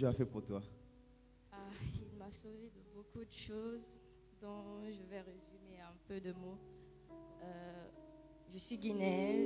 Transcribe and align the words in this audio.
Fait 0.00 0.24
pour 0.24 0.42
toi 0.42 0.62
Ah, 1.52 1.58
il 1.94 2.16
m'a 2.16 2.32
sauvé 2.32 2.70
de 2.70 2.80
beaucoup 2.94 3.22
de 3.22 3.32
choses 3.32 3.84
dont 4.40 4.82
je 4.86 5.02
vais 5.10 5.20
résumer 5.20 5.78
un 5.82 5.94
peu 6.08 6.18
de 6.18 6.32
mots. 6.32 6.56
Euh, 7.42 7.86
je 8.50 8.56
suis 8.56 8.78
guinéenne 8.78 9.44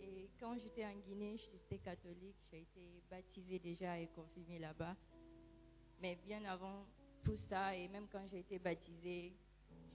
et 0.00 0.30
quand 0.40 0.56
j'étais 0.58 0.86
en 0.86 0.96
Guinée, 1.06 1.36
j'étais 1.36 1.76
catholique, 1.76 2.38
j'ai 2.50 2.60
été 2.62 3.02
baptisée 3.10 3.58
déjà 3.58 3.98
et 3.98 4.06
confirmée 4.06 4.58
là-bas. 4.58 4.96
Mais 6.00 6.16
bien 6.24 6.42
avant 6.46 6.86
tout 7.22 7.36
ça 7.36 7.76
et 7.76 7.88
même 7.88 8.06
quand 8.10 8.26
j'ai 8.30 8.38
été 8.38 8.58
baptisée, 8.58 9.34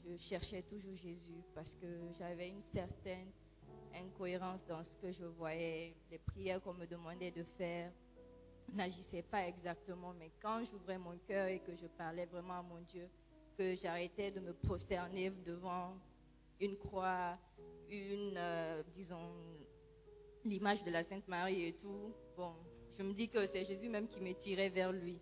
je 0.06 0.18
cherchais 0.18 0.62
toujours 0.62 0.96
Jésus 0.98 1.42
parce 1.56 1.74
que 1.74 1.88
j'avais 2.20 2.50
une 2.50 2.64
certaine 2.72 3.32
incohérence 3.96 4.64
dans 4.68 4.84
ce 4.84 4.96
que 4.98 5.12
je 5.12 5.26
voyais. 5.26 5.96
Les 6.12 6.20
prières 6.20 6.62
qu'on 6.62 6.76
me 6.76 6.86
demandait 6.86 7.32
de 7.32 7.44
faire 7.58 7.92
n'agissaient 8.74 9.24
pas 9.24 9.48
exactement, 9.48 10.14
mais 10.18 10.32
quand 10.42 10.64
j'ouvrais 10.66 10.98
mon 10.98 11.18
cœur 11.28 11.48
et 11.48 11.60
que 11.60 11.76
je 11.76 11.88
parlais 11.88 12.26
vraiment 12.26 12.60
à 12.60 12.62
mon 12.62 12.80
Dieu, 12.82 13.10
que 13.58 13.76
j'arrêtais 13.76 14.32
de 14.32 14.40
me 14.40 14.54
prosterner 14.54 15.30
devant 15.46 15.94
une 16.60 16.78
croix, 16.78 17.38
une, 17.90 18.36
euh, 18.38 18.84
disons, 18.94 19.34
l'image 20.46 20.84
de 20.84 20.92
la 20.92 21.04
Sainte 21.04 21.28
Marie 21.28 21.66
et 21.66 21.74
tout, 21.74 22.14
bon, 22.38 22.54
je 22.98 23.04
me 23.04 23.14
dis 23.14 23.28
que 23.30 23.46
c'est 23.48 23.66
Jésus 23.66 23.90
même 23.90 24.08
qui 24.08 24.22
me 24.22 24.34
tirait 24.34 24.70
vers 24.70 24.92
lui. 24.92 25.20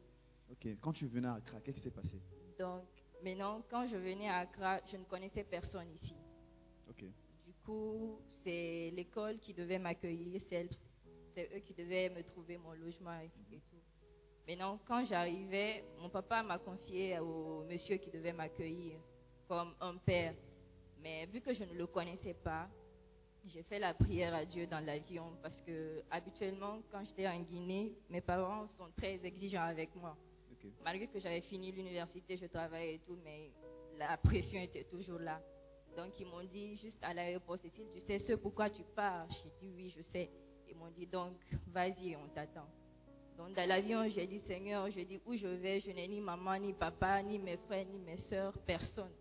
Ok, 0.51 0.67
quand 0.81 0.93
tu 0.93 1.07
venais 1.07 1.27
à 1.27 1.35
Accra, 1.35 1.59
qu'est-ce 1.61 1.77
qui 1.77 1.83
s'est 1.83 1.91
passé? 1.91 2.21
Donc, 2.57 2.83
maintenant, 3.23 3.61
quand 3.69 3.87
je 3.87 3.95
venais 3.95 4.29
à 4.29 4.39
Accra, 4.39 4.79
je 4.85 4.97
ne 4.97 5.03
connaissais 5.03 5.43
personne 5.43 5.87
ici. 6.01 6.15
Ok, 6.89 7.03
Du 7.45 7.53
coup, 7.65 8.19
c'est 8.43 8.91
l'école 8.95 9.37
qui 9.39 9.53
devait 9.53 9.79
m'accueillir, 9.79 10.41
c'est 10.49 10.67
c'est 11.33 11.49
eux 11.55 11.59
qui 11.59 11.73
devaient 11.73 12.09
me 12.09 12.23
trouver 12.23 12.57
mon 12.57 12.73
logement 12.73 13.19
et, 13.19 13.31
et 13.55 13.59
tout. 13.69 13.81
Maintenant, 14.47 14.79
quand 14.85 15.05
j'arrivais, 15.05 15.85
mon 15.99 16.09
papa 16.09 16.41
m'a 16.41 16.57
confié 16.57 17.19
au 17.19 17.63
monsieur 17.69 17.97
qui 17.97 18.09
devait 18.09 18.33
m'accueillir 18.33 18.99
comme 19.47 19.75
un 19.79 19.97
père. 19.97 20.33
Mais 21.01 21.25
vu 21.27 21.39
que 21.39 21.53
je 21.53 21.63
ne 21.63 21.73
le 21.73 21.87
connaissais 21.87 22.33
pas, 22.33 22.67
j'ai 23.45 23.63
fait 23.63 23.79
la 23.79 23.93
prière 23.93 24.33
à 24.33 24.45
Dieu 24.45 24.67
dans 24.67 24.83
l'avion 24.83 25.37
parce 25.41 25.61
que 25.61 26.03
habituellement, 26.11 26.81
quand 26.91 27.03
j'étais 27.05 27.27
en 27.27 27.39
Guinée, 27.39 27.93
mes 28.09 28.21
parents 28.21 28.67
sont 28.69 28.89
très 28.97 29.23
exigeants 29.23 29.63
avec 29.63 29.95
moi. 29.95 30.17
Malgré 30.83 31.07
que 31.07 31.19
j'avais 31.19 31.41
fini 31.41 31.71
l'université, 31.71 32.35
je 32.35 32.45
travaillais 32.47 32.95
et 32.95 32.99
tout, 32.99 33.17
mais 33.23 33.51
la 33.97 34.17
pression 34.17 34.59
était 34.59 34.83
toujours 34.83 35.19
là. 35.19 35.41
Donc 35.95 36.19
ils 36.19 36.25
m'ont 36.25 36.43
dit 36.43 36.75
juste 36.77 36.97
à 37.01 37.13
l'aéroport, 37.13 37.57
Cécile, 37.57 37.87
tu 37.93 37.99
sais 38.01 38.19
ce 38.19 38.33
pourquoi 38.33 38.69
tu 38.69 38.83
pars? 38.95 39.27
J'ai 39.31 39.49
dit 39.61 39.73
oui, 39.75 39.93
je 39.95 40.01
sais. 40.01 40.29
Ils 40.69 40.77
m'ont 40.77 40.91
dit 40.91 41.07
donc, 41.07 41.35
vas-y, 41.67 42.15
on 42.15 42.27
t'attend. 42.29 42.67
Donc 43.37 43.53
dans 43.55 43.67
l'avion, 43.67 44.07
j'ai 44.09 44.27
dit 44.27 44.39
Seigneur, 44.41 44.91
je 44.91 44.99
dis 44.99 45.19
où 45.25 45.35
je 45.35 45.47
vais, 45.47 45.79
je 45.79 45.91
n'ai 45.91 46.07
ni 46.07 46.19
maman, 46.19 46.57
ni 46.57 46.73
papa, 46.73 47.21
ni 47.23 47.39
mes 47.39 47.57
frères, 47.57 47.85
ni 47.85 47.97
mes 47.97 48.17
soeurs, 48.17 48.53
personne. 48.65 49.11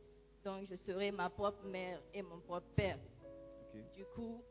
Donc 0.44 0.66
je 0.68 0.74
serai 0.74 1.10
ma 1.10 1.30
propre 1.30 1.64
mère 1.64 2.02
et 2.12 2.22
mon 2.22 2.40
propre 2.40 2.66
père. 2.74 2.98
Du 3.94 4.04
coup, 4.14 4.42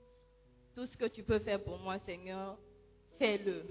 tout 0.73 0.85
ce 0.85 0.95
que 0.95 1.05
tu 1.05 1.23
peux 1.23 1.39
faire 1.39 1.63
pour 1.63 1.77
moi, 1.79 1.99
Seigneur, 1.99 2.57
fais-le. 3.17 3.63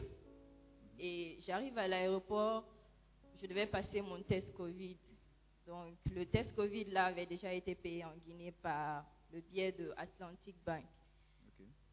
Et 0.99 1.39
j'arrive 1.41 1.79
à 1.79 1.89
l'aéroport, 1.89 2.65
je 3.41 3.47
devais 3.47 3.67
passer 3.67 4.01
mon 4.01 4.21
test 4.23 4.53
Covid. 4.53 4.99
Donc, 5.67 5.95
le 6.15 6.27
test 6.27 6.55
Covid, 6.55 6.85
là, 6.87 7.07
avait 7.07 7.27
déjà 7.27 7.53
été 7.53 7.75
payé 7.75 8.05
en 8.05 8.15
Guinée 8.25 8.53
par 8.53 9.05
le 9.33 9.41
biais 9.41 9.73
de 9.73 9.93
Atlantic 9.97 10.57
Bank. 10.65 10.85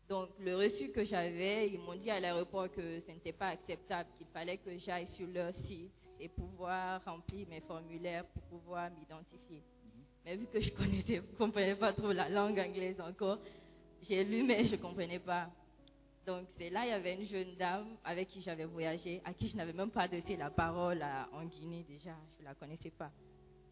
Donc, 0.10 0.30
le 0.40 0.56
reçu 0.56 0.90
que 0.92 1.04
j'avais, 1.06 1.70
ils 1.70 1.80
m'ont 1.80 1.96
dit 1.96 2.10
à 2.10 2.20
l'aéroport 2.20 2.70
que 2.70 3.00
ce 3.00 3.08
n'était 3.12 3.32
pas 3.32 3.48
acceptable, 3.50 4.10
qu'il 4.18 4.28
fallait 4.28 4.58
que 4.58 4.78
j'aille 4.78 5.08
sur 5.08 5.28
leur 5.28 5.54
site 5.54 5.94
et 6.20 6.28
pouvoir 6.28 7.04
remplir 7.06 7.48
mes 7.48 7.62
formulaires 7.62 8.26
pour 8.26 8.44
pouvoir 8.44 8.92
m'identifier. 8.92 9.64
Mais 10.26 10.36
vu 10.36 10.46
que 10.48 10.60
je 10.62 10.72
ne 10.72 11.20
comprenais 11.38 11.76
pas 11.76 11.94
trop 11.94 12.12
la 12.12 12.30
langue 12.30 12.60
anglaise 12.60 13.00
encore, 13.02 13.40
j'ai 14.02 14.24
lu, 14.24 14.44
mais 14.44 14.66
je 14.66 14.76
ne 14.76 14.82
comprenais 14.82 15.20
pas. 15.20 15.50
Donc, 16.26 16.48
c'est 16.58 16.70
là, 16.70 16.86
il 16.86 16.90
y 16.90 16.94
avait 16.94 17.16
une 17.16 17.26
jeune 17.26 17.56
dame 17.56 17.98
avec 18.04 18.30
qui 18.30 18.42
j'avais 18.42 18.64
voyagé, 18.66 19.22
à 19.26 19.34
qui 19.34 19.50
je 19.50 19.58
n'avais 19.58 19.74
même 19.74 19.92
pas 19.92 20.08
donné 20.08 20.38
la 20.38 20.50
parole 20.50 21.02
à- 21.02 21.28
en 21.34 21.44
Guinée 21.46 21.84
déjà, 21.88 22.16
je 22.38 22.44
ne 22.44 22.48
la 22.48 22.56
connaissais 22.56 22.92
pas. 22.92 23.12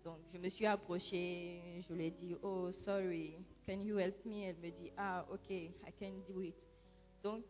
Donc, 0.04 0.18
je 0.34 0.38
me 0.40 0.50
suis 0.50 0.66
approchée, 0.66 1.84
je 1.88 1.94
lui 1.94 2.08
ai 2.08 2.12
dit, 2.12 2.36
oh, 2.42 2.72
sorry, 2.72 3.36
can 3.68 3.80
you 3.82 3.98
help 4.00 4.26
me? 4.26 4.44
Elle 4.46 4.56
me 4.58 4.72
dit, 4.72 4.92
ah, 4.98 5.26
ok, 5.32 5.50
I 5.52 5.74
can 6.00 6.14
do 6.28 6.42
it. 6.42 6.56
Donc, 7.24 7.44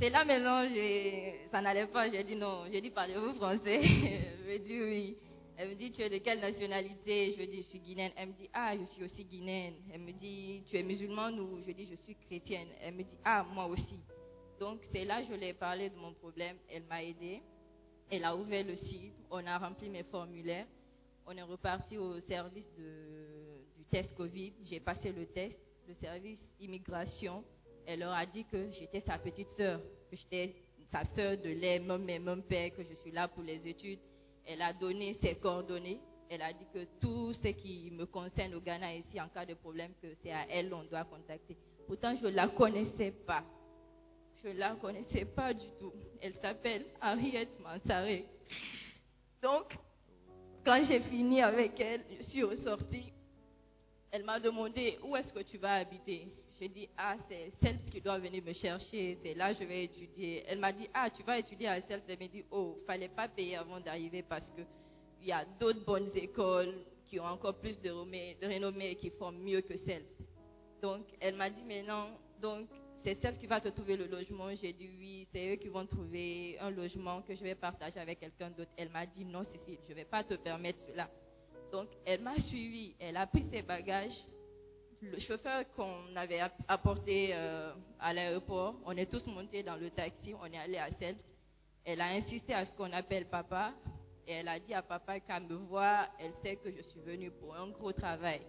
c'est 0.00 0.10
là 0.10 0.24
maintenant, 0.24 0.68
j'ai- 0.68 1.46
ça 1.52 1.60
n'allait 1.60 1.86
pas, 1.86 2.10
j'ai 2.10 2.24
dit 2.24 2.34
non, 2.34 2.64
j'ai 2.72 2.80
dit, 2.80 2.90
parlez-vous 2.90 3.34
français? 3.34 3.80
Elle 3.84 4.44
me 4.44 4.58
dit 4.58 4.80
oui. 4.82 5.16
Elle 5.56 5.68
me 5.68 5.74
dit, 5.74 5.92
tu 5.92 6.00
es 6.02 6.08
de 6.10 6.18
quelle 6.18 6.40
nationalité? 6.40 7.36
Je 7.38 7.44
dis, 7.44 7.58
je 7.58 7.62
suis 7.68 7.78
guinéenne. 7.78 8.10
Elle 8.16 8.28
me 8.30 8.32
dit, 8.32 8.50
ah, 8.52 8.76
je 8.76 8.84
suis 8.84 9.04
aussi 9.04 9.24
guinéenne. 9.24 9.74
Elle 9.92 10.00
me 10.00 10.12
dit, 10.12 10.64
tu 10.68 10.76
es 10.76 10.82
musulmane 10.82 11.38
ou? 11.38 11.60
Je 11.64 11.70
dis, 11.72 11.86
je 11.86 11.94
suis 11.94 12.16
chrétienne. 12.16 12.68
Elle 12.80 12.94
me 12.94 13.04
dit, 13.04 13.18
ah, 13.24 13.44
moi 13.52 13.66
aussi. 13.66 14.00
Donc, 14.58 14.80
c'est 14.92 15.04
là, 15.04 15.22
je 15.22 15.34
lui 15.34 15.44
ai 15.44 15.52
parlé 15.52 15.90
de 15.90 15.96
mon 15.96 16.12
problème. 16.14 16.56
Elle 16.68 16.82
m'a 16.84 17.04
aidée. 17.04 17.40
Elle 18.10 18.24
a 18.24 18.34
ouvert 18.34 18.64
le 18.66 18.74
site, 18.76 19.14
on 19.30 19.46
a 19.46 19.58
rempli 19.58 19.88
mes 19.88 20.02
formulaires, 20.02 20.66
on 21.26 21.36
est 21.36 21.42
reparti 21.42 21.98
au 21.98 22.20
service 22.20 22.68
du 22.76 23.84
test 23.90 24.14
Covid. 24.14 24.52
J'ai 24.62 24.80
passé 24.80 25.12
le 25.12 25.26
test, 25.26 25.58
le 25.86 25.94
service 25.94 26.38
immigration. 26.60 27.44
Elle 27.86 28.00
leur 28.00 28.12
a 28.12 28.26
dit 28.26 28.44
que 28.44 28.70
j'étais 28.70 29.00
sa 29.00 29.18
petite 29.18 29.50
sœur, 29.50 29.80
que 30.10 30.16
j'étais 30.16 30.54
sa 30.90 31.04
sœur 31.14 31.36
de 31.38 31.48
lait, 31.48 31.78
même 31.78 32.04
même 32.04 32.42
père, 32.42 32.70
que 32.74 32.82
je 32.82 32.94
suis 32.94 33.10
là 33.10 33.28
pour 33.28 33.42
les 33.42 33.66
études. 33.66 33.98
Elle 34.46 34.62
a 34.62 34.72
donné 34.72 35.14
ses 35.22 35.34
coordonnées. 35.36 36.00
Elle 36.28 36.42
a 36.42 36.52
dit 36.52 36.66
que 36.72 36.84
tout 37.00 37.32
ce 37.34 37.48
qui 37.48 37.90
me 37.90 38.06
concerne 38.06 38.54
au 38.54 38.60
Ghana 38.60 38.94
ici, 38.94 39.20
en 39.20 39.28
cas 39.28 39.44
de 39.44 39.54
problème, 39.54 39.92
que 40.00 40.08
c'est 40.22 40.32
à 40.32 40.46
elle 40.48 40.70
qu'on 40.70 40.84
doit 40.84 41.04
contacter. 41.04 41.56
Pourtant, 41.86 42.14
je 42.16 42.26
ne 42.26 42.32
la 42.32 42.48
connaissais 42.48 43.10
pas. 43.10 43.44
Je 44.42 44.48
ne 44.48 44.58
la 44.58 44.74
connaissais 44.76 45.24
pas 45.26 45.52
du 45.52 45.66
tout. 45.78 45.92
Elle 46.20 46.34
s'appelle 46.34 46.86
Harriet 47.00 47.48
Mansaré. 47.60 48.24
Donc, 49.42 49.76
quand 50.64 50.82
j'ai 50.84 51.00
fini 51.00 51.42
avec 51.42 51.78
elle, 51.80 52.04
je 52.18 52.22
suis 52.24 52.42
ressortie. 52.42 53.12
Elle 54.10 54.24
m'a 54.24 54.38
demandé 54.38 54.98
où 55.02 55.16
est-ce 55.16 55.32
que 55.32 55.42
tu 55.42 55.58
vas 55.58 55.74
habiter? 55.74 56.28
J'ai 56.60 56.68
dit, 56.68 56.88
ah, 56.96 57.16
c'est 57.28 57.52
celle 57.62 57.84
qui 57.90 58.00
doit 58.00 58.18
venir 58.18 58.42
me 58.44 58.52
chercher. 58.52 59.18
C'est 59.22 59.34
là 59.34 59.52
que 59.52 59.62
je 59.62 59.68
vais 59.68 59.84
étudier. 59.84 60.44
Elle 60.46 60.58
m'a 60.58 60.72
dit, 60.72 60.88
ah, 60.94 61.10
tu 61.10 61.22
vas 61.22 61.38
étudier 61.38 61.68
à 61.68 61.80
celle. 61.80 62.02
Elle 62.06 62.18
m'a 62.18 62.28
dit, 62.28 62.44
oh, 62.50 62.78
fallait 62.86 63.08
pas 63.08 63.26
payer 63.26 63.56
avant 63.56 63.80
d'arriver 63.80 64.22
parce 64.22 64.50
que 64.50 64.62
il 65.20 65.28
y 65.28 65.32
a 65.32 65.44
d'autres 65.58 65.84
bonnes 65.84 66.10
écoles 66.14 66.74
qui 67.06 67.20
ont 67.20 67.24
encore 67.24 67.54
plus 67.56 67.80
de 67.80 67.90
renommée, 67.90 68.90
et 68.90 68.96
qui 68.96 69.10
forment 69.10 69.38
mieux 69.38 69.60
que 69.60 69.76
celles. 69.78 70.06
Donc, 70.80 71.06
elle 71.20 71.36
m'a 71.36 71.48
dit, 71.48 71.62
mais 71.64 71.82
non, 71.82 72.08
donc, 72.40 72.68
c'est 73.04 73.20
celle 73.20 73.36
qui 73.38 73.46
va 73.46 73.60
te 73.60 73.68
trouver 73.68 73.96
le 73.96 74.06
logement. 74.06 74.48
J'ai 74.54 74.72
dit 74.72 74.88
oui, 74.98 75.26
c'est 75.32 75.52
eux 75.52 75.56
qui 75.56 75.68
vont 75.68 75.86
trouver 75.86 76.56
un 76.60 76.70
logement 76.70 77.22
que 77.22 77.34
je 77.34 77.42
vais 77.42 77.54
partager 77.54 77.98
avec 77.98 78.20
quelqu'un 78.20 78.50
d'autre. 78.50 78.70
Elle 78.76 78.90
m'a 78.90 79.06
dit 79.06 79.24
non, 79.24 79.42
Cécile, 79.44 79.78
je 79.86 79.90
ne 79.90 79.96
vais 79.96 80.04
pas 80.04 80.22
te 80.22 80.34
permettre 80.34 80.80
cela. 80.86 81.10
Donc, 81.72 81.88
elle 82.04 82.20
m'a 82.20 82.36
suivi, 82.36 82.94
elle 83.00 83.16
a 83.16 83.26
pris 83.26 83.44
ses 83.50 83.62
bagages. 83.62 84.24
Le 85.00 85.18
chauffeur 85.18 85.64
qu'on 85.74 86.14
avait 86.14 86.40
apporté 86.68 87.30
euh, 87.32 87.72
à 87.98 88.12
l'aéroport, 88.12 88.76
on 88.84 88.96
est 88.96 89.10
tous 89.10 89.26
montés 89.26 89.64
dans 89.64 89.76
le 89.76 89.90
taxi, 89.90 90.32
on 90.40 90.46
est 90.46 90.58
allé 90.58 90.78
à 90.78 90.90
Selps. 90.92 91.24
Elle 91.84 92.00
a 92.00 92.10
insisté 92.10 92.54
à 92.54 92.64
ce 92.64 92.74
qu'on 92.74 92.92
appelle 92.92 93.26
papa. 93.26 93.72
Et 94.28 94.34
elle 94.34 94.46
a 94.46 94.60
dit 94.60 94.72
à 94.72 94.82
papa 94.82 95.18
qu'à 95.18 95.40
me 95.40 95.54
voir, 95.54 96.06
elle 96.20 96.32
sait 96.44 96.54
que 96.54 96.70
je 96.70 96.82
suis 96.82 97.00
venue 97.00 97.32
pour 97.32 97.56
un 97.56 97.68
gros 97.70 97.92
travail 97.92 98.42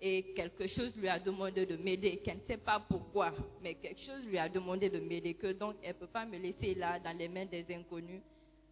et 0.00 0.32
quelque 0.34 0.68
chose 0.68 0.94
lui 0.96 1.08
a 1.08 1.18
demandé 1.18 1.66
de 1.66 1.76
m'aider, 1.76 2.18
qu'elle 2.18 2.38
ne 2.38 2.46
sait 2.46 2.56
pas 2.56 2.80
pourquoi, 2.88 3.32
mais 3.62 3.74
quelque 3.74 4.00
chose 4.00 4.24
lui 4.26 4.38
a 4.38 4.48
demandé 4.48 4.88
de 4.88 5.00
m'aider, 5.00 5.34
que 5.34 5.52
donc 5.52 5.76
elle 5.82 5.94
ne 5.94 5.98
peut 5.98 6.06
pas 6.06 6.24
me 6.24 6.38
laisser 6.38 6.74
là 6.74 7.00
dans 7.00 7.16
les 7.16 7.28
mains 7.28 7.46
des 7.46 7.66
inconnus 7.74 8.22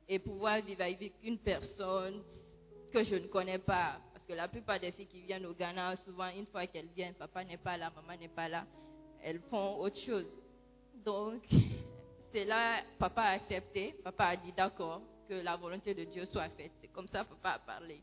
et 0.09 0.19
pouvoir 0.19 0.61
vivre 0.63 0.83
avec 0.83 1.15
une 1.25 1.39
personne 1.39 2.23
que 2.93 3.03
je 3.05 3.17
ne 3.17 3.27
connais 3.27 3.59
pas. 3.59 3.99
Parce 4.13 4.25
que 4.27 4.35
la 4.35 4.47
plupart 4.49 4.79
des 4.79 4.93
filles 4.93 5.07
qui 5.07 5.21
viennent 5.23 5.47
au 5.47 5.55
Ghana, 5.55 5.97
souvent 5.97 6.29
une 6.29 6.47
fois 6.47 6.67
qu'elles 6.67 6.89
viennent, 6.95 7.15
papa 7.15 7.45
n'est 7.45 7.57
pas 7.57 7.77
là, 7.77 7.91
maman 7.95 8.19
n'est 8.19 8.29
pas 8.29 8.49
là, 8.49 8.65
elles 9.23 9.41
font 9.51 9.79
autre 9.81 9.99
chose. 9.99 10.27
Donc, 11.05 11.43
c'est 12.33 12.45
là, 12.45 12.83
papa 12.99 13.23
a 13.23 13.31
accepté, 13.33 13.97
papa 14.05 14.27
a 14.27 14.37
dit 14.37 14.53
d'accord, 14.53 15.03
que 15.29 15.35
la 15.35 15.57
volonté 15.57 15.93
de 15.93 16.05
Dieu 16.05 16.25
soit 16.27 16.49
faite. 16.51 16.71
C'est 16.81 16.93
comme 16.93 17.09
ça 17.09 17.25
papa 17.25 17.51
a 17.51 17.59
parlé. 17.59 18.01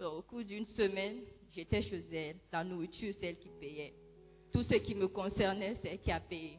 Au 0.00 0.22
cours 0.22 0.44
d'une 0.44 0.64
semaine, 0.64 1.18
J'étais 1.58 1.82
chez 1.82 2.04
elle, 2.12 2.36
la 2.52 2.62
nourriture, 2.62 3.12
c'est 3.18 3.26
elle 3.26 3.38
qui 3.38 3.48
payait. 3.48 3.92
Tout 4.52 4.62
ce 4.62 4.74
qui 4.74 4.94
me 4.94 5.08
concernait, 5.08 5.76
c'est 5.82 5.88
elle 5.88 5.98
qui 5.98 6.12
a 6.12 6.20
payé. 6.20 6.56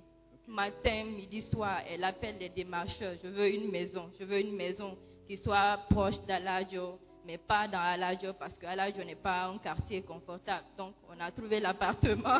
Matin, 0.47 1.05
midi, 1.05 1.41
soir, 1.43 1.81
elle 1.87 2.03
appelle 2.03 2.37
les 2.37 2.49
démarcheurs. 2.49 3.15
Je 3.23 3.29
veux 3.29 3.47
une 3.47 3.71
maison. 3.71 4.11
Je 4.19 4.25
veux 4.25 4.39
une 4.41 4.55
maison 4.55 4.97
qui 5.27 5.37
soit 5.37 5.79
proche 5.89 6.19
d'Aladio, 6.27 6.99
mais 7.25 7.37
pas 7.37 7.67
dans 7.67 7.79
Aladio 7.79 8.33
parce 8.33 8.57
qu'Aladio 8.57 9.03
n'est 9.05 9.15
pas 9.15 9.45
un 9.45 9.57
quartier 9.59 10.01
confortable. 10.01 10.65
Donc, 10.77 10.95
on 11.07 11.19
a 11.19 11.31
trouvé 11.31 11.61
l'appartement. 11.61 12.39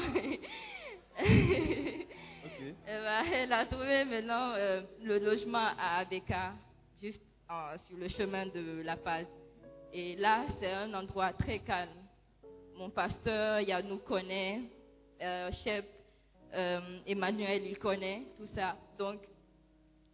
elle 2.85 3.53
a 3.53 3.65
trouvé 3.67 4.05
maintenant 4.05 4.53
euh, 4.55 4.81
le 5.03 5.19
logement 5.19 5.69
à 5.77 5.99
Abeka, 5.99 6.55
juste 7.01 7.21
sur 7.87 7.95
le 7.95 8.09
chemin 8.09 8.47
de 8.47 8.81
La 8.83 8.97
Paz. 8.97 9.27
Et 9.93 10.15
là, 10.15 10.45
c'est 10.59 10.71
un 10.71 10.93
endroit 10.93 11.33
très 11.33 11.59
calme 11.59 11.89
mon 12.79 12.89
pasteur, 12.89 13.59
il 13.59 13.85
nous 13.89 13.97
connaît, 13.97 14.61
euh, 15.21 15.51
chef 15.65 15.83
euh, 16.53 16.79
Emmanuel, 17.05 17.61
il 17.67 17.77
connaît 17.77 18.21
tout 18.37 18.47
ça. 18.55 18.77
Donc, 18.97 19.19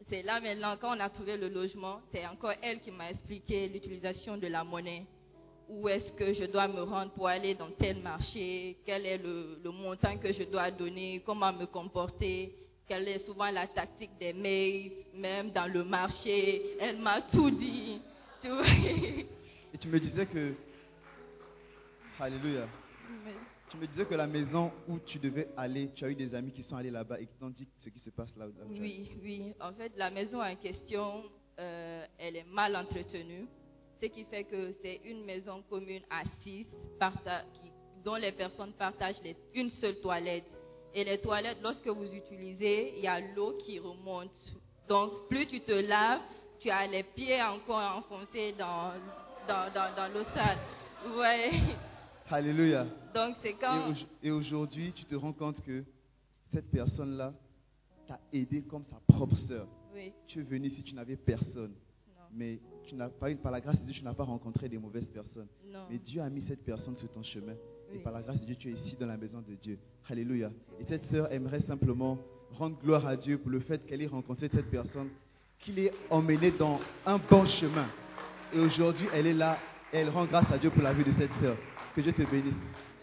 c'est 0.10 0.24
là 0.24 0.40
maintenant, 0.42 0.76
quand 0.82 0.98
on 0.98 1.00
a 1.00 1.10
trouvé 1.10 1.38
le 1.38 1.48
logement, 1.48 2.02
c'est 2.12 2.26
encore 2.26 2.54
elle 2.64 2.82
qui 2.82 2.90
m'a 2.90 3.12
expliqué 3.12 3.68
l'utilisation 3.68 4.36
de 4.38 4.48
la 4.48 4.64
monnaie. 4.64 5.06
Où 5.70 5.88
est-ce 5.88 6.12
que 6.14 6.34
je 6.34 6.46
dois 6.46 6.68
me 6.68 6.82
rendre 6.82 7.12
pour 7.12 7.28
aller 7.28 7.54
dans 7.54 7.70
tel 7.70 7.98
marché, 8.00 8.78
quel 8.84 9.06
est 9.06 9.20
le, 9.20 9.60
montant 9.72 10.18
que 10.18 10.34
je 10.34 10.44
dois 10.44 10.72
donner, 10.72 11.22
comment 11.24 11.54
me 11.54 11.66
comporter, 11.68 12.52
quelle 12.88 13.08
est 13.08 13.20
souvent 13.20 13.52
la 13.52 13.68
tactique 13.68 14.18
des 14.20 14.34
mails, 14.34 14.92
même 15.14 15.52
dans 15.52 15.72
le 15.72 15.84
marché? 15.84 16.78
Elle 16.80 16.98
m'a 16.98 17.22
tout 17.22 17.52
dit. 17.52 18.02
Et 19.76 19.78
tu 19.78 19.90
me 19.90 20.00
disais 20.00 20.26
que 20.26 20.54
Alléluia. 22.18 22.66
Tu 23.70 23.76
me 23.76 23.86
disais 23.86 24.06
que 24.06 24.16
la 24.16 24.26
maison 24.26 24.72
où 24.88 25.00
tu 25.00 25.20
devais 25.20 25.50
aller, 25.58 25.90
tu 25.94 26.06
as 26.06 26.10
eu 26.10 26.16
des 26.16 26.34
amis 26.34 26.54
qui 26.54 26.64
sont 26.64 26.78
allés 26.78 26.92
là-bas 26.92 27.20
et 27.20 27.26
qui 27.26 27.36
t'ont 27.38 27.50
dit 27.50 27.68
ce 27.80 27.90
qui 27.90 28.00
se 28.00 28.10
passe 28.10 28.34
là. 28.38 28.46
oui, 28.70 29.12
oui. 29.22 29.54
En 29.60 29.74
fait, 29.74 29.92
la 29.98 30.10
maison 30.12 30.42
en 30.42 30.56
question, 30.56 31.24
euh, 31.60 32.06
elle 32.18 32.38
est 32.38 32.46
mal 32.54 32.74
entretenue. 32.78 33.48
Ce 34.02 34.06
qui 34.06 34.24
fait 34.24 34.46
que 34.46 34.72
c'est 34.82 35.02
une 35.04 35.26
maison 35.26 35.62
commune 35.70 36.04
à 36.10 36.24
six, 36.42 36.68
dont 38.06 38.16
les 38.16 38.32
personnes 38.32 38.72
partagent 38.80 39.20
une 39.54 39.72
seule 39.72 40.00
toilette. 40.00 40.46
Et 40.94 41.04
les 41.04 41.18
toilettes, 41.20 41.58
lorsque 41.62 41.88
vous 41.88 42.14
utilisez, 42.14 42.94
il 42.96 43.04
y 43.04 43.08
a 43.08 43.20
l'eau 43.20 43.58
qui 43.58 43.78
remonte. 43.78 44.32
Donc, 44.88 45.28
plus 45.28 45.48
tu 45.48 45.60
te 45.60 45.74
laves, 45.74 46.22
tu 46.60 46.70
as 46.70 46.88
les 46.88 47.04
pieds 47.04 47.42
encore 47.42 47.98
enfoncés 47.98 48.54
dans, 48.58 48.94
dans, 49.48 49.72
dans, 49.74 49.96
dans 49.96 50.14
l'eau 50.14 50.26
sale. 50.34 50.58
Ouais. 51.18 51.52
Alléluia. 52.30 52.86
Donc 53.14 53.36
c'est 53.42 53.54
quand. 53.54 53.94
Et 54.24 54.32
aujourd'hui, 54.32 54.92
tu 54.94 55.06
te 55.06 55.16
rends 55.16 55.34
compte 55.34 55.62
que 55.62 55.84
cette 56.52 56.70
personne-là 56.72 57.34
t'a 58.08 58.20
aidé 58.34 58.64
comme 58.64 58.84
sa 58.86 58.98
propre 59.14 59.36
sœur. 59.36 59.68
Oui. 59.94 60.12
Tu 60.28 60.40
es 60.40 60.44
venu 60.44 60.70
si 60.70 60.84
tu 60.84 60.96
n'avais 60.96 61.16
personne. 61.16 61.74
Non. 62.08 62.24
Mais 62.34 62.60
tu 62.88 62.96
n'as 62.96 63.10
pas, 63.10 63.34
par 63.36 63.52
la 63.52 63.62
grâce 63.62 63.80
de 63.80 63.86
Dieu, 63.86 63.94
tu 63.94 64.04
n'as 64.04 64.14
pas 64.14 64.24
rencontré 64.24 64.68
des 64.68 64.78
mauvaises 64.78 65.08
personnes. 65.08 65.48
Non. 65.72 65.86
Mais 65.90 65.98
Dieu 65.98 66.22
a 66.22 66.30
mis 66.30 66.44
cette 66.48 66.64
personne 66.64 66.96
sur 66.96 67.10
ton 67.12 67.24
chemin. 67.24 67.54
Et 67.94 68.00
par 68.00 68.12
la 68.12 68.22
grâce 68.22 68.42
de 68.42 68.46
Dieu, 68.46 68.56
tu 68.56 68.70
es 68.70 68.74
ici 68.74 68.96
dans 69.00 69.06
la 69.06 69.18
maison 69.18 69.44
de 69.48 69.54
Dieu. 69.56 69.78
Alléluia. 70.10 70.52
Et 70.80 70.84
cette 70.86 71.06
sœur 71.06 71.32
aimerait 71.32 71.62
simplement 71.62 72.18
rendre 72.52 72.78
gloire 72.80 73.06
à 73.06 73.16
Dieu 73.16 73.38
pour 73.38 73.52
le 73.52 73.60
fait 73.60 73.86
qu'elle 73.86 74.02
ait 74.02 74.08
rencontré 74.08 74.50
cette 74.50 74.70
personne, 74.72 75.10
qu'il 75.60 75.80
ait 75.80 75.94
emmené 76.10 76.52
dans 76.52 76.80
un 77.06 77.18
bon 77.18 77.46
chemin. 77.46 77.88
Et 78.54 78.60
aujourd'hui, 78.60 79.08
elle 79.14 79.28
est 79.28 79.34
là. 79.34 79.58
Et 79.92 79.98
elle 79.98 80.10
rend 80.10 80.26
grâce 80.26 80.52
à 80.52 80.58
Dieu 80.58 80.70
pour 80.70 80.82
la 80.82 80.94
vie 80.94 81.04
de 81.04 81.14
cette 81.14 81.34
sœur. 81.42 81.58
Que 81.96 82.02
Dieu 82.02 82.14
te 82.14 82.24
bénisse. 82.24 82.54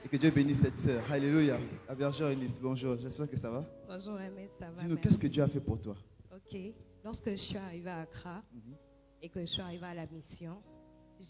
Et 0.05 0.09
que 0.09 0.17
Dieu 0.17 0.31
bénisse 0.31 0.59
cette 0.63 0.79
sœur. 0.81 1.03
Alléluia. 1.11 1.59
À 1.89 1.95
Berger 1.95 2.33
Eunice, 2.33 2.59
bonjour. 2.61 2.97
J'espère 2.97 3.31
que 3.31 3.37
ça 3.39 3.51
va. 3.51 3.65
Bonjour, 3.89 4.21
Aimé, 4.21 4.49
ça 4.59 4.71
va. 4.71 4.83
Dis-nous, 4.83 4.97
qu'est-ce 4.97 5.19
que 5.19 5.27
Dieu 5.27 5.43
a 5.43 5.49
fait 5.49 5.61
pour 5.61 5.81
toi? 5.81 5.97
Ok. 6.33 6.59
Lorsque 7.05 7.31
je 7.31 7.37
suis 7.37 7.57
arrivée 7.57 7.91
à 7.91 8.01
Accra 8.01 8.43
mhm. 8.53 8.75
et 9.23 9.29
que 9.29 9.41
je 9.41 9.47
suis 9.47 9.63
arrivée 9.63 9.87
à 9.87 9.95
la 9.95 10.07
mission, 10.07 10.57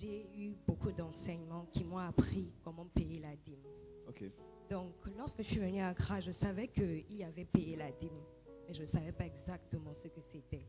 j'ai 0.00 0.26
eu 0.36 0.54
beaucoup 0.66 0.92
d'enseignements 0.92 1.66
qui 1.72 1.84
m'ont 1.84 1.98
appris 1.98 2.52
comment 2.64 2.86
payer 2.94 3.20
la 3.20 3.36
dîme. 3.36 3.62
Ok. 4.08 4.24
Donc, 4.70 4.94
lorsque 5.18 5.42
je 5.42 5.48
suis 5.48 5.58
venue 5.58 5.80
à 5.80 5.88
Accra, 5.88 6.20
je 6.20 6.32
savais 6.32 6.68
qu'il 6.68 7.04
y 7.10 7.24
avait 7.24 7.44
payé 7.44 7.76
la 7.76 7.90
dîme, 7.92 8.10
je 8.72 8.82
ne 8.82 8.86
savais 8.86 9.12
pas 9.12 9.26
exactement 9.26 9.94
ce 10.02 10.08
que 10.08 10.20
c'était. 10.32 10.66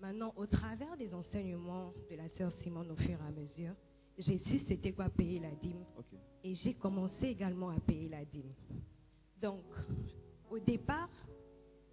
Maintenant, 0.00 0.32
au 0.36 0.46
travers 0.46 0.96
des 0.96 1.14
enseignements 1.14 1.92
de 2.10 2.16
la 2.16 2.28
sœur 2.28 2.50
Simone 2.52 2.90
au 2.90 2.96
fur 2.96 3.10
et 3.10 3.26
à 3.26 3.30
mesure, 3.30 3.74
j'ai 4.18 4.38
su 4.38 4.58
c'était 4.60 4.92
quoi 4.92 5.08
payer 5.08 5.40
la 5.40 5.50
dîme? 5.50 5.84
Et 6.42 6.54
j'ai 6.54 6.74
commencé 6.74 7.26
également 7.26 7.70
à 7.70 7.80
payer 7.80 8.08
la 8.08 8.24
dîme. 8.24 8.52
Donc, 9.40 9.64
au 10.50 10.58
départ, 10.58 11.10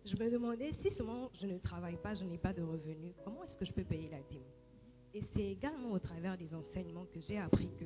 je 0.05 0.15
me 0.17 0.29
demandais 0.31 0.71
si 0.81 0.91
seulement 0.91 1.29
je 1.33 1.45
ne 1.47 1.57
travaille 1.57 1.97
pas, 1.97 2.13
je 2.13 2.23
n'ai 2.23 2.37
pas 2.37 2.53
de 2.53 2.61
revenus, 2.61 3.13
comment 3.23 3.43
est-ce 3.43 3.57
que 3.57 3.65
je 3.65 3.73
peux 3.73 3.83
payer 3.83 4.09
la 4.09 4.21
dîme? 4.23 4.43
Et 5.13 5.21
c'est 5.33 5.43
également 5.51 5.91
au 5.91 5.99
travers 5.99 6.37
des 6.37 6.53
enseignements 6.53 7.05
que 7.05 7.19
j'ai 7.19 7.37
appris 7.37 7.69
que 7.79 7.85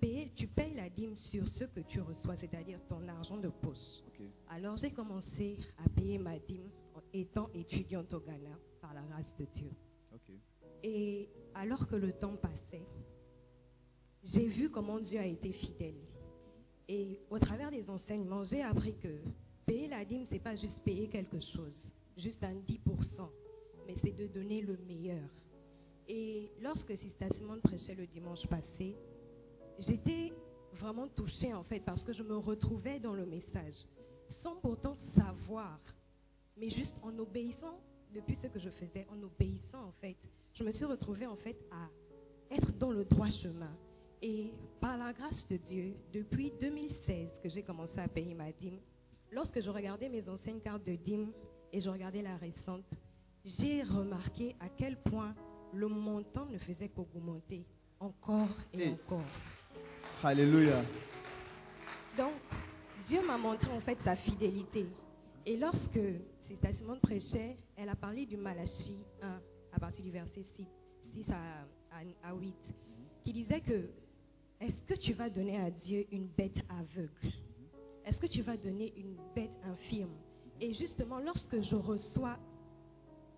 payer, 0.00 0.30
tu 0.34 0.46
payes 0.46 0.74
la 0.74 0.88
dîme 0.88 1.16
sur 1.16 1.46
ce 1.48 1.64
que 1.64 1.80
tu 1.80 2.00
reçois, 2.00 2.36
c'est-à-dire 2.36 2.78
ton 2.88 3.06
argent 3.08 3.36
de 3.36 3.48
poche. 3.48 4.02
Alors 4.48 4.76
j'ai 4.76 4.90
commencé 4.90 5.56
à 5.84 5.88
payer 5.88 6.18
ma 6.18 6.38
dîme 6.38 6.70
en 6.94 7.00
étant 7.12 7.48
étudiante 7.54 8.12
au 8.12 8.20
Ghana 8.20 8.58
par 8.80 8.94
la 8.94 9.02
grâce 9.02 9.34
de 9.36 9.44
Dieu. 9.46 9.70
Et 10.82 11.28
alors 11.54 11.86
que 11.88 11.96
le 11.96 12.12
temps 12.12 12.36
passait, 12.36 12.86
j'ai 14.22 14.46
vu 14.46 14.70
comment 14.70 15.00
Dieu 15.00 15.18
a 15.18 15.26
été 15.26 15.52
fidèle. 15.52 16.00
Et 16.88 17.20
au 17.30 17.38
travers 17.38 17.70
des 17.70 17.88
enseignements, 17.90 18.44
j'ai 18.44 18.62
appris 18.62 18.94
que 18.96 19.20
payer 19.64 19.88
la 19.88 20.04
dîme, 20.04 20.24
ce 20.26 20.34
n'est 20.34 20.40
pas 20.40 20.54
juste 20.54 20.80
payer 20.84 21.08
quelque 21.08 21.40
chose, 21.40 21.92
juste 22.16 22.42
un 22.44 22.54
10%, 22.54 22.78
mais 23.86 23.94
c'est 24.02 24.16
de 24.16 24.26
donner 24.28 24.62
le 24.62 24.76
meilleur. 24.86 25.28
Et 26.08 26.52
lorsque 26.62 26.96
Sister 26.96 27.26
Simone 27.34 27.60
prêchait 27.60 27.94
le 27.94 28.06
dimanche 28.06 28.46
passé, 28.46 28.94
j'étais 29.78 30.32
vraiment 30.72 31.08
touchée 31.08 31.52
en 31.54 31.62
fait 31.62 31.80
parce 31.80 32.04
que 32.04 32.12
je 32.12 32.22
me 32.22 32.36
retrouvais 32.36 32.98
dans 32.98 33.14
le 33.14 33.26
message, 33.26 33.74
sans 34.42 34.56
pourtant 34.56 34.96
savoir, 35.14 35.78
mais 36.56 36.68
juste 36.70 36.94
en 37.02 37.16
obéissant 37.18 37.78
depuis 38.14 38.36
ce 38.36 38.46
que 38.46 38.58
je 38.58 38.70
faisais, 38.70 39.06
en 39.10 39.22
obéissant 39.22 39.84
en 39.84 39.92
fait, 40.00 40.16
je 40.54 40.64
me 40.64 40.70
suis 40.70 40.84
retrouvée 40.84 41.26
en 41.26 41.36
fait 41.36 41.56
à 41.70 41.88
être 42.54 42.72
dans 42.78 42.90
le 42.90 43.04
droit 43.04 43.28
chemin. 43.28 43.76
Et 44.22 44.50
par 44.80 44.96
la 44.96 45.12
grâce 45.12 45.46
de 45.48 45.58
Dieu, 45.58 45.94
depuis 46.12 46.52
2016 46.58 47.40
que 47.42 47.48
j'ai 47.48 47.62
commencé 47.62 47.98
à 47.98 48.08
payer 48.08 48.34
ma 48.34 48.50
dîme, 48.52 48.78
lorsque 49.30 49.60
je 49.60 49.68
regardais 49.68 50.08
mes 50.08 50.26
anciennes 50.28 50.60
cartes 50.60 50.86
de 50.86 50.94
dîme 50.94 51.32
et 51.72 51.80
je 51.80 51.90
regardais 51.90 52.22
la 52.22 52.36
récente, 52.36 52.88
j'ai 53.44 53.82
remarqué 53.82 54.56
à 54.60 54.68
quel 54.70 54.96
point 54.96 55.34
le 55.72 55.88
montant 55.88 56.46
ne 56.46 56.58
faisait 56.58 56.88
qu'augmenter 56.88 57.66
encore 58.00 58.48
et 58.72 58.88
encore. 58.88 59.20
Alléluia. 60.22 60.82
Donc, 62.16 62.32
Dieu 63.06 63.24
m'a 63.24 63.36
montré 63.36 63.70
en 63.70 63.80
fait 63.80 63.98
sa 64.02 64.16
fidélité. 64.16 64.86
Et 65.44 65.56
lorsque 65.56 66.00
Sister 66.48 66.72
Simone 66.72 67.00
prêchait, 67.00 67.56
elle 67.76 67.88
a 67.88 67.94
parlé 67.94 68.26
du 68.26 68.36
Malachie 68.36 68.98
1 69.22 69.40
à 69.72 69.78
partir 69.78 70.02
du 70.02 70.10
verset 70.10 70.42
6, 70.56 70.66
6 71.14 71.30
à, 71.30 72.28
à 72.28 72.34
8, 72.34 72.54
qui 73.24 73.32
disait 73.32 73.60
que 73.60 73.90
est-ce 74.58 74.82
que 74.86 74.94
tu 74.94 75.12
vas 75.12 75.28
donner 75.28 75.60
à 75.60 75.70
Dieu 75.70 76.06
une 76.10 76.28
bête 76.28 76.64
aveugle? 76.70 77.32
Est-ce 78.04 78.18
que 78.18 78.26
tu 78.26 78.40
vas 78.42 78.56
donner 78.56 78.94
une 78.96 79.16
bête 79.34 79.50
infirme? 79.64 80.16
Et 80.60 80.72
justement, 80.72 81.18
lorsque 81.18 81.60
je 81.60 81.76
reçois 81.76 82.38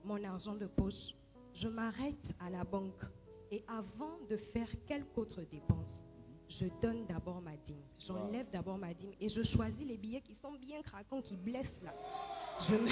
mon 0.04 0.22
argent 0.22 0.54
de 0.54 0.66
poche, 0.66 1.14
je 1.54 1.66
m'arrête 1.66 2.14
à 2.38 2.50
la 2.50 2.62
banque. 2.62 3.02
Et 3.50 3.64
avant 3.66 4.18
de 4.28 4.36
faire 4.36 4.68
quelque 4.86 5.18
autre 5.18 5.42
dépense, 5.50 5.97
je 6.48 6.66
donne 6.80 7.04
d'abord 7.06 7.40
ma 7.40 7.56
dîme. 7.66 7.82
J'enlève 7.98 8.50
d'abord 8.50 8.78
ma 8.78 8.94
dîme 8.94 9.12
et 9.20 9.28
je 9.28 9.42
choisis 9.42 9.86
les 9.86 9.96
billets 9.96 10.20
qui 10.20 10.34
sont 10.34 10.52
bien 10.52 10.82
craquants, 10.82 11.20
qui 11.20 11.36
blessent 11.36 11.82
là. 11.82 11.94
Je 12.68 12.74
mets, 12.74 12.90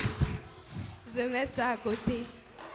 je 1.14 1.20
mets 1.28 1.46
ça 1.48 1.70
à 1.70 1.76
côté. 1.78 2.25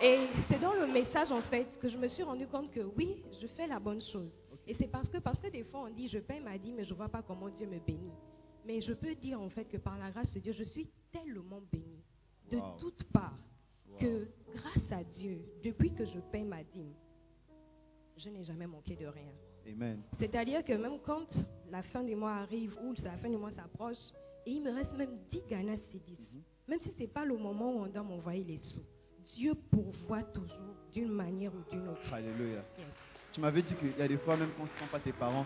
Et 0.02 0.28
c'est 0.50 0.60
dans 0.60 0.74
le 0.74 0.88
message 0.88 1.32
en 1.32 1.42
fait 1.42 1.78
que 1.80 1.88
je 1.88 1.98
me 1.98 2.08
suis 2.08 2.24
rendu 2.24 2.48
compte 2.48 2.72
que 2.72 2.82
oui, 2.98 3.24
je 3.40 3.48
fais 3.48 3.68
la 3.68 3.80
bonne 3.80 4.02
chose. 4.02 4.34
Et 4.66 4.74
c'est 4.74 4.88
parce 4.88 5.10
que, 5.10 5.18
parce 5.18 5.40
que 5.40 5.48
des 5.48 5.64
fois 5.64 5.82
on 5.82 5.90
dit 5.90 6.08
je 6.08 6.20
paye 6.20 6.40
ma 6.40 6.58
dîme 6.58 6.76
mais 6.76 6.84
je 6.84 6.92
ne 6.92 6.98
vois 6.98 7.10
pas 7.10 7.22
comment 7.22 7.50
Dieu 7.50 7.68
me 7.68 7.80
bénit. 7.80 8.14
Mais 8.66 8.82
je 8.82 8.94
peux 8.94 9.16
dire 9.16 9.40
en 9.40 9.50
fait 9.50 9.66
que 9.66 9.78
par 9.78 9.98
la 9.98 10.12
grâce 10.12 10.34
de 10.34 10.40
Dieu, 10.40 10.54
je 10.54 10.64
suis 10.64 10.88
tellement 11.12 11.62
béni 11.72 12.04
de 12.50 12.60
toutes 12.80 13.04
parts 13.06 13.38
que 14.00 14.28
grâce 14.54 14.92
à 14.92 15.04
Dieu, 15.04 15.42
depuis 15.64 15.94
que 15.94 16.06
je 16.06 16.20
paye 16.32 16.44
ma 16.44 16.64
dîme, 16.64 16.94
je 18.18 18.30
n'ai 18.30 18.44
jamais 18.44 18.68
manqué 18.68 18.96
de 18.96 19.06
rien. 19.06 19.32
C'est-à-dire 20.20 20.64
que 20.64 20.74
même 20.74 21.00
quand 21.04 21.28
la 21.70 21.82
fin 21.82 22.04
du 22.04 22.16
mois 22.16 22.34
arrive 22.34 22.76
ou 22.84 22.94
la 23.04 23.18
fin 23.18 23.30
du 23.30 23.38
mois 23.38 23.52
s'approche, 23.52 24.12
et 24.46 24.52
il 24.52 24.62
me 24.62 24.72
reste 24.72 24.94
même 24.94 25.18
10 25.30 25.44
Ghana 25.50 25.76
C10, 25.76 26.20
mhm. 26.20 26.42
même 26.68 26.80
si 26.80 26.90
ce 26.90 27.00
n'est 27.00 27.08
pas 27.08 27.26
le 27.26 27.38
moment 27.38 27.74
où 27.74 27.84
on 27.84 27.88
doit 27.88 28.04
m'envoyer 28.04 28.44
les 28.44 28.60
sous, 28.60 28.84
Dieu 29.36 29.54
pourvoit 29.70 30.24
toujours 30.24 30.76
d'une 30.92 31.12
manière 31.12 31.52
ou 31.54 31.70
d'une 31.70 31.88
autre. 31.88 32.14
Alléluia. 32.14 32.64
Tu 33.32 33.40
m'avais 33.40 33.62
dit 33.62 33.74
qu'il 33.76 33.98
y 33.98 34.02
a 34.02 34.08
des 34.08 34.18
fois, 34.18 34.36
même 34.36 34.50
quand 34.58 34.66
ce 34.66 34.74
ne 34.74 34.80
sont 34.80 34.92
pas 34.92 35.00
tes 35.00 35.14
parents, 35.14 35.46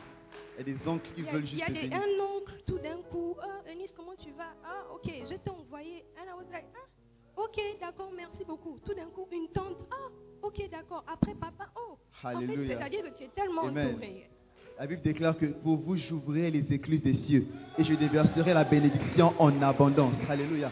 il 0.58 0.68
y 0.68 0.72
a 0.72 0.78
des 0.78 0.88
oncles 0.88 1.10
qui 1.14 1.22
veulent 1.22 1.46
juste 1.46 1.62
Il 1.68 1.90
y 1.90 1.94
a 1.94 1.98
un 1.98 2.20
oncle, 2.38 2.62
tout 2.66 2.80
d'un 2.80 3.02
coup, 3.04 3.36
oh, 3.38 3.70
Eunice, 3.70 3.92
comment 3.96 4.16
tu 4.16 4.32
vas? 4.32 4.54
Ah, 4.64 4.86
ok, 4.94 5.12
je 5.30 5.36
t'ai 5.36 5.50
envoyé. 5.50 6.06
And 6.18 6.30
I 6.30 6.34
was 6.38 6.50
like, 6.52 6.66
ah, 6.76 6.88
ok, 7.38 7.62
d'accord, 7.80 8.12
merci 8.16 8.44
beaucoup. 8.44 8.78
Tout 8.84 8.94
d'un 8.94 9.08
coup, 9.08 9.28
une 9.32 9.48
tante, 9.50 9.86
ah, 9.92 10.10
ok, 10.42 10.70
d'accord. 10.72 11.04
Après, 11.08 11.34
papa, 11.34 11.70
oh. 11.76 11.98
Alléluia. 12.24 12.78
C'est-à-dire 12.78 13.04
que 13.04 13.18
tu 13.18 13.24
es 13.26 13.30
tellement 13.30 13.64
entouré. 13.64 14.30
La 14.78 14.88
Bible 14.88 15.02
déclare 15.02 15.38
que 15.38 15.46
pour 15.46 15.78
vous, 15.78 15.96
j'ouvrirai 15.96 16.52
les 16.52 16.74
écluses 16.74 17.02
des 17.02 17.14
cieux 17.14 17.48
et 17.78 17.84
je 17.84 17.94
déverserai 17.94 18.54
la 18.54 18.66
bénédiction 18.66 19.34
en 19.40 19.62
abondance. 19.62 20.16
Alléluia. 20.28 20.72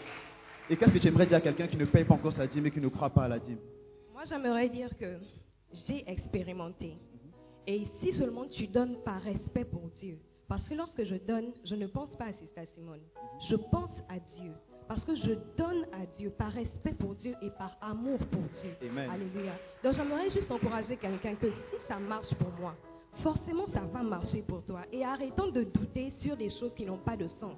Et 0.70 0.76
qu'est-ce 0.76 0.92
que 0.92 0.98
tu 0.98 1.08
aimerais 1.08 1.26
dire 1.26 1.38
à 1.38 1.42
quelqu'un 1.42 1.68
qui 1.68 1.78
ne 1.78 1.86
paye 1.86 2.04
pas 2.04 2.16
encore 2.16 2.34
sa 2.34 2.48
dîme 2.48 2.66
et 2.66 2.72
qui 2.72 2.82
ne 2.82 2.90
croit 2.90 3.10
pas 3.10 3.24
à 3.24 3.28
la 3.30 3.40
dîme? 3.40 3.60
Moi, 4.12 4.24
j'aimerais 4.26 4.68
dire 4.68 4.90
que 4.98 5.20
j'ai 5.72 6.04
expérimenté. 6.10 6.98
Et 7.66 7.86
si 8.00 8.12
seulement 8.12 8.46
tu 8.46 8.68
donnes 8.68 8.98
par 9.06 9.22
respect 9.22 9.64
pour 9.64 9.90
Dieu, 9.98 10.20
parce 10.54 10.70
que 10.70 10.76
lorsque 10.76 11.04
je 11.04 11.16
donne, 11.16 11.52
je 11.66 11.74
ne 11.74 11.88
pense 11.88 12.16
pas 12.16 12.26
à 12.26 12.34
Sister 12.34 12.68
Simone. 12.76 13.00
Je 13.50 13.56
pense 13.56 13.90
à 14.08 14.20
Dieu. 14.38 14.52
Parce 14.88 15.04
que 15.04 15.16
je 15.16 15.34
donne 15.58 15.84
à 15.92 16.06
Dieu 16.16 16.30
par 16.30 16.52
respect 16.52 16.94
pour 16.94 17.16
Dieu 17.16 17.34
et 17.42 17.50
par 17.58 17.76
amour 17.82 18.20
pour 18.28 18.44
Dieu. 18.62 18.70
Alléluia. 19.12 19.54
Donc 19.84 19.94
j'aimerais 19.94 20.30
juste 20.30 20.52
encourager 20.52 20.96
quelqu'un 20.98 21.34
que 21.34 21.50
si 21.50 21.78
ça 21.88 21.98
marche 21.98 22.32
pour 22.36 22.52
moi, 22.60 22.76
forcément 23.24 23.66
ça 23.66 23.80
va 23.80 24.04
marcher 24.04 24.44
pour 24.44 24.64
toi. 24.64 24.82
Et 24.92 25.04
arrêtons 25.04 25.50
de 25.50 25.64
douter 25.64 26.12
sur 26.12 26.38
des 26.38 26.52
choses 26.52 26.76
qui 26.76 26.86
n'ont 26.86 27.00
pas 27.00 27.18
de 27.18 27.28
sens. 27.28 27.58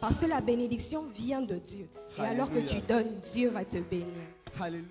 Parce 0.00 0.18
que 0.18 0.24
la 0.24 0.40
bénédiction 0.40 1.08
vient 1.10 1.42
de 1.42 1.56
Dieu. 1.56 1.90
Et 2.16 2.22
alors 2.22 2.50
que 2.50 2.66
tu 2.66 2.80
donnes, 2.86 3.20
Dieu 3.34 3.50
va 3.50 3.66
te 3.66 3.76
bénir. 3.80 4.06
Alléluia. 4.58 4.88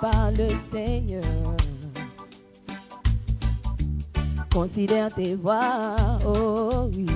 Par 0.00 0.30
le 0.30 0.48
Seigneur. 0.72 1.22
Considère 4.52 5.14
tes 5.14 5.34
voix, 5.34 5.96
oh 6.26 6.88
oui. 6.92 7.06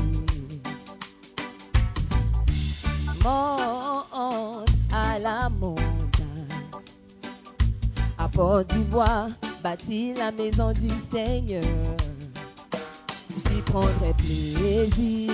Monte 3.22 4.68
à 4.92 5.18
la 5.18 5.48
montagne, 5.48 5.84
apporte 8.18 8.72
du 8.74 8.80
bois, 8.80 9.28
bâtis 9.62 10.14
la 10.14 10.30
maison 10.30 10.72
du 10.72 10.90
Seigneur. 11.10 11.64
J'y 13.46 13.62
prendrai 13.62 14.12
plaisir 14.18 15.32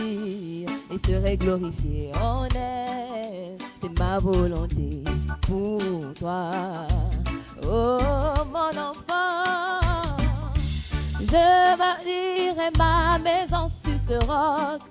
et 0.91 0.99
serai 1.07 1.37
glorifié 1.37 2.13
en 2.15 2.45
elle. 2.55 2.86
Ma 3.95 4.19
volonté 4.19 5.05
pour 5.43 5.81
toi. 6.19 6.51
Oh 7.63 8.45
mon 8.53 8.77
enfant, 8.77 10.15
je 11.21 11.77
bâtirai 11.79 12.71
ma 12.77 13.19
maison 13.19 13.71
sur 13.85 13.99
ce 14.09 14.27
roc. 14.27 14.83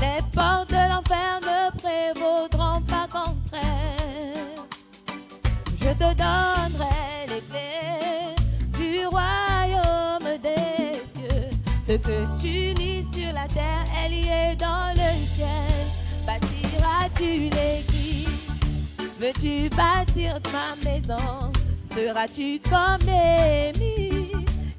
Les 0.00 0.20
portes 0.34 0.70
de 0.70 0.88
l'enfer 0.90 1.40
ne 1.40 1.78
prévaudront 1.78 2.82
pas 2.82 3.06
contre. 3.10 3.64
Je 5.76 5.90
te 5.90 6.14
donnerai 6.14 7.07
Veux-tu 19.28 19.68
bâtir 19.76 20.40
ma 20.50 20.74
maison? 20.82 21.52
Seras-tu 21.94 22.60
comme 22.60 23.04
Némi 23.04 24.32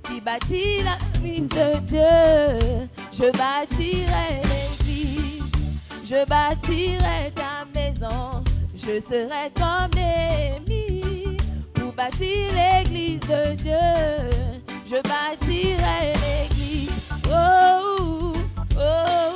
qui 0.04 0.22
bâtit 0.22 0.82
la 0.82 0.98
vie 1.20 1.42
de 1.42 1.80
Dieu? 1.82 2.90
Je 3.14 3.32
bâtirai 3.38 4.42
l'église, 4.50 5.44
je 6.04 6.26
bâtirai 6.26 7.32
ta 7.36 7.64
maison. 7.76 8.44
Je 8.74 9.00
serai 9.08 9.52
comme 9.56 9.92
Némi 9.94 11.38
pour 11.76 11.94
bâtir 11.94 12.52
l'église 12.52 13.22
de 13.22 13.54
Dieu. 13.54 14.64
Je 14.84 15.00
bâtirai 15.04 16.14
l'église. 16.24 16.90
oh, 17.28 18.34
oh, 18.76 18.80
oh, 18.80 19.29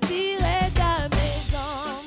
bâtirai 0.00 0.70
ta 0.74 1.08
maison. 1.08 2.02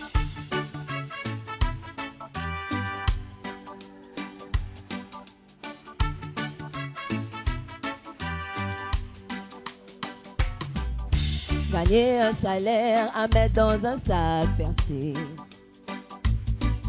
Gagner 11.72 12.22
un 12.22 12.34
salaire 12.42 13.12
à 13.16 13.28
mettre 13.28 13.56
dans 13.56 13.86
un 13.86 13.98
sac 14.00 14.50
percé. 14.58 15.14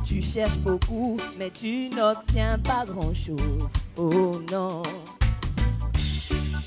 Tu 0.04 0.22
cherches 0.22 0.58
beaucoup, 0.58 1.18
mais 1.38 1.50
tu 1.50 1.88
n'obtiens 1.90 2.58
pas 2.58 2.84
grand-chose. 2.84 3.68
Oh 3.96 4.40
non. 4.50 4.82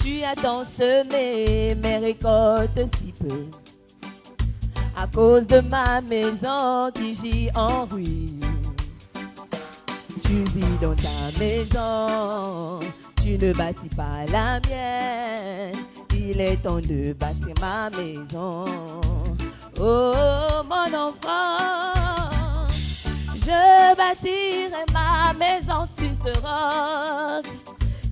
Tu 0.02 0.24
attends 0.24 0.66
semer, 0.78 1.76
mais 1.76 1.98
récoltes 1.98 2.80
si 2.98 3.14
peu 3.14 3.48
à 5.04 5.08
cause 5.08 5.46
de 5.48 5.60
ma 5.60 6.00
maison 6.00 6.90
qui 6.96 7.14
gît 7.14 7.50
en 7.56 7.84
ruine. 7.86 8.46
Tu 10.24 10.36
vis 10.56 10.78
dans 10.82 10.96
ta 10.96 11.38
maison, 11.38 12.80
tu 13.22 13.38
ne 13.38 13.52
bâtis 13.52 13.94
pas 13.98 14.26
la 14.30 14.62
mienne. 14.62 15.76
Il 16.14 16.40
est 16.40 16.58
temps 16.64 16.80
de 16.80 17.12
bâtir 17.14 17.54
ma 17.60 17.90
maison. 17.90 18.66
Oh 19.78 20.64
mon 20.72 20.90
enfant, 21.08 22.68
je 23.36 23.96
bâtirai 23.98 24.86
ma 24.94 25.34
maison 25.34 25.86
sur 25.98 26.14
ce 26.24 26.34
roc. 26.40 27.46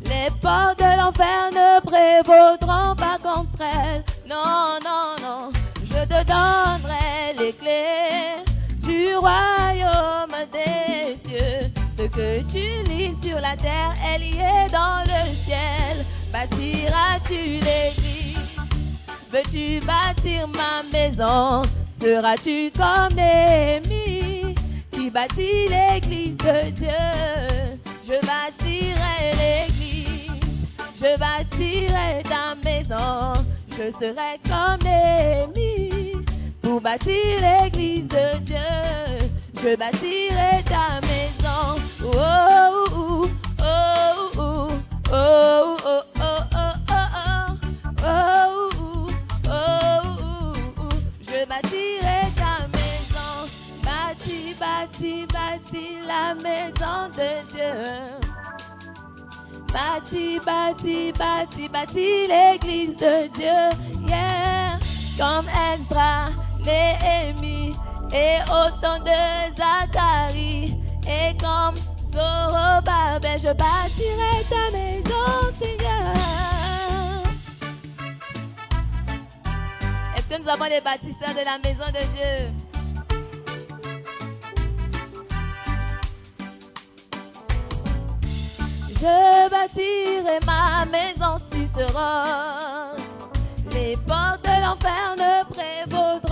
Les 0.04 0.30
portes 0.42 0.80
de 0.80 0.98
l'enfer 1.00 1.52
ne 1.54 1.80
prévaudront 1.80 2.96
pas 2.98 3.18
contre 3.24 3.62
elle. 3.62 4.04
Non, 4.28 4.78
non, 4.84 5.16
non 5.22 5.71
je 6.02 6.06
te 6.08 6.24
donnerai 6.26 7.34
les 7.38 7.54
clés 7.54 8.44
du 8.82 9.16
royaume 9.16 10.36
des 10.52 11.18
cieux. 11.28 11.72
Ce 11.98 12.04
que 12.08 12.42
tu 12.52 12.90
lis 12.90 13.16
sur 13.22 13.40
la 13.40 13.56
terre 13.56 13.94
est 14.12 14.18
lié 14.18 14.68
dans 14.72 15.04
le 15.06 15.36
ciel. 15.46 16.06
Bâtiras-tu 16.34 17.60
l'église 17.60 18.38
Veux-tu 19.32 19.86
bâtir 19.86 20.48
ma 20.48 20.82
maison? 20.92 21.62
Seras-tu 22.02 22.72
comme 22.76 23.16
Némi 23.16 24.56
qui 24.92 25.10
bâtit 25.12 25.68
l'église 25.70 26.38
de 26.38 26.70
Dieu? 26.72 27.78
Je 28.04 28.26
bâtirai 28.26 29.36
l'église 29.38 30.32
Je 30.96 31.18
bâtirai 31.20 32.24
ta 32.24 32.56
maison, 32.56 33.46
je 33.70 33.92
serai 34.00 34.40
comme 34.48 34.84
Néhémie 34.84 35.91
pour 36.72 36.80
bâtir 36.80 37.42
l'église 37.42 38.08
de 38.08 38.38
Dieu. 38.46 39.30
Je 39.62 39.76
bâtirai 39.76 40.64
ta 40.64 41.02
maison. 41.02 41.82
Oh, 42.02 42.16
oh, 42.90 43.28
oh, 43.60 44.70
oh, 45.12 45.28
oh, 45.52 46.02
oh, 46.22 46.42
oh. 46.42 46.62
bâtirai 51.50 52.22
ta 52.40 52.54
maison. 52.76 53.36
Bâti, 53.84 54.56
bâti, 54.58 55.26
bâti 55.34 55.86
la 56.08 56.34
maison 56.36 57.00
de 57.18 57.32
Dieu. 57.52 57.80
Bâti, 59.74 60.40
bâti, 60.46 61.12
bâti, 61.20 61.68
bâti 61.68 62.28
l'église 62.32 62.96
de 62.96 63.28
Dieu. 63.36 63.64
Yeah, 64.08 64.80
comme 65.18 65.50
elle 65.50 65.84
bras. 65.90 66.41
Néhémie 66.64 67.76
et 68.14 68.40
autant 68.44 69.00
de 69.00 69.56
Zacharie. 69.58 70.76
Et 71.08 71.36
comme 71.38 71.78
Zorobabel, 72.14 73.40
je 73.40 73.54
bâtirai 73.54 74.46
ta 74.50 74.70
maison, 74.72 75.54
Seigneur. 75.60 76.14
Est-ce 80.16 80.28
que 80.30 80.42
nous 80.42 80.50
avons 80.50 80.66
les 80.66 80.82
bâtisseurs 80.82 81.34
de 81.34 81.44
la 81.44 81.58
maison 81.64 81.88
de 81.88 82.04
Dieu? 82.16 82.52
Je 89.02 89.50
bâtirai 89.50 90.40
ma 90.46 90.86
maison 90.86 91.40
si 91.52 91.68
sera. 91.76 92.92
Les 93.72 93.96
portes 94.08 94.44
de 94.44 94.62
l'enfer 94.62 95.16
ne 95.18 95.44
prévaudront 95.50 96.31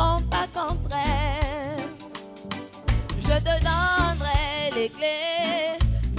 te 3.50 3.63
donnerai 3.63 4.70
les 4.75 4.91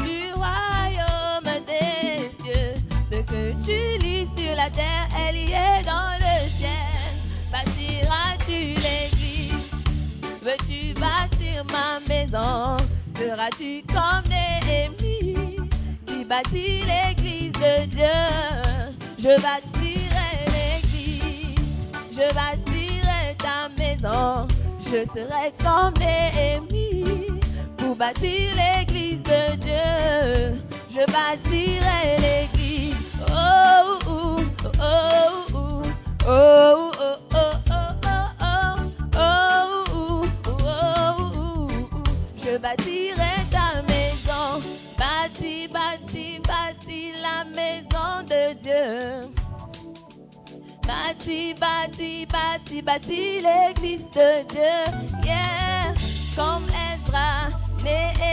du 0.02 0.32
royaume 0.34 1.64
des 1.66 2.30
cieux. 2.42 2.74
Ce 3.10 3.16
que 3.30 3.42
tu 3.64 3.98
lis 4.04 4.28
sur 4.36 4.54
la 4.56 4.70
terre 4.70 5.08
est 5.16 5.32
lié 5.32 5.82
dans 5.84 6.14
le 6.24 6.34
ciel. 6.58 7.12
Bâtiras-tu 7.52 8.58
l'église? 8.84 9.70
Veux-tu 10.42 10.94
bâtir 10.98 11.64
ma 11.70 12.00
maison? 12.08 12.76
Seras-tu 13.16 13.82
comme 13.86 14.28
Néhémie 14.28 15.56
qui 16.06 16.24
bâtit 16.24 16.82
l'église 16.90 17.52
de 17.52 17.86
Dieu? 17.86 18.20
Je 19.18 19.40
bâtirai 19.40 20.30
l'église, 20.54 21.56
je 22.10 22.34
bâtirai 22.34 23.36
ta 23.38 23.68
maison 23.76 24.49
je 24.90 25.04
serai 25.14 25.52
comme 25.62 26.02
et 26.02 26.58
pour 27.76 27.94
bâtir 27.94 28.50
l'église 28.56 29.22
de 29.22 29.56
Dieu. 29.56 30.60
Je 30.90 31.06
bâtirai 31.06 32.18
l'église. 32.18 32.96
oh, 33.30 33.98
oh, 34.06 34.40
oh, 34.64 35.44
oh. 35.54 35.82
oh, 36.26 36.90
oh. 36.98 36.99
Bâti, 51.20 51.54
bâti, 51.60 52.26
bâti, 52.32 52.82
bâti 52.82 53.40
l'église 53.42 54.08
de 54.14 54.42
Dieu. 54.48 54.84
Yeah, 55.22 55.92
comme 56.34 56.64
Ezra, 56.70 57.50
Néhémie 57.84 58.29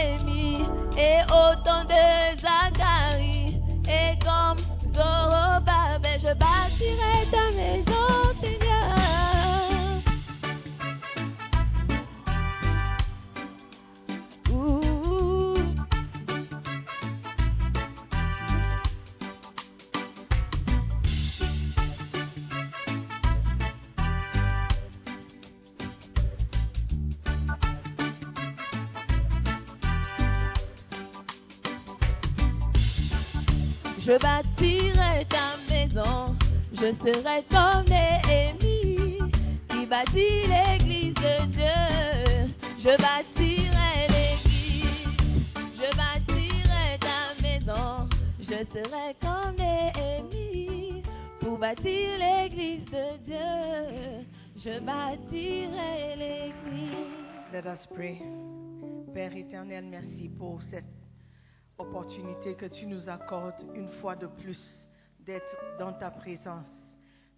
je 36.88 36.93
serai 36.93 37.43
comme 37.50 37.86
Néhémie 37.89 39.19
qui 39.69 39.86
bâtit 39.86 40.47
l'église 40.47 41.13
de 41.15 41.45
Dieu. 41.47 42.56
Je 42.78 42.95
bâtirai 43.02 44.08
l'église, 44.08 45.08
je 45.76 45.97
bâtirai 45.97 46.97
ta 47.02 47.41
maison, 47.41 48.08
je 48.39 48.63
serai 48.71 49.15
comme 49.21 49.56
Néhémie 49.58 51.04
pour 51.41 51.58
bâtir 51.58 52.19
l'église 52.19 52.86
de 52.86 53.17
Dieu. 53.17 54.26
Je 54.56 54.80
bâtirai 54.80 56.15
l'église. 56.15 57.52
Let 57.52 57.65
us 57.65 57.86
pray. 57.88 58.21
Père 59.13 59.36
éternel, 59.36 59.86
merci 59.89 60.30
pour 60.30 60.62
cette 60.62 60.86
opportunité 61.78 62.56
que 62.56 62.67
tu 62.67 62.86
nous 62.86 63.10
accordes 63.10 63.67
une 63.76 63.89
fois 63.89 64.15
de 64.15 64.28
plus 64.28 64.88
d'être 65.26 65.58
dans 65.78 65.91
ta 65.91 66.10
présence. 66.12 66.76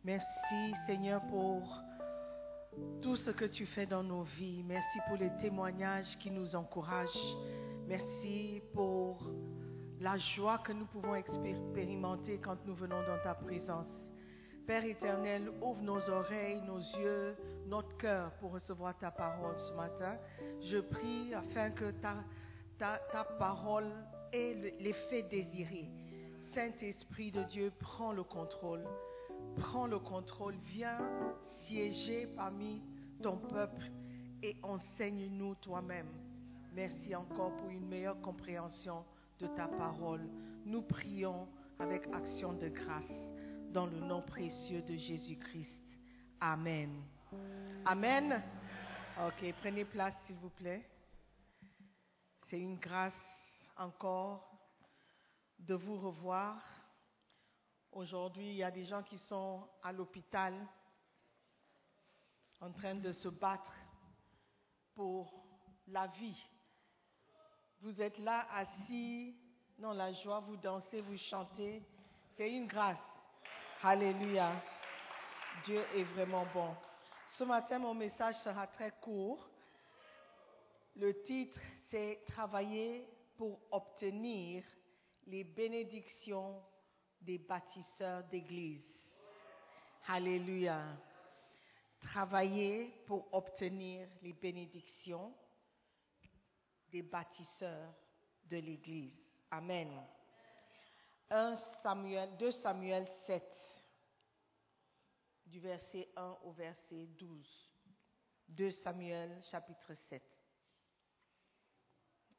Merci 0.03 0.73
Seigneur 0.85 1.21
pour 1.29 1.81
tout 3.01 3.15
ce 3.17 3.31
que 3.31 3.45
tu 3.45 3.65
fais 3.65 3.85
dans 3.85 4.03
nos 4.03 4.23
vies. 4.23 4.63
Merci 4.65 4.99
pour 5.07 5.17
les 5.17 5.29
témoignages 5.41 6.17
qui 6.19 6.31
nous 6.31 6.55
encouragent. 6.55 7.35
Merci 7.87 8.61
pour 8.73 9.21
la 9.99 10.17
joie 10.17 10.59
que 10.59 10.71
nous 10.71 10.85
pouvons 10.85 11.15
expérimenter 11.15 12.37
quand 12.39 12.57
nous 12.65 12.75
venons 12.75 13.01
dans 13.05 13.21
ta 13.23 13.33
présence. 13.35 13.87
Père 14.65 14.85
éternel, 14.85 15.49
ouvre 15.61 15.81
nos 15.81 16.09
oreilles, 16.09 16.61
nos 16.61 16.77
yeux, 16.77 17.35
notre 17.65 17.97
cœur 17.97 18.31
pour 18.39 18.51
recevoir 18.51 18.97
ta 18.97 19.09
parole 19.11 19.59
ce 19.59 19.73
matin. 19.73 20.15
Je 20.61 20.77
prie 20.77 21.33
afin 21.33 21.71
que 21.71 21.91
ta, 21.91 22.23
ta, 22.77 22.99
parole 23.39 23.91
ait 24.31 24.53
le- 24.53 24.83
l'effet 24.83 25.23
désiré. 25.23 25.89
Saint-Esprit 26.53 27.31
de 27.31 27.43
Dieu, 27.43 27.71
prends 27.79 28.13
le 28.13 28.23
contrôle. 28.23 28.85
Prends 29.57 29.87
le 29.87 29.99
contrôle. 29.99 30.55
Viens 30.65 30.99
siéger 31.65 32.27
parmi 32.35 32.81
ton 33.21 33.37
peuple 33.37 33.91
et 34.41 34.55
enseigne-nous 34.63 35.55
toi-même. 35.55 36.09
Merci 36.73 37.15
encore 37.15 37.55
pour 37.57 37.69
une 37.69 37.87
meilleure 37.87 38.21
compréhension 38.21 39.03
de 39.39 39.47
ta 39.47 39.67
parole. 39.67 40.29
Nous 40.65 40.81
prions 40.81 41.47
avec 41.79 42.07
action 42.13 42.53
de 42.53 42.69
grâce 42.69 43.03
dans 43.71 43.85
le 43.85 43.99
nom 43.99 44.21
précieux 44.21 44.81
de 44.81 44.95
Jésus-Christ. 44.95 45.79
Amen. 46.39 47.03
Amen. 47.85 48.41
Ok, 49.25 49.53
prenez 49.61 49.85
place 49.85 50.13
s'il 50.25 50.35
vous 50.37 50.49
plaît. 50.49 50.87
C'est 52.49 52.59
une 52.59 52.77
grâce 52.77 53.13
encore 53.77 54.49
de 55.59 55.75
vous 55.75 55.97
revoir. 55.97 56.61
Aujourd'hui, 57.91 58.49
il 58.49 58.55
y 58.55 58.63
a 58.63 58.69
des 58.69 58.85
gens 58.85 59.01
qui 59.01 59.17
sont 59.17 59.67
à 59.81 59.91
l'hôpital 59.91 60.53
en 62.61 62.71
train 62.71 62.95
de 62.95 63.11
se 63.11 63.29
battre 63.29 63.75
pour 64.93 65.33
la 65.87 66.05
vie. 66.07 66.45
Vous 67.81 67.99
êtes 67.99 68.17
là 68.19 68.45
assis 68.51 69.35
dans 69.79 69.93
la 69.93 70.13
joie, 70.13 70.39
vous 70.41 70.57
dansez, 70.57 71.01
vous 71.01 71.17
chantez. 71.17 71.81
C'est 72.35 72.51
une 72.51 72.67
grâce. 72.67 72.97
Alléluia. 73.81 74.61
Dieu 75.65 75.83
est 75.95 76.03
vraiment 76.03 76.45
bon. 76.53 76.75
Ce 77.37 77.43
matin, 77.43 77.79
mon 77.79 77.95
message 77.95 78.35
sera 78.43 78.67
très 78.67 78.91
court. 79.01 79.49
Le 80.95 81.23
titre, 81.23 81.59
c'est 81.89 82.21
Travailler 82.27 83.07
pour 83.35 83.59
obtenir 83.71 84.63
les 85.25 85.43
bénédictions 85.43 86.61
des 87.21 87.37
bâtisseurs 87.37 88.23
d'église. 88.25 88.85
Alléluia. 90.07 90.83
Travailler 92.01 92.93
pour 93.05 93.27
obtenir 93.33 94.07
les 94.21 94.33
bénédictions 94.33 95.33
des 96.91 97.01
bâtisseurs 97.01 97.93
de 98.45 98.57
l'église. 98.57 99.13
Amen. 99.51 99.89
1 101.29 101.55
Samuel, 101.83 102.37
2 102.37 102.51
Samuel 102.51 103.07
7, 103.27 103.43
du 105.45 105.59
verset 105.59 106.09
1 106.15 106.37
au 106.43 106.51
verset 106.51 107.05
12. 107.17 107.69
2 108.47 108.71
Samuel 108.71 109.43
chapitre 109.51 109.93
7. 110.09 110.23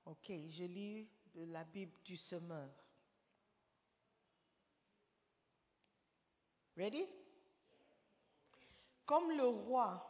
Ok, 0.07 0.27
je 0.29 0.65
lis 0.65 1.09
de 1.35 1.45
la 1.45 1.63
Bible 1.65 1.97
du 2.05 2.17
semeur. 2.17 2.69
Ready? 6.81 7.07
Comme 9.05 9.33
le 9.33 9.45
roi 9.45 10.03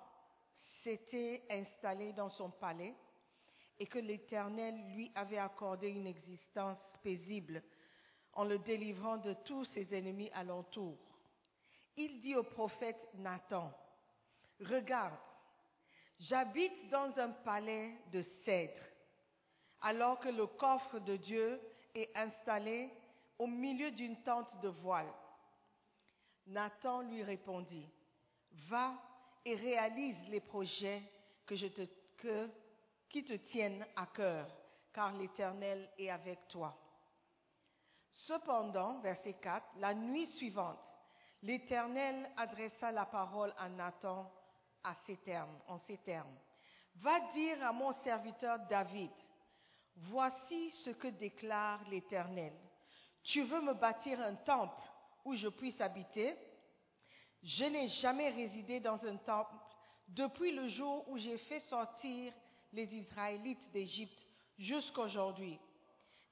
s'était 0.85 1.43
installé 1.51 2.13
dans 2.13 2.29
son 2.29 2.49
palais 2.49 2.95
et 3.77 3.89
que 3.89 3.99
l'Éternel 3.99 4.77
lui 4.95 5.11
avait 5.17 5.39
accordé 5.39 5.89
une 5.89 6.07
existence 6.07 6.79
paisible 7.03 7.61
en 8.35 8.45
le 8.45 8.61
délivrant 8.61 9.17
de 9.17 9.33
tous 9.45 9.65
ses 9.65 9.93
ennemis 9.93 10.31
alentour, 10.33 10.97
il 11.97 12.21
dit 12.21 12.37
au 12.37 12.45
prophète 12.45 13.09
Nathan, 13.15 13.77
Regarde, 14.61 15.19
j'habite 16.21 16.89
dans 16.89 17.19
un 17.19 17.31
palais 17.31 17.97
de 18.13 18.23
cèdre, 18.45 18.81
alors 19.81 20.21
que 20.21 20.29
le 20.29 20.47
coffre 20.47 21.01
de 21.01 21.17
Dieu 21.17 21.61
est 21.97 22.17
installé 22.17 22.91
au 23.41 23.49
milieu 23.49 23.91
d'une 23.91 24.23
tente 24.23 24.61
de 24.61 24.69
voile. 24.69 25.13
Nathan 26.51 27.03
lui 27.03 27.23
répondit, 27.23 27.89
Va 28.69 28.93
et 29.45 29.55
réalise 29.55 30.29
les 30.29 30.41
projets 30.41 31.03
que 31.47 31.55
je 31.57 31.69
te, 31.69 31.83
que, 32.19 32.51
qui 33.09 33.25
te 33.25 33.35
tiennent 33.35 33.87
à 33.97 34.07
cœur, 34.07 34.49
car 34.93 35.13
l'Éternel 35.13 35.89
est 35.97 36.11
avec 36.11 36.49
toi. 36.49 36.77
Cependant, 38.13 39.01
verset 39.01 39.35
4, 39.35 39.65
la 39.79 39.95
nuit 39.95 40.27
suivante, 40.37 40.79
l'Éternel 41.43 42.29
adressa 42.37 42.91
la 42.91 43.07
parole 43.07 43.55
à 43.57 43.69
Nathan 43.69 44.31
à 44.83 44.95
ces 45.07 45.17
termes, 45.19 45.59
en 45.69 45.79
ces 45.79 45.99
termes. 45.99 46.37
Va 46.97 47.21
dire 47.33 47.65
à 47.65 47.73
mon 47.73 47.93
serviteur 48.03 48.59
David, 48.69 49.13
voici 49.95 50.71
ce 50.85 50.91
que 50.91 51.09
déclare 51.09 51.81
l'Éternel. 51.89 52.53
Tu 53.23 53.43
veux 53.43 53.61
me 53.61 53.75
bâtir 53.75 54.21
un 54.21 54.35
temple 54.35 54.90
où 55.25 55.35
je 55.35 55.49
puisse 55.49 55.81
habiter 55.81 56.35
Je 57.43 57.65
n'ai 57.65 57.89
jamais 58.01 58.31
résidé 58.31 58.81
dans 58.81 59.03
un 59.05 59.17
temple 59.17 59.55
depuis 60.09 60.53
le 60.53 60.69
jour 60.69 61.09
où 61.09 61.19
j'ai 61.19 61.39
fait 61.39 61.61
sortir 61.61 62.33
les 62.73 62.87
Israélites 62.95 63.71
d'Égypte 63.73 64.27
jusqu'aujourd'hui. 64.59 65.59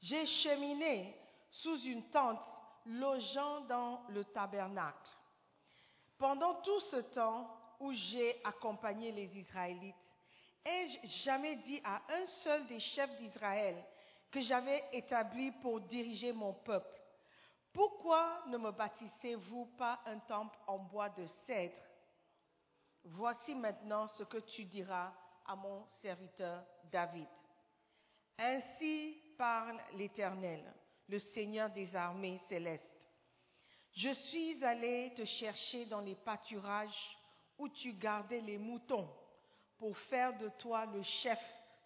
J'ai 0.03 0.27
cheminé 0.27 1.17
sous 1.51 1.81
une 1.83 2.05
tente 2.11 2.41
logeant 2.87 3.63
dans 3.63 4.03
le 4.11 4.25
tabernacle. 4.25 5.11
Pendant 6.19 6.55
tout 6.63 6.81
ce 6.91 6.97
temps 7.15 7.49
où 7.81 7.93
j'ai 7.93 8.41
accompagné 8.45 9.13
les 9.13 9.37
Israélites, 9.39 9.95
ai-je 10.65 11.25
jamais 11.25 11.57
dit 11.57 11.81
à 11.85 12.03
un 12.09 12.27
seul 12.43 12.67
des 12.67 12.81
chefs 12.81 13.17
d'Israël 13.19 13.77
que 14.31 14.41
j'avais 14.43 14.85
établi 14.93 15.53
pour 15.63 15.81
diriger 15.81 16.33
mon 16.33 16.53
peuple, 16.53 16.98
pourquoi 17.79 18.43
ne 18.49 18.59
me 18.59 18.73
bâtissez-vous 18.73 19.67
pas 19.79 20.01
un 20.07 20.19
temple 20.19 20.59
en 20.67 20.79
bois 20.79 21.11
de 21.11 21.25
cèdre? 21.47 21.77
Voici 23.05 23.55
maintenant 23.55 24.09
ce 24.09 24.25
que 24.25 24.39
tu 24.39 24.65
diras 24.65 25.13
à 25.47 25.55
mon 25.55 25.87
serviteur 26.03 26.65
David. 26.91 27.29
Ainsi 28.37 29.17
parle 29.39 29.79
l'Éternel 29.95 30.61
le 31.09 31.21
Seigneur 31.21 31.71
des 31.71 31.95
armées 31.95 32.41
célestes. 32.49 32.83
Je 33.93 34.13
suis 34.13 34.65
allé 34.65 35.15
te 35.17 35.25
chercher 35.25 35.87
dans 35.87 36.01
les 36.01 36.17
pâturages 36.17 37.17
où 37.59 37.69
tu 37.69 37.93
gardais 37.93 38.41
les 38.41 38.59
moutons 38.59 39.09
pour 39.77 39.97
faire 40.11 40.37
de 40.37 40.49
toi 40.59 40.85
le 40.87 41.05
chef 41.23 41.39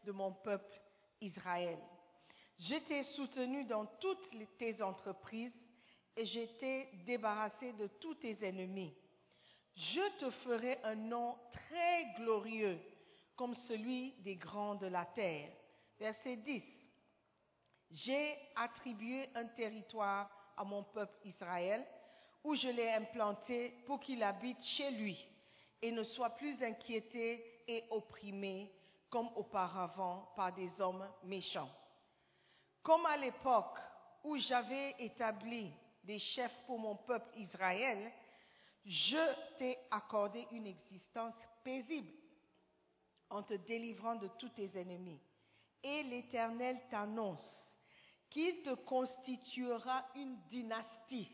de 0.05 0.13
mon 0.13 0.33
peuple 0.33 0.81
Israël. 1.21 1.79
Je 2.59 2.77
t'ai 2.77 3.03
soutenu 3.15 3.67
dans 3.67 3.85
toutes 4.01 4.57
tes 4.57 4.81
entreprises 4.81 5.53
et 6.17 6.27
je 6.27 6.41
t'ai 6.59 6.89
débarrassé 7.07 7.73
de 7.73 7.87
tous 7.87 8.15
tes 8.17 8.37
ennemis. 8.45 8.95
Je 9.75 10.19
te 10.19 10.31
ferai 10.31 10.79
un 10.85 10.95
nom 10.95 11.37
très 11.53 12.05
glorieux 12.17 12.79
comme 13.37 13.55
celui 13.55 14.13
des 14.19 14.37
grands 14.37 14.75
de 14.75 14.87
la 14.87 15.07
terre. 15.07 15.51
Verset 15.99 16.37
10. 16.37 16.63
J'ai 17.91 18.39
attribué 18.57 19.29
un 19.35 19.47
territoire 19.47 20.31
à 20.57 20.65
mon 20.65 20.83
peuple 20.83 21.17
Israël 21.25 21.87
où 22.45 22.55
je 22.55 22.69
l'ai 22.69 22.91
implanté 22.91 23.71
pour 23.87 24.01
qu'il 24.01 24.23
habite 24.23 24.63
chez 24.63 24.91
lui 24.91 25.19
et 25.81 25.91
ne 25.91 26.03
soit 26.05 26.31
plus 26.31 26.63
inquiété 26.63 27.63
et 27.67 27.85
opprimé 27.91 28.73
comme 29.09 29.29
auparavant 29.37 30.33
par 30.37 30.53
des 30.53 30.81
hommes 30.81 31.07
méchants. 31.25 31.71
Comme 32.83 33.07
à 33.07 33.17
l'époque 33.17 33.79
où 34.25 34.37
j'avais 34.37 34.95
établi 34.99 35.73
des 36.05 36.19
chefs 36.19 36.57
pour 36.67 36.79
mon 36.79 36.97
peuple 36.97 37.31
Israël, 37.37 38.13
je 38.85 39.57
t'ai 39.59 39.79
accordé 39.91 40.47
une 40.53 40.67
existence 40.67 41.35
paisible 41.63 42.13
en 43.31 43.43
te 43.43 43.55
délivrant 43.55 44.17
de 44.17 44.29
tous 44.39 44.51
tes 44.51 44.71
ennemis. 44.79 45.21
Et 45.83 46.03
l'Éternel 46.05 46.81
t'annonce 46.91 47.77
qu'il 48.31 48.63
te 48.63 48.75
constituera 48.75 50.05
une 50.15 50.39
dynastie 50.49 51.29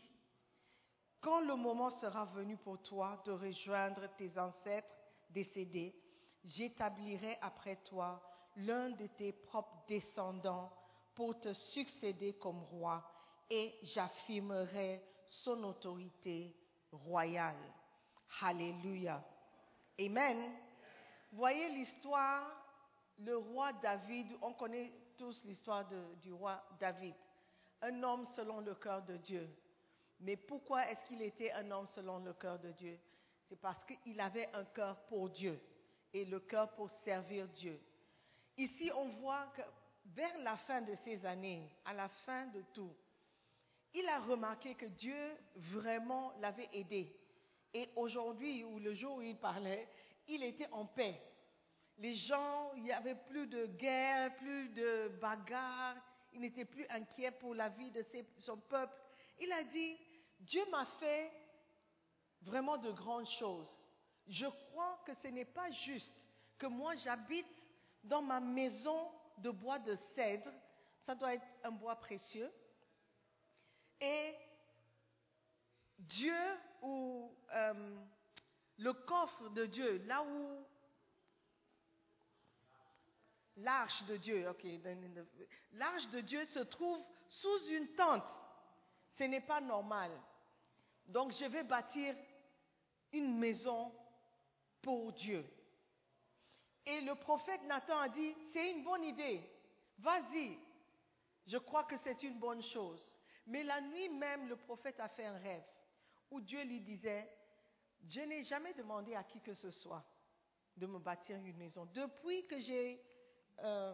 quand 1.21 1.41
le 1.41 1.55
moment 1.55 1.89
sera 1.99 2.25
venu 2.25 2.55
pour 2.57 2.81
toi 2.81 3.21
de 3.25 3.31
rejoindre 3.33 4.07
tes 4.17 4.37
ancêtres 4.39 4.87
décédés, 5.29 5.93
j'établirai 6.45 7.37
après 7.41 7.75
toi 7.83 8.21
l'un 8.55 8.91
de 8.91 9.07
tes 9.07 9.33
propres 9.33 9.83
descendants 9.87 10.71
pour 11.15 11.37
te 11.39 11.53
succéder 11.53 12.33
comme 12.37 12.63
roi 12.63 13.03
et 13.49 13.73
j'affirmerai 13.83 15.01
son 15.29 15.63
autorité 15.63 16.55
royale. 16.91 17.55
Alléluia. 18.41 19.23
Amen. 19.99 20.37
Voyez 21.31 21.69
l'histoire, 21.69 22.43
le 23.19 23.37
roi 23.37 23.73
David, 23.73 24.27
on 24.41 24.53
connaît 24.53 24.91
tous 25.17 25.43
l'histoire 25.45 25.85
du 26.21 26.31
roi 26.31 26.63
David, 26.79 27.15
un 27.81 28.03
homme 28.03 28.25
selon 28.35 28.61
le 28.61 28.75
cœur 28.75 29.03
de 29.03 29.17
Dieu. 29.17 29.49
Mais 30.21 30.35
pourquoi 30.35 30.89
est-ce 30.89 31.07
qu'il 31.07 31.21
était 31.21 31.51
un 31.51 31.69
homme 31.71 31.87
selon 31.87 32.19
le 32.19 32.33
cœur 32.33 32.59
de 32.59 32.71
Dieu? 32.71 32.99
C'est 33.47 33.59
parce 33.59 33.83
qu'il 33.85 34.19
avait 34.19 34.49
un 34.53 34.65
cœur 34.65 34.97
pour 35.07 35.29
Dieu 35.29 35.59
et 36.13 36.25
le 36.25 36.39
cœur 36.39 36.73
pour 36.75 36.89
servir 37.03 37.47
Dieu. 37.49 37.79
Ici, 38.57 38.91
on 38.95 39.09
voit 39.21 39.47
que 39.55 39.61
vers 40.05 40.37
la 40.39 40.57
fin 40.57 40.81
de 40.81 40.95
ces 41.03 41.25
années, 41.25 41.69
à 41.85 41.93
la 41.93 42.09
fin 42.09 42.47
de 42.47 42.61
tout, 42.73 42.93
il 43.93 44.07
a 44.07 44.19
remarqué 44.19 44.75
que 44.75 44.85
Dieu 44.85 45.37
vraiment 45.55 46.33
l'avait 46.39 46.69
aidé. 46.73 47.15
Et 47.73 47.89
aujourd'hui, 47.95 48.63
ou 48.63 48.79
le 48.79 48.93
jour 48.93 49.17
où 49.17 49.21
il 49.21 49.37
parlait, 49.37 49.87
il 50.27 50.43
était 50.43 50.69
en 50.71 50.85
paix. 50.85 51.19
Les 51.97 52.13
gens, 52.13 52.71
il 52.75 52.83
n'y 52.83 52.91
avait 52.91 53.15
plus 53.27 53.47
de 53.47 53.65
guerre, 53.65 54.35
plus 54.37 54.69
de 54.69 55.11
bagarres, 55.19 55.97
il 56.33 56.41
n'était 56.41 56.65
plus 56.65 56.85
inquiet 56.89 57.31
pour 57.31 57.55
la 57.55 57.69
vie 57.69 57.91
de 57.91 58.05
son 58.39 58.57
peuple. 58.57 58.93
Il 59.39 59.51
a 59.51 59.63
dit, 59.63 59.97
Dieu 60.39 60.63
m'a 60.71 60.85
fait 60.99 61.31
vraiment 62.41 62.77
de 62.77 62.91
grandes 62.91 63.29
choses. 63.39 63.69
Je 64.27 64.45
crois 64.45 64.99
que 65.05 65.13
ce 65.15 65.27
n'est 65.27 65.45
pas 65.45 65.69
juste 65.71 66.13
que 66.57 66.67
moi 66.67 66.95
j'habite 66.97 67.47
dans 68.03 68.21
ma 68.21 68.39
maison 68.39 69.11
de 69.39 69.49
bois 69.49 69.79
de 69.79 69.95
cèdre, 70.15 70.51
ça 71.05 71.15
doit 71.15 71.33
être 71.33 71.45
un 71.63 71.71
bois 71.71 71.95
précieux, 71.95 72.51
et 74.01 74.35
Dieu 75.97 76.57
ou 76.81 77.31
euh, 77.53 77.97
le 78.77 78.93
coffre 78.93 79.49
de 79.49 79.65
Dieu, 79.65 80.01
là 80.05 80.23
où 80.23 80.65
l'arche 83.57 84.03
de 84.05 84.17
Dieu, 84.17 84.45
l'arche 85.73 86.07
de 86.09 86.21
Dieu 86.21 86.45
se 86.45 86.59
trouve 86.59 87.03
sous 87.27 87.67
une 87.69 87.87
tente. 87.95 88.23
Ce 89.17 89.23
n'est 89.23 89.41
pas 89.41 89.59
normal. 89.59 90.11
Donc 91.07 91.33
je 91.33 91.45
vais 91.45 91.63
bâtir 91.63 92.15
une 93.11 93.37
maison 93.37 93.91
pour 94.81 95.11
Dieu. 95.13 95.45
Et 96.85 97.01
le 97.01 97.15
prophète 97.15 97.61
Nathan 97.63 97.99
a 97.99 98.09
dit, 98.09 98.35
c'est 98.53 98.71
une 98.71 98.83
bonne 98.83 99.03
idée, 99.03 99.41
vas-y. 99.97 100.57
Je 101.45 101.57
crois 101.57 101.83
que 101.83 101.97
c'est 101.97 102.23
une 102.23 102.39
bonne 102.39 102.63
chose. 102.63 103.18
Mais 103.49 103.63
la 103.63 103.81
nuit 103.81 104.09
même, 104.09 104.47
le 104.47 104.55
prophète 104.55 104.99
a 104.99 105.09
fait 105.09 105.25
un 105.25 105.37
rêve 105.39 105.63
où 106.29 106.39
Dieu 106.39 106.63
lui 106.63 106.81
disait, 106.81 107.27
je 108.07 108.21
n'ai 108.21 108.43
jamais 108.43 108.73
demandé 108.73 109.15
à 109.15 109.23
qui 109.23 109.41
que 109.41 109.53
ce 109.53 109.71
soit 109.71 110.05
de 110.77 110.85
me 110.85 110.99
bâtir 110.99 111.35
une 111.37 111.57
maison. 111.57 111.85
Depuis 111.93 112.45
que 112.45 112.59
j'ai 112.59 113.03
euh, 113.59 113.93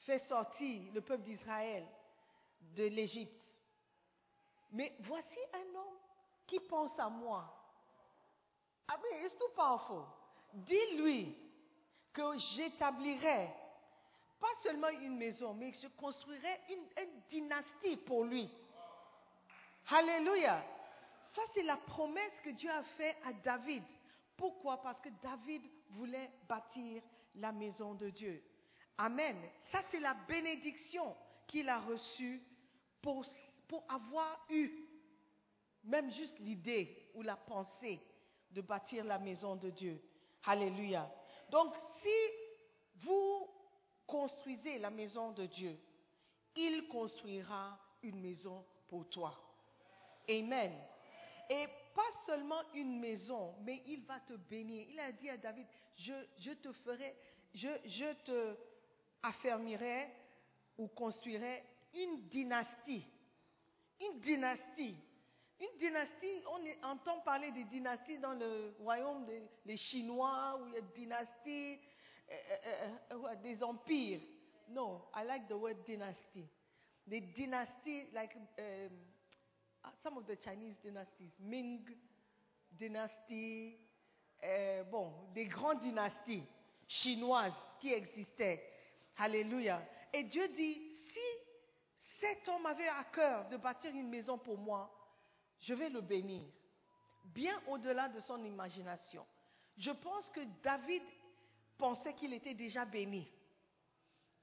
fait 0.00 0.18
sortir 0.20 0.92
le 0.92 1.00
peuple 1.00 1.22
d'Israël 1.22 1.86
de 2.60 2.84
l'Égypte, 2.84 3.42
Mais 4.72 4.96
voici 5.00 5.38
un 5.52 5.74
homme 5.76 5.98
qui 6.46 6.58
pense 6.60 6.98
à 6.98 7.08
moi. 7.08 7.44
Ah 8.88 8.98
mais 9.02 9.28
c'est 9.28 9.38
tout 9.38 9.52
powerful. 9.54 10.04
Dis-lui 10.54 11.36
que 12.12 12.38
j'établirai 12.56 13.50
pas 14.42 14.54
seulement 14.64 14.88
une 14.88 15.16
maison, 15.16 15.54
mais 15.54 15.72
je 15.80 15.86
construirai 15.86 16.60
une, 16.68 16.84
une 17.00 17.20
dynastie 17.30 17.96
pour 17.98 18.24
lui. 18.24 18.50
Alléluia. 19.88 20.60
Ça, 21.32 21.42
c'est 21.54 21.62
la 21.62 21.76
promesse 21.76 22.32
que 22.42 22.50
Dieu 22.50 22.68
a 22.68 22.82
faite 22.82 23.16
à 23.24 23.32
David. 23.32 23.84
Pourquoi? 24.36 24.82
Parce 24.82 25.00
que 25.00 25.10
David 25.22 25.62
voulait 25.90 26.28
bâtir 26.48 27.00
la 27.36 27.52
maison 27.52 27.94
de 27.94 28.10
Dieu. 28.10 28.42
Amen. 28.98 29.36
Ça, 29.70 29.80
c'est 29.92 30.00
la 30.00 30.14
bénédiction 30.14 31.16
qu'il 31.46 31.68
a 31.68 31.78
reçue 31.78 32.42
pour, 33.00 33.24
pour 33.68 33.84
avoir 33.88 34.44
eu 34.50 34.72
même 35.84 36.10
juste 36.10 36.38
l'idée 36.40 37.10
ou 37.14 37.22
la 37.22 37.36
pensée 37.36 38.00
de 38.50 38.60
bâtir 38.60 39.04
la 39.04 39.20
maison 39.20 39.54
de 39.54 39.70
Dieu. 39.70 40.02
Alléluia. 40.44 41.08
Donc, 41.48 41.74
si 42.02 43.04
vous 43.04 43.48
construisez 44.06 44.78
la 44.78 44.90
maison 44.90 45.32
de 45.32 45.46
Dieu, 45.46 45.78
il 46.56 46.88
construira 46.88 47.78
une 48.02 48.20
maison 48.20 48.64
pour 48.88 49.08
toi. 49.08 49.34
Amen. 50.28 50.72
Et 51.48 51.66
pas 51.94 52.02
seulement 52.26 52.62
une 52.74 52.98
maison, 53.00 53.54
mais 53.62 53.82
il 53.86 54.02
va 54.04 54.20
te 54.20 54.34
bénir. 54.34 54.86
Il 54.90 55.00
a 55.00 55.12
dit 55.12 55.28
à 55.28 55.36
David, 55.36 55.66
je, 55.96 56.52
te 56.54 56.72
ferai, 56.72 57.14
je, 57.54 58.12
te 58.24 58.56
affermirai 59.22 60.08
ou 60.78 60.88
construirai 60.88 61.62
une 61.94 62.28
dynastie. 62.28 63.04
Une 64.00 64.20
dynastie. 64.20 64.96
Une 65.60 65.78
dynastie, 65.78 66.42
on 66.46 66.86
entend 66.88 67.20
parler 67.20 67.52
des 67.52 67.64
dynasties 67.64 68.18
dans 68.18 68.32
le 68.32 68.74
royaume 68.80 69.26
des 69.64 69.76
Chinois, 69.76 70.58
où 70.60 70.66
il 70.66 70.74
y 70.74 70.76
a 70.76 70.80
des 70.80 71.78
euh, 72.32 72.94
euh, 73.12 73.28
euh, 73.30 73.34
des 73.42 73.62
empires. 73.62 74.20
Non, 74.68 75.02
I 75.14 75.24
like 75.24 75.48
the 75.48 75.54
word 75.54 75.76
dynasty. 75.86 76.48
Des 77.06 77.20
dynasties, 77.20 78.06
like 78.12 78.34
um, 78.58 78.90
some 80.02 80.16
of 80.18 80.26
the 80.26 80.36
Chinese 80.36 80.76
dynasties, 80.82 81.32
Ming 81.40 81.80
dynasty, 82.78 83.76
bon, 84.90 85.12
des 85.34 85.46
grandes 85.46 85.82
dynasties 85.82 86.44
chinoises 86.86 87.52
qui 87.80 87.92
existaient. 87.92 88.62
Alléluia. 89.18 89.82
Et 90.12 90.22
Dieu 90.24 90.48
dit, 90.48 90.80
si 91.12 91.20
cet 92.20 92.48
homme 92.48 92.66
avait 92.66 92.88
à 92.88 93.04
cœur 93.04 93.48
de 93.48 93.56
bâtir 93.56 93.90
une 93.94 94.08
maison 94.08 94.38
pour 94.38 94.56
moi, 94.56 94.90
je 95.60 95.74
vais 95.74 95.90
le 95.90 96.00
bénir, 96.00 96.44
bien 97.24 97.60
au-delà 97.68 98.08
de 98.08 98.20
son 98.20 98.42
imagination. 98.44 99.26
Je 99.76 99.90
pense 99.90 100.30
que 100.30 100.40
David 100.62 101.02
pensait 101.78 102.14
qu'il 102.14 102.32
était 102.32 102.54
déjà 102.54 102.84
béni. 102.84 103.28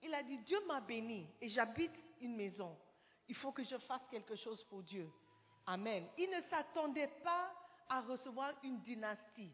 Il 0.01 0.13
a 0.13 0.23
dit, 0.23 0.37
Dieu 0.39 0.57
m'a 0.67 0.81
béni 0.81 1.27
et 1.41 1.49
j'habite 1.49 1.91
une 2.21 2.35
maison. 2.35 2.77
Il 3.27 3.35
faut 3.35 3.51
que 3.51 3.63
je 3.63 3.77
fasse 3.77 4.07
quelque 4.09 4.35
chose 4.35 4.63
pour 4.65 4.83
Dieu. 4.83 5.09
Amen. 5.65 6.07
Il 6.17 6.29
ne 6.29 6.41
s'attendait 6.49 7.11
pas 7.23 7.53
à 7.89 8.01
recevoir 8.01 8.53
une 8.63 8.79
dynastie 8.81 9.53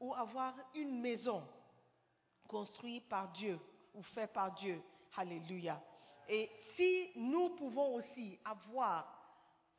ou 0.00 0.14
avoir 0.14 0.54
une 0.74 1.00
maison 1.00 1.46
construite 2.46 3.08
par 3.08 3.30
Dieu 3.32 3.58
ou 3.94 4.02
faite 4.02 4.32
par 4.32 4.52
Dieu. 4.54 4.80
Alléluia. 5.16 5.82
Et 6.28 6.50
si 6.76 7.10
nous 7.16 7.50
pouvons 7.50 7.94
aussi 7.94 8.38
avoir 8.44 9.18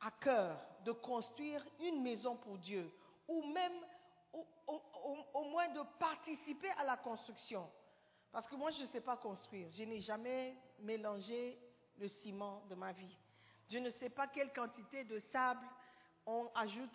à 0.00 0.10
cœur 0.10 0.60
de 0.84 0.92
construire 0.92 1.64
une 1.80 2.02
maison 2.02 2.36
pour 2.36 2.58
Dieu, 2.58 2.92
ou 3.28 3.42
même 3.52 3.72
au, 4.32 5.44
moins 5.44 5.68
de 5.68 5.80
participer 5.98 6.70
à 6.78 6.84
la 6.84 6.96
construction. 6.96 7.68
Parce 8.32 8.46
que 8.46 8.54
moi, 8.54 8.70
je 8.70 8.82
ne 8.82 8.86
sais 8.86 9.00
pas 9.00 9.16
construire. 9.16 9.68
Je 9.72 9.82
n'ai 9.82 10.00
jamais 10.00 10.56
mélangé 10.78 11.58
le 11.98 12.08
ciment 12.08 12.62
de 12.68 12.74
ma 12.74 12.92
vie. 12.92 13.16
Je 13.68 13.78
ne 13.78 13.90
sais 13.90 14.10
pas 14.10 14.28
quelle 14.28 14.52
quantité 14.52 15.04
de 15.04 15.18
sable 15.32 15.66
on 16.26 16.48
ajoute 16.54 16.90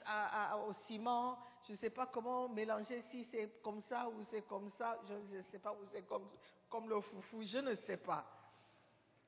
au 0.67 0.73
ciment. 0.87 1.37
Je 1.67 1.73
ne 1.73 1.77
sais 1.77 1.89
pas 1.89 2.05
comment 2.07 2.47
mélanger 2.47 3.01
si 3.11 3.25
c'est 3.31 3.61
comme 3.61 3.81
ça 3.89 4.07
ou 4.07 4.23
c'est 4.29 4.43
comme 4.47 4.69
ça. 4.77 4.99
Je 5.07 5.37
ne 5.37 5.41
sais 5.51 5.59
pas 5.59 5.73
ou 5.73 5.85
c'est 5.91 6.05
comme, 6.07 6.29
comme 6.69 6.89
le 6.89 7.01
foufou. 7.01 7.43
Je 7.43 7.57
ne 7.57 7.75
sais 7.75 7.97
pas. 7.97 8.25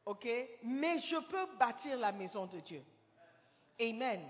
OK? 0.06 0.26
Mais 0.64 1.00
je 1.00 1.18
peux 1.18 1.58
bâtir 1.58 1.98
la 1.98 2.14
maison 2.14 2.46
de 2.46 2.60
Dieu. 2.62 2.84
Amen. 3.80 4.22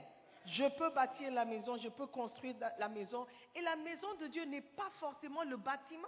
Je 0.48 0.64
peux 0.78 0.90
bâtir 0.92 1.32
la 1.34 1.44
maison, 1.44 1.78
je 1.78 1.90
peux 1.90 2.08
construire 2.08 2.56
la 2.80 2.88
maison. 2.88 3.28
Et 3.54 3.62
la 3.62 3.76
maison 3.76 4.14
de 4.16 4.28
Dieu 4.28 4.46
n'est 4.46 4.62
pas 4.62 4.90
forcément 5.00 5.44
le 5.44 5.58
bâtiment. 5.58 6.08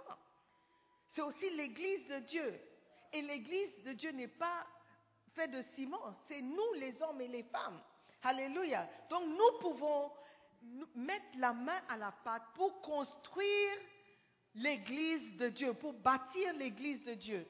C'est 1.10 1.20
aussi 1.20 1.50
l'église 1.50 2.06
de 2.08 2.18
Dieu. 2.20 2.60
Et 3.12 3.20
l'église 3.20 3.84
de 3.84 3.92
Dieu 3.92 4.12
n'est 4.12 4.28
pas 4.28 4.66
faite 5.34 5.50
de 5.50 5.60
ciment. 5.74 6.00
C'est 6.26 6.40
nous, 6.40 6.72
les 6.76 7.02
hommes 7.02 7.20
et 7.20 7.28
les 7.28 7.42
femmes. 7.44 7.82
Alléluia. 8.22 8.88
Donc 9.10 9.24
nous 9.26 9.58
pouvons 9.60 10.10
mettre 10.94 11.36
la 11.36 11.52
main 11.52 11.80
à 11.88 11.98
la 11.98 12.12
pâte 12.24 12.42
pour 12.54 12.80
construire 12.80 13.76
l'église 14.54 15.36
de 15.36 15.50
Dieu, 15.50 15.74
pour 15.74 15.92
bâtir 15.92 16.54
l'église 16.54 17.04
de 17.04 17.14
Dieu. 17.14 17.46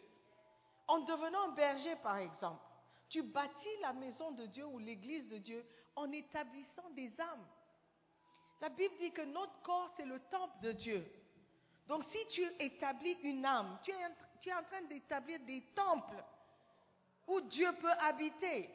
En 0.89 1.01
devenant 1.01 1.53
berger, 1.53 1.95
par 2.03 2.17
exemple. 2.17 2.65
Tu 3.09 3.23
bâtis 3.23 3.81
la 3.81 3.93
maison 3.93 4.33
de 4.33 4.47
Dieu 4.47 4.67
ou 4.67 4.79
l'église 4.79 5.29
de 5.29 5.39
Dieu 5.39 5.65
en 6.01 6.13
établissant 6.13 6.91
des 6.91 7.13
âmes. 7.21 7.47
La 8.61 8.69
Bible 8.69 8.95
dit 8.99 9.13
que 9.13 9.23
notre 9.23 9.61
corps, 9.63 9.93
c'est 9.97 10.05
le 10.05 10.21
temple 10.31 10.61
de 10.63 10.73
Dieu. 10.73 11.07
Donc 11.87 12.05
si 12.05 12.27
tu 12.29 12.43
établis 12.59 13.17
une 13.23 13.45
âme, 13.45 13.79
tu 13.83 13.91
es, 13.91 14.53
en 14.55 14.63
train 14.63 14.83
d'établir 14.83 15.41
des 15.41 15.63
temples 15.75 16.23
où 17.27 17.41
Dieu 17.43 17.71
peut 17.81 17.93
habiter. 18.01 18.71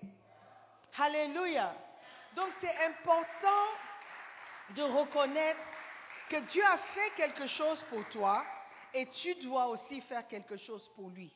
Alléluia. 0.97 1.75
Donc 2.35 2.49
c'est 2.61 2.85
important 2.85 3.65
de 4.75 4.81
reconnaître 4.81 5.59
que 6.29 6.39
Dieu 6.51 6.63
a 6.65 6.77
fait 6.77 7.11
quelque 7.15 7.45
chose 7.47 7.83
pour 7.89 8.07
toi 8.09 8.43
et 8.93 9.07
tu 9.09 9.35
dois 9.35 9.67
aussi 9.67 10.01
faire 10.01 10.27
quelque 10.27 10.57
chose 10.57 10.89
pour 10.95 11.09
lui. 11.09 11.35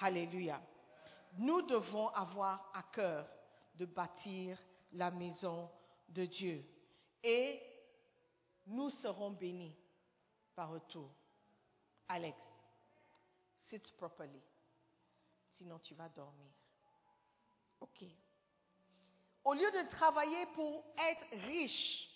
Alléluia 0.00 0.60
nous 1.38 1.62
devons 1.62 2.08
avoir 2.08 2.70
à 2.74 2.82
cœur 2.92 3.26
de 3.74 3.86
bâtir 3.86 4.58
la 4.94 5.10
maison 5.10 5.70
de 6.08 6.24
Dieu. 6.24 6.64
Et 7.22 7.60
nous 8.66 8.90
serons 8.90 9.30
bénis 9.30 9.76
par 10.54 10.70
retour. 10.70 11.10
Alex, 12.08 12.38
sit 13.68 13.92
properly. 13.96 14.40
Sinon 15.52 15.78
tu 15.78 15.94
vas 15.94 16.08
dormir. 16.08 16.50
OK. 17.80 18.04
Au 19.44 19.52
lieu 19.52 19.70
de 19.70 19.88
travailler 19.90 20.46
pour 20.54 20.84
être 20.96 21.46
riche, 21.46 22.08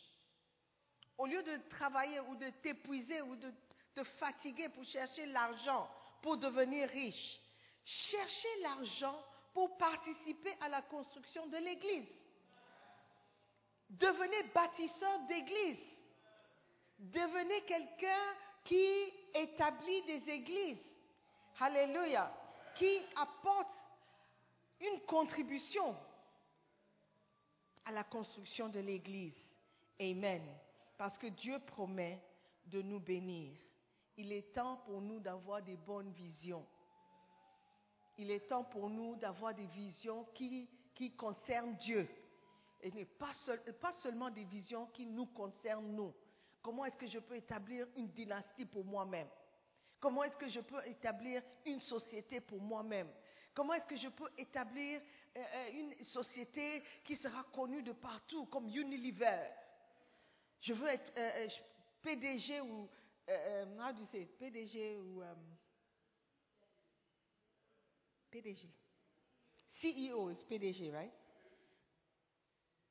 au 1.18 1.26
lieu 1.26 1.42
de 1.42 1.68
travailler 1.68 2.20
ou 2.20 2.36
de 2.36 2.48
t'épuiser 2.62 3.20
ou 3.22 3.36
de 3.36 3.52
te 3.94 4.04
fatiguer 4.04 4.68
pour 4.70 4.84
chercher 4.84 5.26
l'argent 5.26 5.90
pour 6.22 6.36
devenir 6.36 6.88
riche, 6.88 7.40
cherchez 7.84 8.60
l'argent 8.62 9.18
pour 9.52 9.76
participer 9.76 10.54
à 10.60 10.68
la 10.68 10.82
construction 10.82 11.46
de 11.48 11.56
l'Église. 11.56 12.08
Devenez 13.90 14.42
bâtisseur 14.55 15.20
d'Église. 15.29 15.79
Devenez 16.98 17.62
quelqu'un 17.62 18.35
qui 18.64 19.12
établit 19.35 20.03
des 20.03 20.31
églises. 20.31 20.83
Alléluia. 21.61 22.33
Qui 22.77 23.01
apporte 23.16 23.72
une 24.81 25.01
contribution 25.01 25.96
à 27.85 27.92
la 27.92 28.05
construction 28.05 28.68
de 28.68 28.81
l'Église. 28.81 29.35
Amen. 30.01 30.42
Parce 30.96 31.16
que 31.18 31.27
Dieu 31.29 31.59
promet 31.61 32.20
de 32.66 32.83
nous 32.83 33.01
bénir. 33.01 33.57
Il 34.16 34.33
est 34.33 34.53
temps 34.53 34.77
pour 34.85 35.01
nous 35.01 35.20
d'avoir 35.20 35.62
des 35.62 35.77
bonnes 35.77 36.12
visions 36.12 36.66
il 38.18 38.33
est 38.33 38.48
temps 38.48 38.64
pour 38.64 38.90
nous 38.90 39.14
d'avoir 39.16 39.55
des 39.55 39.66
visions 39.66 40.27
qui, 40.35 40.68
qui 40.94 41.12
concernent 41.12 41.77
Dieu. 41.77 42.09
Et 42.80 43.04
pas, 43.04 43.92
seulement 44.02 44.30
des 44.30 44.44
visions 44.44 44.86
qui 44.86 45.04
nous 45.06 45.26
concernent 45.26 45.94
nous. 45.94 46.14
Comment 46.62 46.84
est-ce 46.84 46.96
que 46.96 47.08
je 47.08 47.18
peux 47.18 47.36
établir 47.36 47.86
une 47.96 48.08
dynastie 48.08 48.66
pour 48.66 48.84
moi-même? 48.84 49.28
Comment 50.00 50.22
est-ce 50.22 50.36
que 50.36 50.48
je 50.48 50.60
peux 50.60 50.86
établir 50.86 51.42
une 51.66 51.80
société 51.80 52.40
pour 52.40 52.60
moi-même? 52.60 53.08
Comment 53.52 53.74
est-ce 53.74 53.86
que 53.86 53.96
je 53.96 54.08
peux 54.08 54.30
établir 54.36 55.00
euh, 55.36 55.40
euh, 55.40 55.70
une 55.72 56.04
société 56.04 56.82
qui 57.02 57.16
sera 57.16 57.42
connue 57.52 57.82
de 57.82 57.92
partout, 57.92 58.46
comme 58.46 58.68
Unilever? 58.68 59.48
Je 60.60 60.72
veux 60.74 60.86
être 60.86 61.12
euh, 61.16 61.48
PDG 62.00 62.60
ou... 62.60 62.88
how 63.28 63.92
do 63.92 64.00
you 64.00 64.06
say? 64.12 64.26
PDG 64.38 64.96
ou... 64.98 65.22
PDG. 68.30 68.68
CEO 69.80 70.30
is 70.30 70.44
PDG, 70.48 70.92
right? 70.92 71.12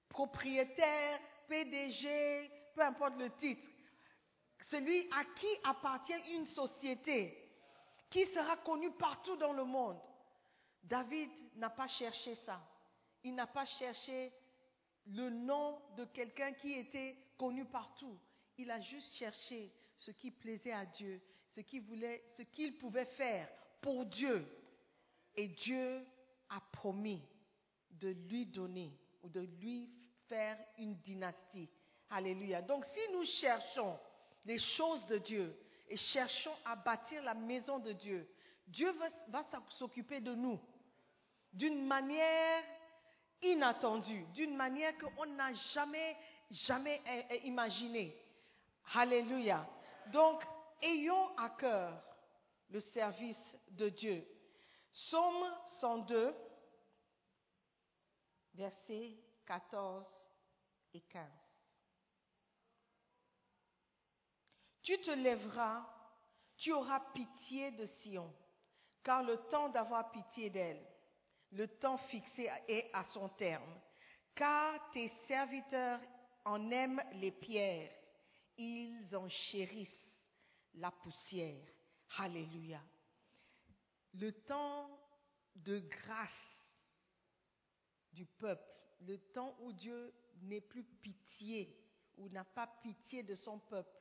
Propriétaire, 0.09 1.19
PDG, 1.47 2.51
peu 2.73 2.81
importe 2.81 3.17
le 3.17 3.29
titre, 3.37 3.69
celui 4.69 5.07
à 5.11 5.23
qui 5.39 5.47
appartient 5.63 6.33
une 6.33 6.45
société, 6.47 7.37
qui 8.09 8.25
sera 8.27 8.57
connu 8.57 8.91
partout 8.91 9.35
dans 9.37 9.53
le 9.53 9.63
monde. 9.63 10.01
David 10.83 11.29
n'a 11.55 11.69
pas 11.69 11.87
cherché 11.87 12.35
ça. 12.45 12.61
Il 13.23 13.35
n'a 13.35 13.47
pas 13.47 13.65
cherché 13.65 14.31
le 15.07 15.29
nom 15.29 15.81
de 15.97 16.05
quelqu'un 16.05 16.53
qui 16.53 16.73
était 16.73 17.17
connu 17.37 17.65
partout. 17.65 18.17
Il 18.57 18.71
a 18.71 18.79
juste 18.81 19.13
cherché 19.15 19.71
ce 19.97 20.11
qui 20.11 20.31
plaisait 20.31 20.71
à 20.71 20.85
Dieu, 20.85 21.21
ce 21.55 21.61
qu'il 21.61 21.81
voulait, 21.81 22.23
ce 22.35 22.43
qu'il 22.43 22.77
pouvait 22.77 23.05
faire 23.05 23.49
pour 23.81 24.05
Dieu. 24.05 24.47
Et 25.35 25.47
Dieu 25.49 26.05
a 26.49 26.61
promis 26.71 27.21
de 27.91 28.09
lui 28.09 28.45
donner 28.45 28.91
ou 29.23 29.29
de 29.29 29.41
lui 29.41 29.89
faire 30.27 30.57
une 30.77 30.95
dynastie. 30.95 31.69
Alléluia. 32.09 32.61
Donc 32.61 32.85
si 32.85 33.13
nous 33.13 33.25
cherchons 33.25 33.97
les 34.45 34.59
choses 34.59 35.05
de 35.07 35.17
Dieu 35.17 35.57
et 35.89 35.97
cherchons 35.97 36.55
à 36.65 36.75
bâtir 36.75 37.21
la 37.23 37.33
maison 37.33 37.79
de 37.79 37.91
Dieu, 37.93 38.29
Dieu 38.67 38.91
va, 39.29 39.45
s'occuper 39.69 40.19
de 40.19 40.35
nous 40.35 40.59
d'une 41.53 41.85
manière 41.85 42.63
inattendue, 43.41 44.25
d'une 44.33 44.55
manière 44.55 44.93
qu'on 44.97 45.25
n'a 45.25 45.53
jamais, 45.73 46.15
jamais 46.51 47.01
imaginée. 47.43 48.15
Alléluia. 48.93 49.67
Donc, 50.11 50.43
ayons 50.81 51.35
à 51.37 51.49
cœur 51.51 52.01
le 52.69 52.79
service 52.79 53.57
de 53.71 53.89
Dieu. 53.89 54.25
Psaume 54.91 55.53
102, 55.79 56.33
versets 58.57 59.15
14 59.45 60.05
et 60.93 61.01
15. 61.01 61.31
Tu 64.81 64.97
te 64.99 65.11
lèveras, 65.11 65.85
tu 66.57 66.71
auras 66.73 66.99
pitié 67.13 67.71
de 67.71 67.85
Sion, 68.01 68.33
car 69.03 69.23
le 69.23 69.37
temps 69.49 69.69
d'avoir 69.69 70.11
pitié 70.11 70.49
d'elle, 70.49 70.85
le 71.51 71.67
temps 71.67 71.97
fixé 71.97 72.49
est 72.67 72.89
à 72.93 73.05
son 73.05 73.29
terme, 73.29 73.79
car 74.33 74.91
tes 74.91 75.09
serviteurs 75.27 76.01
en 76.45 76.71
aiment 76.71 77.03
les 77.13 77.31
pierres, 77.31 77.91
ils 78.57 79.15
en 79.15 79.29
chérissent 79.29 80.07
la 80.75 80.91
poussière. 80.91 81.67
Alléluia. 82.17 82.81
Le 84.13 84.31
temps 84.31 84.89
de 85.55 85.79
grâce 85.79 86.46
du 88.13 88.25
peuple, 88.25 88.67
le 89.01 89.17
temps 89.17 89.55
où 89.61 89.71
Dieu 89.73 90.13
n'est 90.41 90.61
plus 90.61 90.83
pitié, 90.83 91.75
ou 92.17 92.29
n'a 92.29 92.43
pas 92.43 92.67
pitié 92.81 93.23
de 93.23 93.35
son 93.35 93.59
peuple, 93.59 93.95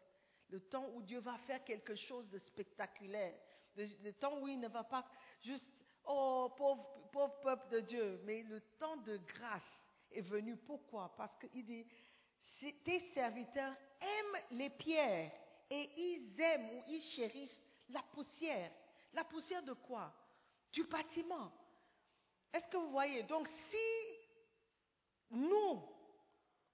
le 0.49 0.61
temps 0.61 0.89
où 0.95 1.03
Dieu 1.03 1.21
va 1.21 1.37
faire 1.39 1.65
quelque 1.65 1.95
chose 1.95 2.29
de 2.31 2.39
spectaculaire, 2.39 3.35
le, 3.77 4.13
temps 4.13 4.41
où 4.41 4.49
il 4.49 4.59
ne 4.59 4.69
va 4.69 4.85
pas 4.85 5.05
juste, 5.43 5.67
oh 6.05 6.53
pauvre, 6.57 7.11
pauvre 7.13 7.39
peuple 7.41 7.69
de 7.71 7.81
Dieu, 7.81 8.21
mais 8.25 8.43
le 8.45 8.61
temps 8.79 8.97
de 8.99 9.19
grâce 9.19 9.63
est 10.11 10.23
venu. 10.23 10.57
Pourquoi? 10.57 11.15
Parce 11.17 11.37
qu'il 11.39 11.65
dit, 11.65 11.87
tes 12.85 13.01
serviteurs 13.13 13.75
aiment 14.01 14.43
les 14.53 14.71
pierres 14.71 15.33
et 15.71 15.91
ils 15.97 16.41
aiment 16.41 16.71
ou 16.71 16.83
ils 16.89 17.03
chérissent 17.03 17.61
la 17.91 18.03
poussière. 18.03 18.71
La 19.13 19.25
poussière 19.25 19.63
de 19.63 19.73
quoi? 19.73 20.13
Du 20.73 20.85
bâtiment. 20.85 21.53
Est-ce 22.53 22.69
que 22.69 22.77
vous 22.77 22.91
voyez? 22.91 23.23
Donc 23.25 23.49
si 23.71 24.17
nous 25.31 25.83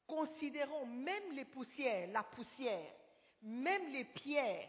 considérons 0.07 0.87
même 0.87 1.33
les 1.33 1.45
poussières, 1.45 2.09
la 2.09 2.23
poussière, 2.23 2.95
même 3.43 3.93
les 3.93 4.05
pierres, 4.05 4.69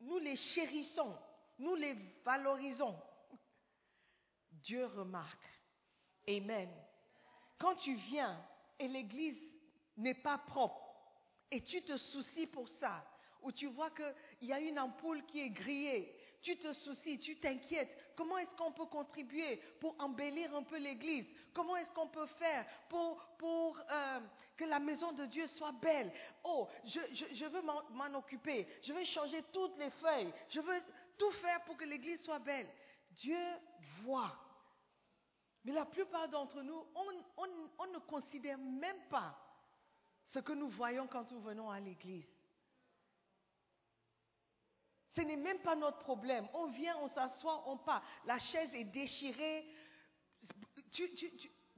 nous 0.00 0.18
les 0.18 0.36
chérissons, 0.36 1.16
nous 1.58 1.74
les 1.74 1.94
valorisons. 2.24 2.98
Dieu 4.50 4.86
remarque. 4.86 5.48
Amen. 6.28 6.70
Quand 7.58 7.74
tu 7.76 7.94
viens 7.94 8.44
et 8.78 8.88
l'église 8.88 9.40
n'est 9.96 10.14
pas 10.14 10.38
propre 10.38 10.82
et 11.50 11.60
tu 11.62 11.82
te 11.82 11.96
soucies 11.96 12.46
pour 12.46 12.68
ça, 12.68 13.04
ou 13.42 13.52
tu 13.52 13.66
vois 13.66 13.90
qu'il 13.90 14.48
y 14.48 14.52
a 14.52 14.60
une 14.60 14.78
ampoule 14.78 15.24
qui 15.26 15.40
est 15.40 15.50
grillée, 15.50 16.16
tu 16.42 16.56
te 16.58 16.72
soucies, 16.72 17.18
tu 17.18 17.36
t'inquiètes. 17.38 17.96
Comment 18.16 18.36
est-ce 18.38 18.54
qu'on 18.56 18.72
peut 18.72 18.86
contribuer 18.86 19.56
pour 19.80 19.94
embellir 19.98 20.54
un 20.54 20.64
peu 20.64 20.76
l'église? 20.76 21.26
Comment 21.54 21.76
est-ce 21.76 21.90
qu'on 21.92 22.08
peut 22.08 22.26
faire 22.38 22.66
pour, 22.88 23.78
euh, 23.90 24.20
que 24.56 24.64
la 24.64 24.78
maison 24.78 25.12
de 25.12 25.24
Dieu 25.26 25.46
soit 25.46 25.72
belle? 25.72 26.12
Oh, 26.44 26.68
je, 26.84 27.46
veux 27.46 27.62
m'en 27.62 28.14
occuper. 28.18 28.66
Je 28.82 28.92
veux 28.92 29.04
changer 29.04 29.42
toutes 29.52 29.78
les 29.78 29.90
feuilles. 29.90 30.32
Je 30.48 30.60
veux 30.60 30.80
tout 31.16 31.30
faire 31.32 31.62
pour 31.64 31.76
que 31.76 31.84
l'église 31.84 32.20
soit 32.22 32.40
belle. 32.40 32.68
Dieu 33.12 33.38
voit. 34.02 34.36
Mais 35.64 35.72
la 35.72 35.86
plupart 35.86 36.28
d'entre 36.28 36.60
nous, 36.62 36.84
on 36.96 37.86
ne 37.86 37.98
considère 38.00 38.58
même 38.58 39.00
pas 39.08 39.38
ce 40.34 40.40
que 40.40 40.52
nous 40.52 40.68
voyons 40.68 41.06
quand 41.06 41.30
nous 41.30 41.40
venons 41.40 41.70
à 41.70 41.78
l'église. 41.78 42.26
Ce 45.14 45.20
n'est 45.20 45.36
même 45.36 45.58
pas 45.58 45.76
notre 45.76 45.98
problème. 45.98 46.48
On 46.54 46.66
vient, 46.68 46.96
on 47.02 47.08
s'assoit, 47.08 47.62
on 47.66 47.76
part. 47.76 48.02
La 48.24 48.38
chaise 48.38 48.70
est 48.74 48.84
déchirée. 48.84 49.66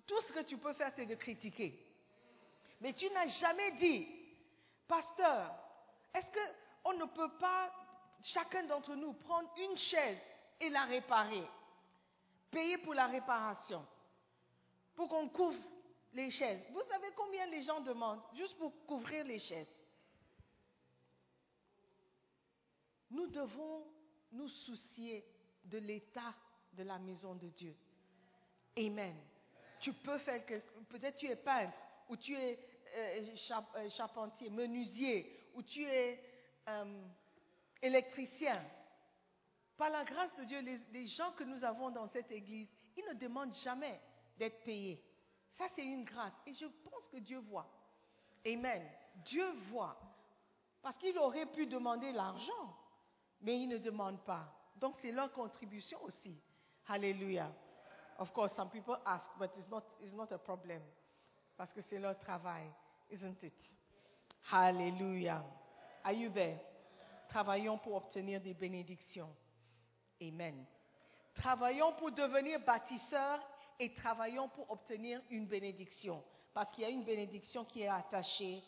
tout 0.07 0.21
ce 0.23 0.33
que 0.33 0.43
tu 0.43 0.57
peux 0.57 0.73
faire, 0.75 0.93
c'est 0.95 1.07
de 1.07 1.15
critiquer. 1.17 1.79
Mais 2.81 2.93
tu 2.93 3.09
n'as 3.11 3.27
jamais 3.27 3.73
dit, 3.73 4.07
pasteur, 4.87 5.53
est-ce 6.15 6.27
qu'on 6.31 6.93
ne 6.93 7.07
peut 7.07 7.33
pas, 7.41 7.73
chacun 8.23 8.65
d'entre 8.65 8.95
nous, 8.95 9.15
prendre 9.15 9.51
une 9.59 9.77
chaise 9.77 10.19
et 10.61 10.69
la 10.69 10.85
réparer? 10.85 11.45
Payer 12.51 12.79
pour 12.79 12.95
la 12.95 13.07
réparation. 13.07 13.85
Pour 14.95 15.09
qu'on 15.09 15.29
couvre 15.29 15.59
les 16.13 16.31
chaises. 16.31 16.61
Vous 16.71 16.83
savez 16.83 17.09
combien 17.17 17.47
les 17.47 17.63
gens 17.63 17.81
demandent 17.81 18.23
juste 18.35 18.57
pour 18.59 18.73
couvrir 18.87 19.25
les 19.25 19.41
chaises? 19.41 19.67
Nous 23.15 23.29
devons 23.29 23.87
nous 24.33 24.49
soucier 24.49 25.25
de 25.67 25.79
l'état 25.79 26.35
de 26.73 26.83
la 26.83 26.99
maison 26.99 27.37
de 27.37 27.47
Dieu. 27.47 27.77
Amen. 28.77 29.15
Tu 29.79 29.93
peux 29.93 30.19
faire 30.19 30.45
que, 30.45 30.59
peut-être 30.89 31.17
tu 31.17 31.27
es 31.27 31.37
peintre, 31.37 31.79
ou 32.09 32.17
tu 32.17 32.35
es 32.35 32.59
euh, 32.97 33.37
euh, 33.77 33.91
charpentier, 33.91 34.51
menuisier, 34.51 35.49
ou 35.55 35.63
tu 35.63 35.85
es 35.85 36.21
euh, 36.69 37.05
électricien. 37.81 38.61
Par 39.77 39.91
la 39.91 40.03
grâce 40.03 40.35
de 40.37 40.45
Dieu, 40.45 40.59
les, 40.91 41.07
gens 41.07 41.31
que 41.33 41.45
nous 41.45 41.63
avons 41.63 41.91
dans 41.91 42.09
cette 42.09 42.33
église, 42.33 42.69
ils 42.97 43.05
ne 43.05 43.15
demandent 43.15 43.55
jamais 43.63 44.01
d'être 44.37 44.65
payés. 44.65 45.01
Ça, 45.57 45.67
c'est 45.77 45.85
une 45.85 46.05
grâce. 46.05 46.35
Et 46.47 46.55
je 46.55 46.67
pense 46.67 47.07
que 47.07 47.19
Dieu 47.19 47.39
voit. 47.39 47.71
Amen. 48.45 48.83
Dieu 49.25 49.49
voit. 49.71 49.97
Parce 50.83 50.99
qu'il 50.99 51.17
aurait 51.17 51.47
pu 51.47 51.69
demander 51.69 52.11
l'argent 52.11 52.77
mais 53.45 53.61
ils 53.61 53.69
ne 53.69 53.79
demandent 53.79 54.25
pas. 54.25 54.51
Donc 54.77 54.97
c'est 55.01 55.13
leur 55.13 55.31
contribution 55.33 56.03
aussi. 56.03 56.37
Hallelujah. 56.89 57.53
Of 58.19 58.33
course, 58.33 58.55
some 58.57 58.71
people 58.71 58.97
ask, 59.05 59.27
but 59.39 59.51
it's 59.59 59.69
not, 59.71 59.85
it's 60.01 60.15
not 60.15 60.33
a 60.33 60.39
problem. 60.39 60.81
Parce 61.57 61.73
que 61.73 61.81
c'est 61.89 61.99
leur 61.99 62.19
travail, 62.19 62.65
isn't 63.11 63.43
it? 63.43 63.53
Hallelujah. 64.51 65.45
Are 66.05 66.13
you 66.13 66.31
there? 66.31 66.59
Travaillons 67.29 67.79
pour 67.79 67.97
obtenir 67.97 68.41
des 68.41 68.55
bénédictions. 68.55 69.31
Amen. 70.21 70.65
Travaillons 71.35 71.93
pour 71.95 72.13
devenir 72.13 72.61
bâtisseurs 72.61 73.41
et 73.79 73.93
travaillons 73.95 74.49
pour 74.49 74.71
obtenir 74.71 75.21
une 75.31 75.47
bénédiction. 75.47 76.23
Parce 76.53 76.71
qu'il 76.75 76.85
y 76.85 76.87
a 76.87 76.91
une 76.91 77.05
bénédiction 77.05 77.65
qui 77.65 77.83
est 77.83 77.89
attachée 77.89 78.63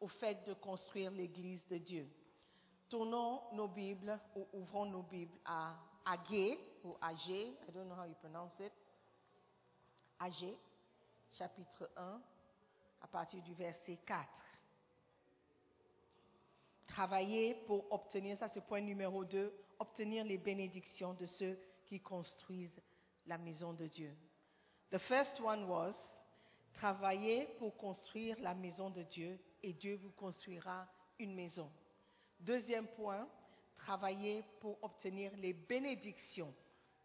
au 0.00 0.08
fait 0.08 0.46
de 0.46 0.54
construire 0.54 1.10
l'église 1.10 1.66
de 1.68 1.78
Dieu. 1.78 2.08
Tournons 2.92 3.40
nos 3.54 3.68
Bibles 3.68 4.20
ou 4.36 4.46
ouvrons 4.52 4.84
nos 4.84 5.02
Bibles 5.02 5.38
à 5.46 5.74
Agé 6.04 6.58
ou 6.84 6.94
Agé, 7.00 7.46
I 7.66 7.72
don't 7.72 7.86
know 7.86 7.94
how 7.94 8.04
you 8.04 8.14
pronounce 8.20 8.52
it. 8.60 8.70
Agé, 10.18 10.54
chapitre 11.30 11.88
1, 11.96 12.20
à 13.00 13.06
partir 13.06 13.42
du 13.44 13.54
verset 13.54 13.96
4. 14.04 14.28
Travailler 16.86 17.54
pour 17.66 17.90
obtenir, 17.90 18.36
ça 18.36 18.50
c'est 18.52 18.60
point 18.60 18.82
numéro 18.82 19.24
2, 19.24 19.50
obtenir 19.78 20.26
les 20.26 20.36
bénédictions 20.36 21.14
de 21.14 21.24
ceux 21.24 21.58
qui 21.86 21.98
construisent 21.98 22.78
la 23.26 23.38
maison 23.38 23.72
de 23.72 23.86
Dieu. 23.86 24.14
The 24.90 24.98
first 24.98 25.40
one 25.40 25.64
was 25.64 25.94
travailler 26.74 27.46
pour 27.58 27.74
construire 27.78 28.38
la 28.40 28.52
maison 28.52 28.90
de 28.90 29.02
Dieu 29.04 29.40
et 29.62 29.72
Dieu 29.72 29.96
vous 29.96 30.10
construira 30.10 30.86
une 31.18 31.34
maison. 31.34 31.70
Deuxième 32.42 32.88
point, 32.88 33.28
travailler 33.76 34.44
pour 34.60 34.76
obtenir 34.82 35.30
les 35.36 35.52
bénédictions 35.52 36.52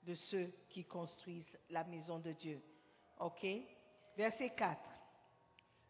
de 0.02 0.16
ceux 0.16 0.52
qui 0.70 0.84
construisent 0.84 1.58
la 1.70 1.84
maison 1.84 2.18
de 2.18 2.32
Dieu. 2.32 2.60
OK? 3.20 3.46
Verset 4.16 4.50
4. 4.56 4.80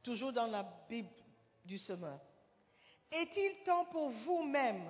toujours 0.03 0.33
dans 0.33 0.47
la 0.47 0.63
Bible 0.89 1.09
du 1.63 1.77
semeur. 1.77 2.19
Est-il 3.11 3.63
temps 3.63 3.85
pour 3.85 4.09
vous-même 4.09 4.85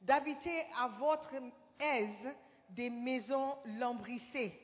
d'habiter 0.00 0.66
à 0.78 0.88
votre 0.88 1.34
aise 1.78 2.34
des 2.70 2.88
maisons 2.88 3.56
lambrissées, 3.78 4.58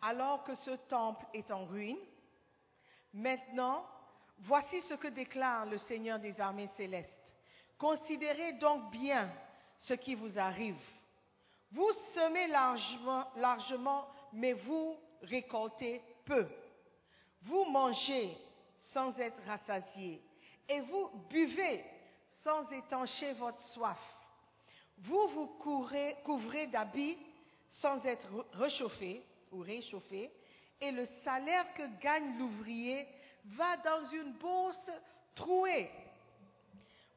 alors 0.00 0.42
que 0.44 0.54
ce 0.54 0.70
temple 0.88 1.26
est 1.34 1.50
en 1.50 1.66
ruine? 1.66 1.98
Maintenant, 3.12 3.84
voici 4.38 4.80
ce 4.82 4.94
que 4.94 5.08
déclare 5.08 5.66
le 5.66 5.78
Seigneur 5.78 6.18
des 6.18 6.38
armées 6.40 6.70
célestes. 6.76 7.17
Considérez 7.78 8.54
donc 8.54 8.90
bien 8.90 9.30
ce 9.78 9.94
qui 9.94 10.14
vous 10.14 10.38
arrive. 10.38 10.80
Vous 11.70 11.90
semez 12.14 12.48
largement, 12.48 14.06
mais 14.32 14.52
vous 14.52 14.96
récoltez 15.22 16.02
peu. 16.24 16.46
Vous 17.42 17.64
mangez 17.66 18.36
sans 18.92 19.16
être 19.18 19.40
rassasié 19.46 20.20
et 20.68 20.80
vous 20.80 21.08
buvez 21.30 21.84
sans 22.42 22.68
étancher 22.72 23.32
votre 23.34 23.60
soif. 23.60 23.98
Vous 24.98 25.28
vous 25.28 25.46
couvrez 26.24 26.66
d'habits 26.66 27.18
sans 27.80 28.04
être 28.04 28.26
réchauffé 28.54 29.22
ou 29.52 29.60
réchauffé 29.60 30.30
et 30.80 30.90
le 30.90 31.06
salaire 31.24 31.72
que 31.74 32.00
gagne 32.00 32.38
l'ouvrier 32.38 33.06
va 33.44 33.76
dans 33.78 34.08
une 34.10 34.32
bourse 34.32 34.90
trouée. 35.34 35.90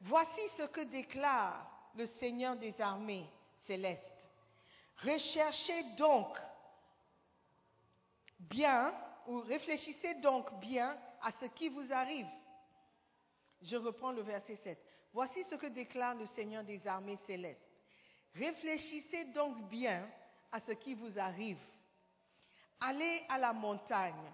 Voici 0.04 0.40
ce 0.56 0.64
que 0.64 0.80
déclare 0.80 1.64
le 1.94 2.06
Seigneur 2.06 2.56
des 2.56 2.80
armées 2.80 3.28
célestes. 3.66 4.02
Recherchez 5.04 5.82
donc 5.96 6.36
bien, 8.38 8.92
ou 9.26 9.40
réfléchissez 9.40 10.14
donc 10.14 10.52
bien 10.58 10.96
à 11.22 11.30
ce 11.40 11.46
qui 11.46 11.68
vous 11.68 11.92
arrive. 11.92 12.26
Je 13.62 13.76
reprends 13.76 14.10
le 14.10 14.22
verset 14.22 14.56
7. 14.56 14.78
Voici 15.12 15.44
ce 15.44 15.54
que 15.54 15.66
déclare 15.66 16.14
le 16.14 16.26
Seigneur 16.26 16.64
des 16.64 16.84
armées 16.86 17.18
célestes. 17.26 17.60
Réfléchissez 18.34 19.26
donc 19.26 19.68
bien 19.68 20.08
à 20.50 20.58
ce 20.60 20.72
qui 20.72 20.94
vous 20.94 21.16
arrive. 21.16 21.60
Allez 22.80 23.22
à 23.28 23.38
la 23.38 23.52
montagne, 23.52 24.32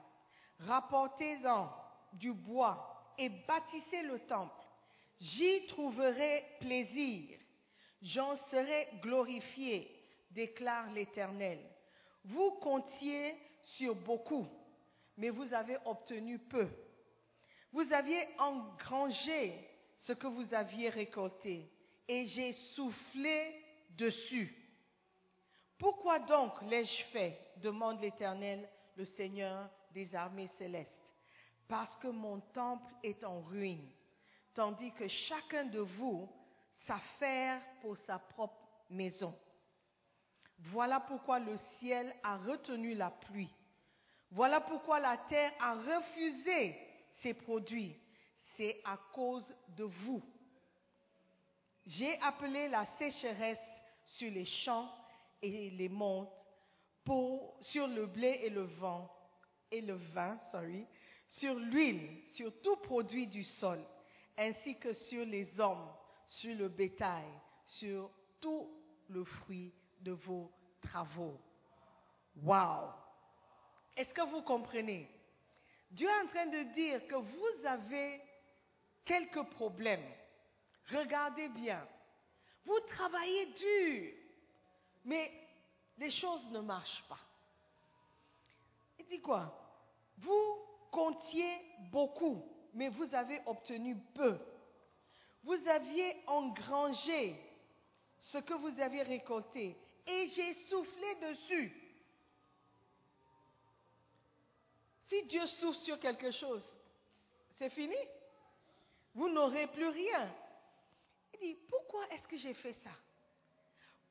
rapportez-en 0.60 1.70
du 2.14 2.32
bois 2.32 3.12
et 3.18 3.28
bâtissez 3.28 4.02
le 4.02 4.20
temple. 4.20 4.67
J'y 5.20 5.66
trouverai 5.66 6.44
plaisir, 6.60 7.38
j'en 8.02 8.36
serai 8.50 8.88
glorifié, 9.02 9.90
déclare 10.30 10.90
l'Éternel. 10.92 11.58
Vous 12.24 12.52
comptiez 12.52 13.34
sur 13.64 13.96
beaucoup, 13.96 14.46
mais 15.16 15.30
vous 15.30 15.52
avez 15.52 15.76
obtenu 15.86 16.38
peu. 16.38 16.68
Vous 17.72 17.92
aviez 17.92 18.26
engrangé 18.38 19.52
ce 19.98 20.12
que 20.12 20.26
vous 20.26 20.54
aviez 20.54 20.88
récolté, 20.88 21.68
et 22.06 22.26
j'ai 22.26 22.52
soufflé 22.74 23.54
dessus. 23.90 24.54
Pourquoi 25.78 26.20
donc 26.20 26.52
l'ai-je 26.62 27.04
fait? 27.12 27.38
demande 27.56 28.00
l'Éternel, 28.00 28.68
le 28.96 29.04
Seigneur 29.04 29.68
des 29.92 30.14
armées 30.14 30.50
célestes. 30.58 30.92
Parce 31.66 31.94
que 31.96 32.08
mon 32.08 32.40
temple 32.40 32.92
est 33.02 33.24
en 33.24 33.40
ruine, 33.40 33.90
tandis 34.54 34.92
que 34.92 35.08
chacun 35.08 35.64
de 35.64 35.80
vous 35.80 36.28
s'affaire 36.86 37.60
pour 37.80 37.96
sa 37.98 38.18
propre 38.18 38.68
maison. 38.90 39.36
Voilà 40.58 41.00
pourquoi 41.00 41.38
le 41.38 41.56
ciel 41.78 42.14
a 42.22 42.36
retenu 42.38 42.94
la 42.94 43.10
pluie. 43.10 43.50
Voilà 44.30 44.60
pourquoi 44.60 45.00
la 45.00 45.16
terre 45.28 45.52
a 45.60 45.74
refusé 45.74 46.76
ses 47.22 47.34
produits. 47.34 47.96
C'est 48.56 48.80
à 48.84 48.98
cause 49.12 49.54
de 49.76 49.84
vous. 49.84 50.22
J'ai 51.86 52.20
appelé 52.20 52.68
la 52.68 52.84
sécheresse 52.98 53.58
sur 54.04 54.30
les 54.30 54.44
champs 54.44 54.92
et 55.40 55.70
les 55.70 55.88
montes, 55.88 56.32
sur 57.62 57.86
le 57.86 58.06
blé 58.06 58.40
et 58.42 58.50
le 58.50 58.64
vent, 58.64 59.10
et 59.70 59.80
le 59.80 59.94
vin, 59.94 60.38
sorry, 60.50 60.86
sur 61.26 61.54
l'huile, 61.54 62.22
sur 62.34 62.60
tout 62.60 62.76
produit 62.76 63.26
du 63.26 63.44
sol, 63.44 63.82
ainsi 64.38 64.78
que 64.78 64.92
sur 64.92 65.24
les 65.24 65.60
hommes, 65.60 65.92
sur 66.24 66.54
le 66.56 66.68
bétail, 66.68 67.26
sur 67.64 68.10
tout 68.40 68.70
le 69.08 69.24
fruit 69.24 69.74
de 70.00 70.12
vos 70.12 70.50
travaux. 70.80 71.40
Wow! 72.42 72.92
Est-ce 73.96 74.14
que 74.14 74.30
vous 74.30 74.42
comprenez? 74.42 75.10
Dieu 75.90 76.08
est 76.08 76.24
en 76.24 76.28
train 76.28 76.46
de 76.46 76.62
dire 76.74 77.06
que 77.06 77.16
vous 77.16 77.66
avez 77.66 78.22
quelques 79.04 79.42
problèmes. 79.50 80.06
Regardez 80.90 81.48
bien. 81.48 81.86
Vous 82.64 82.78
travaillez 82.80 83.46
dur, 83.46 84.12
mais 85.04 85.32
les 85.96 86.10
choses 86.10 86.46
ne 86.50 86.60
marchent 86.60 87.04
pas. 87.08 87.18
Il 88.98 89.06
dit 89.06 89.20
quoi? 89.20 89.52
Vous 90.18 90.58
comptiez 90.90 91.60
beaucoup, 91.90 92.44
mais 92.78 92.90
vous 92.90 93.12
avez 93.12 93.42
obtenu 93.46 93.96
peu. 94.14 94.38
Vous 95.42 95.68
aviez 95.68 96.16
engrangé 96.28 97.36
ce 98.18 98.38
que 98.38 98.54
vous 98.54 98.80
aviez 98.80 99.02
récolté 99.02 99.76
et 100.06 100.28
j'ai 100.28 100.54
soufflé 100.68 101.14
dessus. 101.16 101.72
Si 105.08 105.24
Dieu 105.24 105.44
souffle 105.46 105.78
sur 105.80 105.98
quelque 105.98 106.30
chose, 106.30 106.64
c'est 107.58 107.70
fini. 107.70 107.96
Vous 109.12 109.28
n'aurez 109.28 109.66
plus 109.66 109.88
rien. 109.88 110.32
Il 111.34 111.40
dit, 111.40 111.54
pourquoi 111.68 112.06
est-ce 112.12 112.28
que 112.28 112.36
j'ai 112.36 112.54
fait 112.54 112.74
ça? 112.84 112.90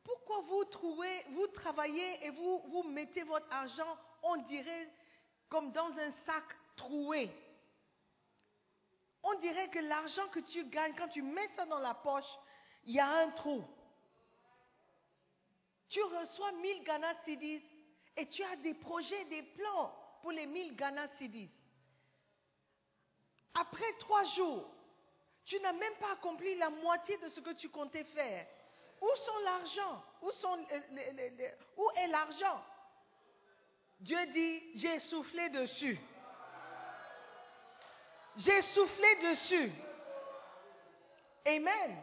Pourquoi 0.04 0.42
vous, 0.42 0.66
trouvez, 0.66 1.24
vous 1.30 1.48
travaillez 1.48 2.26
et 2.26 2.32
vous 2.32 2.84
mettez 2.84 3.24
votre 3.24 3.48
argent, 3.50 3.98
on 4.24 4.36
dirait, 4.44 4.90
comme 5.48 5.72
dans 5.72 5.92
un 5.98 6.12
sac 6.26 6.44
troué? 6.76 7.30
On 9.24 9.34
dirait 9.40 9.70
que 9.70 9.80
l'argent 9.80 10.28
que 10.30 10.40
tu 10.40 10.66
gagnes, 10.66 10.96
quand 10.96 11.10
tu 11.10 11.22
mets 11.22 11.50
ça 11.56 11.66
dans 11.66 11.80
la 11.80 11.94
poche, 11.94 12.30
il 12.86 12.96
y 12.96 13.00
a 13.00 13.08
un 13.08 13.32
trou. 13.32 13.64
Tu 15.90 16.02
reçois 16.02 16.52
1000 16.54 16.84
Ghana 16.84 17.14
Cedis 17.26 17.64
et 18.16 18.28
tu 18.30 18.44
as 18.44 18.56
des 18.58 18.74
projets, 18.74 19.26
des 19.26 19.44
plans 19.44 19.94
pour 20.22 20.32
les 20.32 20.46
1000 20.46 20.76
Ghana 20.76 21.08
Cedis. 21.20 21.50
Après 23.54 23.94
trois 24.00 24.24
jours, 24.36 24.70
tu 25.46 25.60
n'as 25.62 25.74
même 25.74 25.96
pas 25.96 26.12
accompli 26.14 26.56
la 26.56 26.70
moitié 26.70 27.18
de 27.18 27.30
ce 27.30 27.40
que 27.40 27.54
tu 27.54 27.70
comptais 27.70 28.04
faire. 28.04 28.48
Où 29.02 29.08
sont 29.26 29.38
l'argent? 29.44 30.04
Où, 30.22 30.32
où 31.78 31.90
est 31.96 32.08
l'argent? 32.08 32.64
Dieu 34.00 34.26
dit, 34.28 34.62
j'ai 34.76 35.00
soufflé 35.00 35.50
dessus. 35.50 36.00
J'ai 38.38 38.62
soufflé 38.62 39.16
dessus. 39.22 39.72
Amen. 41.46 41.98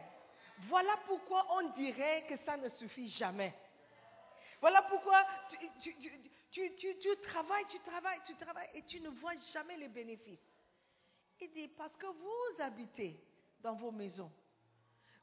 Voilà 0.67 0.97
pourquoi 1.05 1.45
on 1.57 1.69
dirait 1.69 2.25
que 2.27 2.35
ça 2.45 2.57
ne 2.57 2.67
suffit 2.69 3.07
jamais. 3.07 3.53
Voilà 4.59 4.81
pourquoi 4.83 5.21
tu, 5.49 5.57
travailles, 7.21 7.65
tu 7.69 7.79
travailles, 7.79 8.21
tu 8.25 8.35
travailles 8.35 8.69
et 8.73 8.81
tu 8.83 8.99
ne 9.01 9.09
vois 9.09 9.37
jamais 9.53 9.77
les 9.77 9.89
bénéfices. 9.89 10.39
Il 11.39 11.51
dit, 11.51 11.67
parce 11.69 11.95
que 11.97 12.07
vous 12.07 12.61
habitez 12.61 13.19
dans 13.59 13.75
vos 13.75 13.91
maisons. 13.91 14.31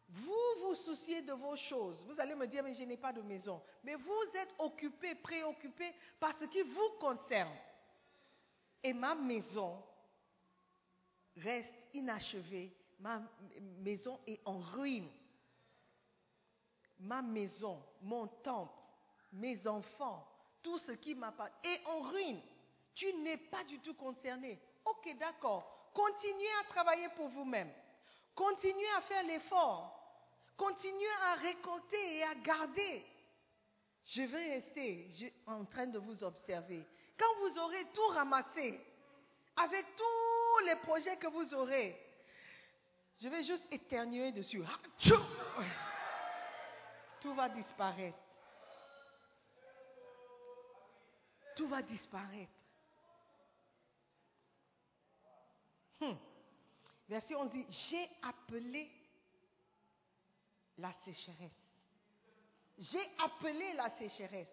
Vous 0.09 0.61
vous 0.61 0.75
souciez 0.75 1.23
de 1.23 1.33
vos 1.33 1.57
choses. 1.57 2.05
Vous 2.07 2.21
allez 2.21 2.35
me 2.35 2.47
dire, 2.47 2.63
mais 2.63 2.75
je 2.75 2.85
n'ai 2.85 2.99
pas 2.99 3.13
de 3.13 3.23
maison. 3.23 3.63
Mais 3.83 3.95
vous 3.95 4.25
êtes 4.35 4.55
occupé, 4.59 5.15
préoccupé 5.15 5.93
par 6.21 6.39
ce 6.39 6.45
qui 6.45 6.61
vous 6.63 6.91
concerne. 7.01 7.57
Et 8.83 8.93
ma 8.93 9.15
maison 9.15 9.83
reste 11.37 11.73
inachevée. 11.95 12.73
Ma 12.99 13.21
maison 13.81 14.19
est 14.27 14.41
en 14.45 14.59
ruine. 14.59 15.11
Ma 17.01 17.21
maison, 17.21 17.83
mon 18.03 18.29
temple, 18.29 18.79
mes 19.33 19.67
enfants, 19.67 20.29
tout 20.63 20.79
ce 20.79 20.93
qui 20.93 21.15
m'appartient 21.15 21.69
est 21.69 21.85
en 21.87 22.01
ruine. 22.03 22.41
Tu 22.95 23.13
n'es 23.15 23.39
pas 23.39 23.65
du 23.65 23.81
tout 23.81 23.95
concerné. 23.95 24.61
Ok, 24.85 25.17
d'accord. 25.19 25.91
Continuez 25.95 26.53
à 26.61 26.69
travailler 26.69 27.09
pour 27.17 27.29
vous-même. 27.29 27.71
Continuez 28.35 28.91
à 28.97 29.01
faire 29.03 29.25
l'effort. 29.25 29.99
Continuez 30.57 31.17
à 31.23 31.35
récolter 31.35 32.17
et 32.19 32.23
à 32.23 32.35
garder. 32.37 33.05
Je 34.05 34.23
vais 34.23 34.55
rester 34.55 35.35
en 35.47 35.65
train 35.65 35.87
de 35.87 35.99
vous 35.99 36.23
observer. 36.23 36.85
Quand 37.19 37.35
vous 37.41 37.59
aurez 37.59 37.85
tout 37.95 38.07
ramassé, 38.09 38.81
avec 39.57 39.87
tous 39.97 40.65
les 40.67 40.77
projets 40.77 41.17
que 41.17 41.27
vous 41.27 41.55
aurez, 41.55 41.99
je 43.21 43.29
vais 43.29 43.45
juste 43.45 43.65
éternuer 43.71 44.33
dessus. 44.33 44.63
Tout 47.21 47.35
va 47.35 47.49
disparaître. 47.49 48.19
Tout 51.57 51.69
va 51.69 51.83
disparaître. 51.83 52.53
Hmm. 56.01 56.15
Verset 57.09 57.35
11 57.37 57.51
dit, 57.51 57.67
j'ai 57.69 58.09
appelé 58.23 58.91
la 60.79 60.93
sécheresse. 61.05 61.53
J'ai 62.79 63.11
appelé 63.23 63.75
la 63.75 63.91
sécheresse. 63.99 64.49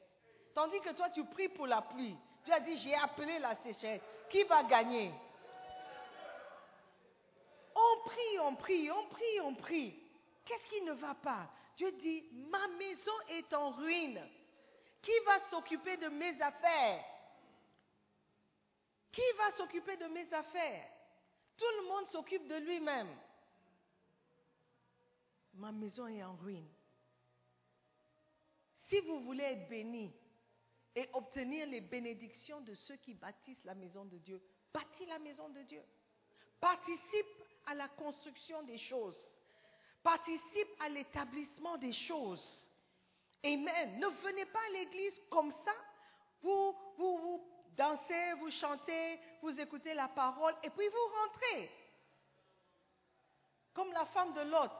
Tandis 0.53 0.79
que 0.81 0.93
toi, 0.93 1.09
tu 1.09 1.25
pries 1.25 1.49
pour 1.49 1.65
la 1.65 1.81
pluie. 1.81 2.15
Tu 2.43 2.51
as 2.51 2.59
dit, 2.59 2.77
j'ai 2.77 2.93
appelé 2.95 3.39
la 3.39 3.55
sécheresse. 3.63 4.01
Qui 4.29 4.43
va 4.43 4.63
gagner? 4.63 5.11
On 7.75 8.09
prie, 8.09 8.39
on 8.41 8.55
prie, 8.55 8.91
on 8.91 9.07
prie, 9.07 9.41
on 9.41 9.55
prie. 9.55 9.95
Qu'est-ce 10.45 10.67
qui 10.67 10.81
ne 10.81 10.93
va 10.93 11.15
pas? 11.15 11.49
Dieu 11.77 11.91
dit, 11.93 12.25
ma 12.31 12.67
maison 12.67 13.11
est 13.29 13.53
en 13.53 13.71
ruine. 13.71 14.21
Qui 15.01 15.11
va 15.25 15.39
s'occuper 15.49 15.97
de 15.97 16.09
mes 16.09 16.41
affaires? 16.41 17.03
Qui 19.11 19.21
va 19.37 19.51
s'occuper 19.51 19.97
de 19.97 20.05
mes 20.07 20.31
affaires? 20.33 20.89
Tout 21.57 21.81
le 21.81 21.87
monde 21.87 22.07
s'occupe 22.07 22.47
de 22.47 22.55
lui-même. 22.55 23.15
Ma 25.53 25.71
maison 25.71 26.07
est 26.07 26.23
en 26.23 26.35
ruine. 26.35 26.69
Si 28.87 28.99
vous 29.01 29.21
voulez 29.21 29.43
être 29.43 29.69
béni 29.69 30.13
et 30.95 31.09
obtenir 31.13 31.67
les 31.67 31.81
bénédictions 31.81 32.61
de 32.61 32.73
ceux 32.75 32.97
qui 32.97 33.13
bâtissent 33.13 33.63
la 33.65 33.75
maison 33.75 34.05
de 34.05 34.17
Dieu, 34.17 34.41
bâtis 34.73 35.05
la 35.05 35.19
maison 35.19 35.49
de 35.49 35.61
Dieu. 35.63 35.83
Participe 36.59 37.43
à 37.67 37.75
la 37.75 37.87
construction 37.89 38.63
des 38.63 38.77
choses 38.77 39.39
participe 40.03 40.69
à 40.79 40.89
l'établissement 40.89 41.77
des 41.77 41.93
choses. 41.93 42.69
Amen. 43.43 43.99
Ne 43.99 44.07
venez 44.07 44.45
pas 44.45 44.59
à 44.59 44.71
l'église 44.71 45.19
comme 45.29 45.51
ça. 45.51 45.71
Vous, 46.41 46.75
vous, 46.97 47.17
vous 47.17 47.41
dansez, 47.75 48.33
vous 48.39 48.51
chantez, 48.51 49.19
vous 49.41 49.59
écoutez 49.59 49.93
la 49.93 50.07
parole 50.07 50.55
et 50.63 50.69
puis 50.69 50.87
vous 50.87 51.15
rentrez. 51.21 51.71
Comme 53.73 53.91
la 53.91 54.05
femme 54.07 54.33
de 54.33 54.41
Lot. 54.41 54.71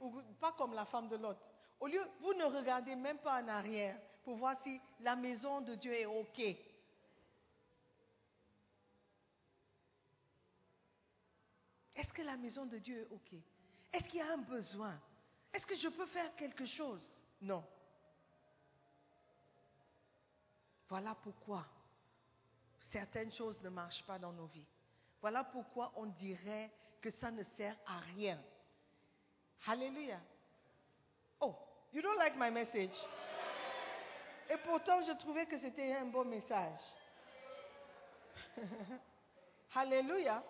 Ou 0.00 0.22
pas 0.40 0.52
comme 0.52 0.74
la 0.74 0.84
femme 0.86 1.08
de 1.08 1.16
Lot. 1.16 1.38
Au 1.80 1.86
lieu, 1.86 2.04
vous 2.20 2.34
ne 2.34 2.44
regardez 2.44 2.94
même 2.94 3.18
pas 3.18 3.42
en 3.42 3.48
arrière 3.48 3.98
pour 4.28 4.36
voir 4.36 4.62
si 4.62 4.78
la 5.00 5.16
maison 5.16 5.62
de 5.62 5.74
Dieu 5.74 5.90
est 5.94 6.04
OK. 6.04 6.38
Est-ce 11.96 12.12
que 12.12 12.20
la 12.20 12.36
maison 12.36 12.66
de 12.66 12.76
Dieu 12.76 12.98
est 13.00 13.06
OK? 13.10 13.40
Est-ce 13.90 14.04
qu'il 14.04 14.16
y 14.16 14.20
a 14.20 14.34
un 14.34 14.42
besoin? 14.42 15.00
Est-ce 15.50 15.64
que 15.64 15.76
je 15.76 15.88
peux 15.88 16.04
faire 16.08 16.36
quelque 16.36 16.66
chose? 16.66 17.02
Non. 17.40 17.64
Voilà 20.90 21.14
pourquoi 21.14 21.64
certaines 22.92 23.32
choses 23.32 23.58
ne 23.62 23.70
marchent 23.70 24.04
pas 24.04 24.18
dans 24.18 24.34
nos 24.34 24.48
vies. 24.48 24.68
Voilà 25.22 25.42
pourquoi 25.44 25.90
on 25.96 26.04
dirait 26.04 26.70
que 27.00 27.10
ça 27.12 27.30
ne 27.30 27.44
sert 27.56 27.78
à 27.86 28.00
rien. 28.00 28.38
Alléluia. 29.66 30.20
Oh, 31.40 31.56
you 31.94 32.02
don't 32.02 32.18
like 32.18 32.36
my 32.36 32.50
message? 32.50 32.92
Et 34.50 34.56
pourtant, 34.64 35.02
je 35.06 35.12
trouvais 35.12 35.46
que 35.46 35.58
c'était 35.58 35.94
un 35.94 36.06
bon 36.06 36.24
message. 36.24 36.80
Alléluia 39.74 40.42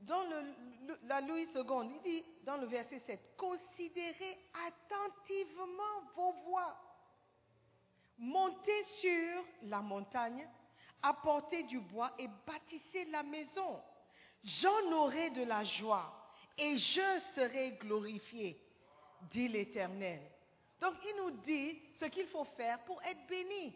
dans 0.00 0.22
la 1.08 1.20
Louis 1.20 1.48
II, 1.54 1.62
il 1.82 2.02
dit 2.02 2.24
dans 2.44 2.56
le 2.56 2.66
verset 2.66 3.00
7, 3.06 3.20
considérez 3.36 4.38
attentivement 4.66 6.00
vos 6.14 6.32
voies. 6.48 6.76
Montez 8.18 8.84
sur 9.00 9.44
la 9.64 9.80
montagne, 9.80 10.48
apportez 11.02 11.64
du 11.64 11.80
bois 11.80 12.12
et 12.18 12.28
bâtissez 12.46 13.06
la 13.06 13.22
maison. 13.22 13.82
J'en 14.44 14.92
aurai 14.92 15.30
de 15.30 15.42
la 15.42 15.64
joie 15.64 16.12
et 16.56 16.78
je 16.78 17.20
serai 17.34 17.72
glorifié, 17.72 18.60
dit 19.32 19.48
l'Éternel. 19.48 20.20
Donc 20.80 20.94
il 21.04 21.16
nous 21.16 21.30
dit 21.42 21.80
ce 21.94 22.06
qu'il 22.06 22.26
faut 22.28 22.44
faire 22.44 22.78
pour 22.84 23.02
être 23.02 23.26
béni. 23.26 23.74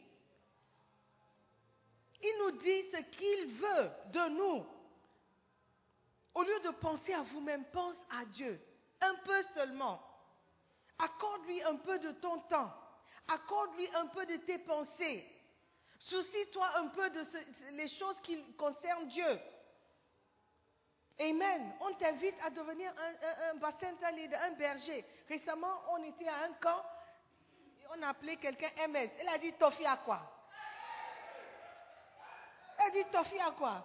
Il 2.23 2.39
nous 2.41 2.59
dit 2.59 2.83
ce 2.93 3.01
qu'il 3.17 3.55
veut 3.55 3.91
de 4.13 4.29
nous 4.31 4.67
au 6.35 6.43
lieu 6.43 6.61
de 6.61 6.71
penser 6.71 7.13
à 7.13 7.23
vous-même, 7.23 7.65
pense 7.73 7.97
à 8.11 8.25
Dieu. 8.25 8.61
Un 9.01 9.15
peu 9.25 9.43
seulement. 9.55 10.01
Accorde-lui 10.99 11.63
un 11.63 11.77
peu 11.77 11.99
de 11.99 12.13
ton 12.13 12.39
temps. 12.43 12.73
Accorde-lui 13.29 13.89
un 13.95 14.07
peu 14.07 14.27
de 14.27 14.37
tes 14.37 14.59
pensées. 14.59 15.27
Soucie-toi 15.99 16.79
un 16.79 16.89
peu 16.89 17.11
de 17.11 17.23
les 17.73 17.89
choses 17.89 18.21
qui 18.21 18.41
concernent 18.55 19.09
Dieu. 19.09 19.39
Amen. 21.21 21.75
On 21.81 21.93
t'invite 21.95 22.37
à 22.43 22.49
devenir 22.49 22.93
un, 23.51 23.55
bassin 23.57 23.93
leader, 24.13 24.41
un 24.41 24.53
berger. 24.53 25.05
Récemment, 25.29 25.83
on 25.91 26.03
était 26.03 26.29
à 26.29 26.45
un 26.45 26.53
camp. 26.55 26.83
On 27.95 28.03
a 28.03 28.09
appelé 28.09 28.39
quelqu'un 28.39 28.71
MS. 28.89 29.11
Elle 29.19 29.29
a 29.29 29.39
dit 29.39 29.53
Tofi 29.53 29.85
quoi? 30.05 30.23
Elle 32.79 32.87
a 32.87 32.91
dit 32.91 33.11
Tofi 33.13 33.37
quoi? 33.59 33.85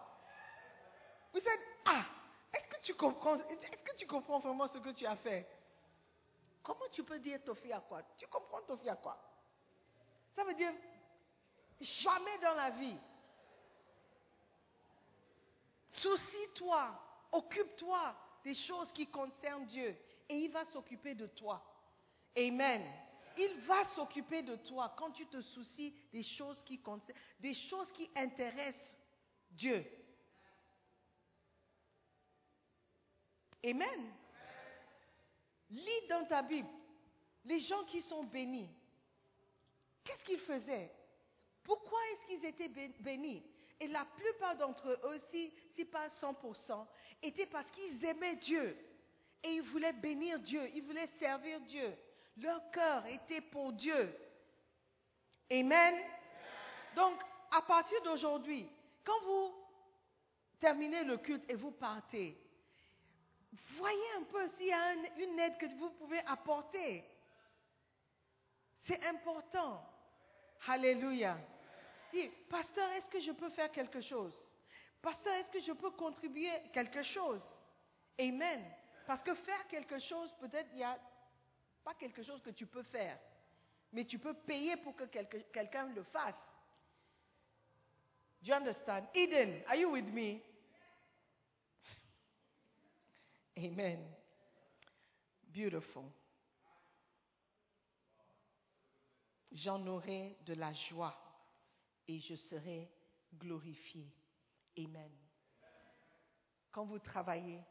Vous 1.34 1.40
êtes 1.40 1.68
Ah 1.86 2.06
est-ce 2.54 2.68
que 2.70 2.82
tu 3.98 4.08
comprends, 4.08 4.40
vraiment 4.40 4.70
ce 4.70 4.78
que 4.78 4.92
tu 4.92 5.06
as 5.06 5.18
fait? 5.18 5.46
Comment 6.64 6.88
tu 6.94 7.04
peux 7.04 7.20
dire 7.20 7.44
Tofi 7.44 7.70
quoi? 7.90 8.02
Tu 8.18 8.26
comprends 8.28 8.62
Tofi 8.62 8.88
quoi? 9.04 9.18
Ça 10.36 10.46
veut 10.46 10.54
dire 10.54 10.72
jamais 11.82 12.38
dans 12.38 12.54
la 12.54 12.70
vie. 12.70 12.98
Soucie-toi, 15.92 17.05
occupe-toi 17.36 18.16
des 18.44 18.54
choses 18.54 18.92
qui 18.94 19.08
concernent 19.08 19.66
Dieu 19.66 19.96
et 20.30 20.38
il 20.38 20.52
va 20.52 20.66
s'occuper 20.66 21.16
de 21.16 21.28
toi. 21.28 21.64
Amen. 22.36 22.84
Il 23.38 23.60
va 23.62 23.86
s'occuper 23.96 24.44
de 24.44 24.56
toi 24.56 24.94
quand 24.98 25.12
tu 25.12 25.26
te 25.28 25.42
soucies 25.42 25.94
des 26.12 26.24
choses 26.24 26.64
qui 26.64 26.80
concernent, 26.82 27.20
des 27.40 27.54
choses 27.54 27.92
qui 27.94 28.10
intéressent 28.16 28.96
Dieu. 29.52 29.86
Amen. 33.64 34.14
Lis 35.70 36.08
dans 36.10 36.26
ta 36.26 36.42
Bible 36.42 36.70
les 37.46 37.60
gens 37.62 37.84
qui 37.86 38.02
sont 38.04 38.24
bénis. 38.24 38.70
Qu'est-ce 40.04 40.24
qu'ils 40.24 40.40
faisaient? 40.40 40.92
Pourquoi 41.64 42.00
est-ce 42.12 42.28
qu'ils 42.28 42.46
étaient 42.46 42.90
bénis? 43.00 43.44
Et 43.80 43.88
la 43.88 44.06
plupart 44.06 44.56
d'entre 44.58 44.88
eux 44.88 45.16
aussi, 45.16 45.52
pas 45.84 46.08
100%, 46.22 46.88
étaient 47.22 47.48
parce 47.48 47.70
qu'ils 47.72 48.06
aimaient 48.06 48.38
Dieu. 48.38 48.78
Et 49.44 49.56
ils 49.56 49.64
voulaient 49.64 49.94
bénir 49.94 50.40
Dieu, 50.40 50.70
ils 50.74 50.84
voulaient 50.84 51.10
servir 51.20 51.60
Dieu. 51.62 51.94
Leur 52.38 52.72
cœur 52.72 53.06
était 53.08 53.42
pour 53.42 53.74
Dieu. 53.74 54.16
Amen. 55.52 55.96
Donc, 56.96 57.20
à 57.52 57.62
partir 57.62 58.02
d'aujourd'hui, 58.04 58.68
quand 59.04 59.20
vous 59.24 59.54
terminez 60.60 61.04
le 61.04 61.18
culte 61.18 61.44
et 61.50 61.56
vous 61.56 61.72
partez, 61.72 62.38
voyez 63.78 64.12
un 64.18 64.24
peu 64.24 64.48
s'il 64.58 64.68
y 64.68 64.74
a 64.74 64.94
une 64.94 65.40
aide 65.40 65.58
que 65.58 65.68
vous 65.78 65.92
pouvez 65.92 66.20
apporter. 66.26 67.04
C'est 68.84 69.04
important. 69.06 69.84
Alléluia. 70.68 71.38
Dis, 72.12 72.28
pasteur, 72.50 72.90
est-ce 72.92 73.10
que 73.10 73.20
je 73.20 73.32
peux 73.32 73.50
faire 73.50 73.72
quelque 73.72 74.02
chose? 74.02 74.36
Pasteur, 75.06 75.36
est-ce 75.36 75.52
que 75.52 75.62
je 75.62 75.72
peux 75.74 75.92
contribuer 75.92 76.50
quelque 76.74 77.04
chose? 77.04 77.44
Amen. 78.18 78.66
Parce 79.06 79.22
que 79.22 79.36
faire 79.36 79.68
quelque 79.68 80.00
chose, 80.00 80.34
peut-être 80.40 80.68
il 80.72 80.78
n'y 80.78 80.84
a 80.84 81.00
pas 81.84 81.94
quelque 81.94 82.24
chose 82.24 82.42
que 82.42 82.50
tu 82.50 82.66
peux 82.66 82.82
faire, 82.82 83.20
mais 83.92 84.04
tu 84.06 84.18
peux 84.18 84.34
payer 84.34 84.78
pour 84.78 84.96
que 84.96 85.04
quelqu'un 85.04 85.90
le 85.94 86.02
fasse. 86.06 86.34
Do 88.42 88.48
you 88.48 88.56
understand? 88.56 89.04
Eden, 89.14 89.62
are 89.68 89.76
you 89.76 89.92
with 89.92 90.12
me? 90.12 90.42
Amen. 93.60 94.12
Beautiful. 95.54 96.06
J'en 99.52 99.86
aurai 99.86 100.36
de 100.48 100.56
la 100.56 100.74
joie 100.74 101.16
et 102.08 102.20
je 102.22 102.34
serai 102.34 102.90
glorifié. 103.38 104.12
Amen. 104.78 105.12
Quand 106.72 106.86
vous 106.86 107.00
travaillez 107.00 107.64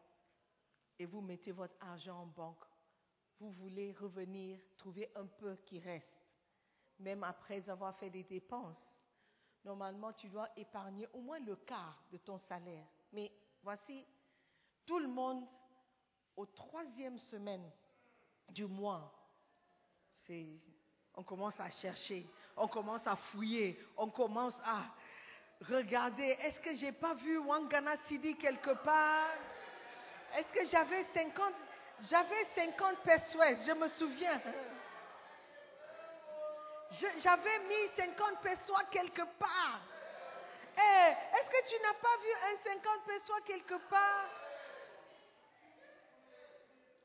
et 0.98 1.06
vous 1.06 1.20
mettez 1.20 1.52
votre 1.52 1.74
argent 1.80 2.22
en 2.22 2.26
banque, 2.26 2.64
vous 3.38 3.50
voulez 3.52 3.92
revenir, 3.92 4.58
trouver 4.78 5.10
un 5.16 5.26
peu 5.26 5.56
qui 5.66 5.78
reste, 5.80 6.08
même 6.98 7.22
après 7.24 7.68
avoir 7.68 7.96
fait 7.96 8.10
des 8.10 8.22
dépenses. 8.22 8.86
Normalement, 9.64 10.12
tu 10.12 10.28
dois 10.28 10.48
épargner 10.56 11.08
au 11.12 11.20
moins 11.20 11.40
le 11.40 11.56
quart 11.56 12.02
de 12.10 12.18
ton 12.18 12.38
salaire. 12.38 12.86
Mais 13.12 13.32
voici, 13.62 14.06
tout 14.86 14.98
le 14.98 15.08
monde 15.08 15.44
au 16.36 16.46
troisième 16.46 17.18
semaine 17.18 17.70
du 18.48 18.66
mois, 18.66 19.12
on 21.14 21.22
commence 21.22 21.58
à 21.60 21.70
chercher, 21.70 22.26
on 22.56 22.68
commence 22.68 23.06
à 23.06 23.16
fouiller, 23.16 23.78
on 23.96 24.10
commence 24.10 24.54
à... 24.64 24.84
regarder, 25.62 26.36
est-ce 26.40 26.60
que 26.60 26.74
j'ai 26.76 26.92
pas 26.92 27.14
vu 27.14 27.38
Wangana 27.38 27.96
Sidi 28.08 28.36
quelque 28.36 28.74
part? 28.84 29.30
Est-ce 30.36 30.52
que 30.52 30.66
j'avais 30.66 31.04
50, 31.14 31.52
j'avais 32.10 32.46
50 32.54 32.98
pesos, 32.98 33.66
je 33.66 33.72
me 33.72 33.88
souviens. 33.88 34.40
J'avais 37.20 37.58
mis 37.60 37.88
50 37.96 38.40
pesos 38.40 38.74
quelque 38.90 39.22
part. 39.38 39.80
Eh, 40.76 41.10
est-ce 41.38 41.50
que 41.50 41.68
tu 41.68 41.82
n'as 41.82 41.94
pas 41.94 42.16
vu 42.22 42.30
un 42.52 42.72
50 42.72 43.04
pesos 43.06 43.40
quelque 43.46 43.88
part? 43.88 44.28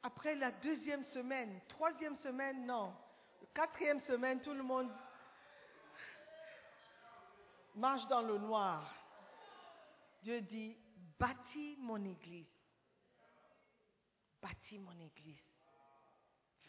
Après 0.01 0.35
la 0.35 0.51
deuxième 0.51 1.03
semaine, 1.03 1.59
troisième 1.67 2.15
semaine, 2.15 2.65
non. 2.65 2.93
Quatrième 3.53 3.99
semaine, 4.01 4.41
tout 4.41 4.53
le 4.53 4.63
monde 4.63 4.89
marche 7.75 8.07
dans 8.07 8.21
le 8.21 8.37
noir. 8.37 8.93
Dieu 10.21 10.41
dit, 10.41 10.77
bâtis 11.17 11.77
mon 11.79 12.03
église. 12.03 12.47
Bâtis 14.41 14.79
mon 14.79 14.97
église. 14.99 15.43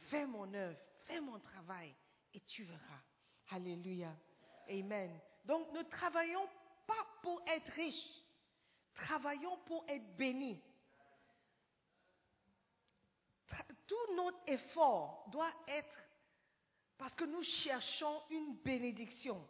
Fais 0.08 0.26
mon 0.26 0.52
œuvre, 0.54 0.78
fais 1.04 1.20
mon 1.20 1.38
travail 1.38 1.94
et 2.34 2.40
tu 2.40 2.64
verras. 2.64 3.02
Alléluia. 3.50 4.14
Amen. 4.68 5.20
Donc 5.44 5.72
ne 5.72 5.82
travaillons 5.82 6.48
pas 6.86 7.06
pour 7.22 7.42
être 7.46 7.70
riches. 7.72 8.24
Travaillons 8.94 9.56
pour 9.66 9.84
être 9.88 10.16
bénis. 10.16 10.60
Tout 13.86 14.14
notre 14.14 14.38
effort 14.46 15.26
doit 15.30 15.52
être 15.66 15.96
parce 16.96 17.14
que 17.14 17.24
nous 17.24 17.42
cherchons 17.42 18.22
une 18.30 18.56
bénédiction. 18.56 19.44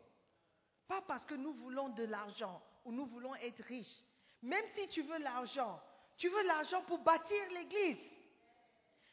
Pas 0.90 1.02
parce 1.02 1.24
que 1.24 1.34
nous 1.34 1.52
voulons 1.52 1.90
de 1.90 2.02
l'argent 2.02 2.60
ou 2.84 2.90
nous 2.90 3.06
voulons 3.06 3.36
être 3.36 3.62
riches. 3.62 4.02
Même 4.42 4.64
si 4.74 4.88
tu 4.88 5.02
veux 5.02 5.18
l'argent, 5.18 5.80
tu 6.16 6.28
veux 6.28 6.42
l'argent 6.42 6.82
pour 6.82 6.98
bâtir 6.98 7.48
l'église. 7.52 7.96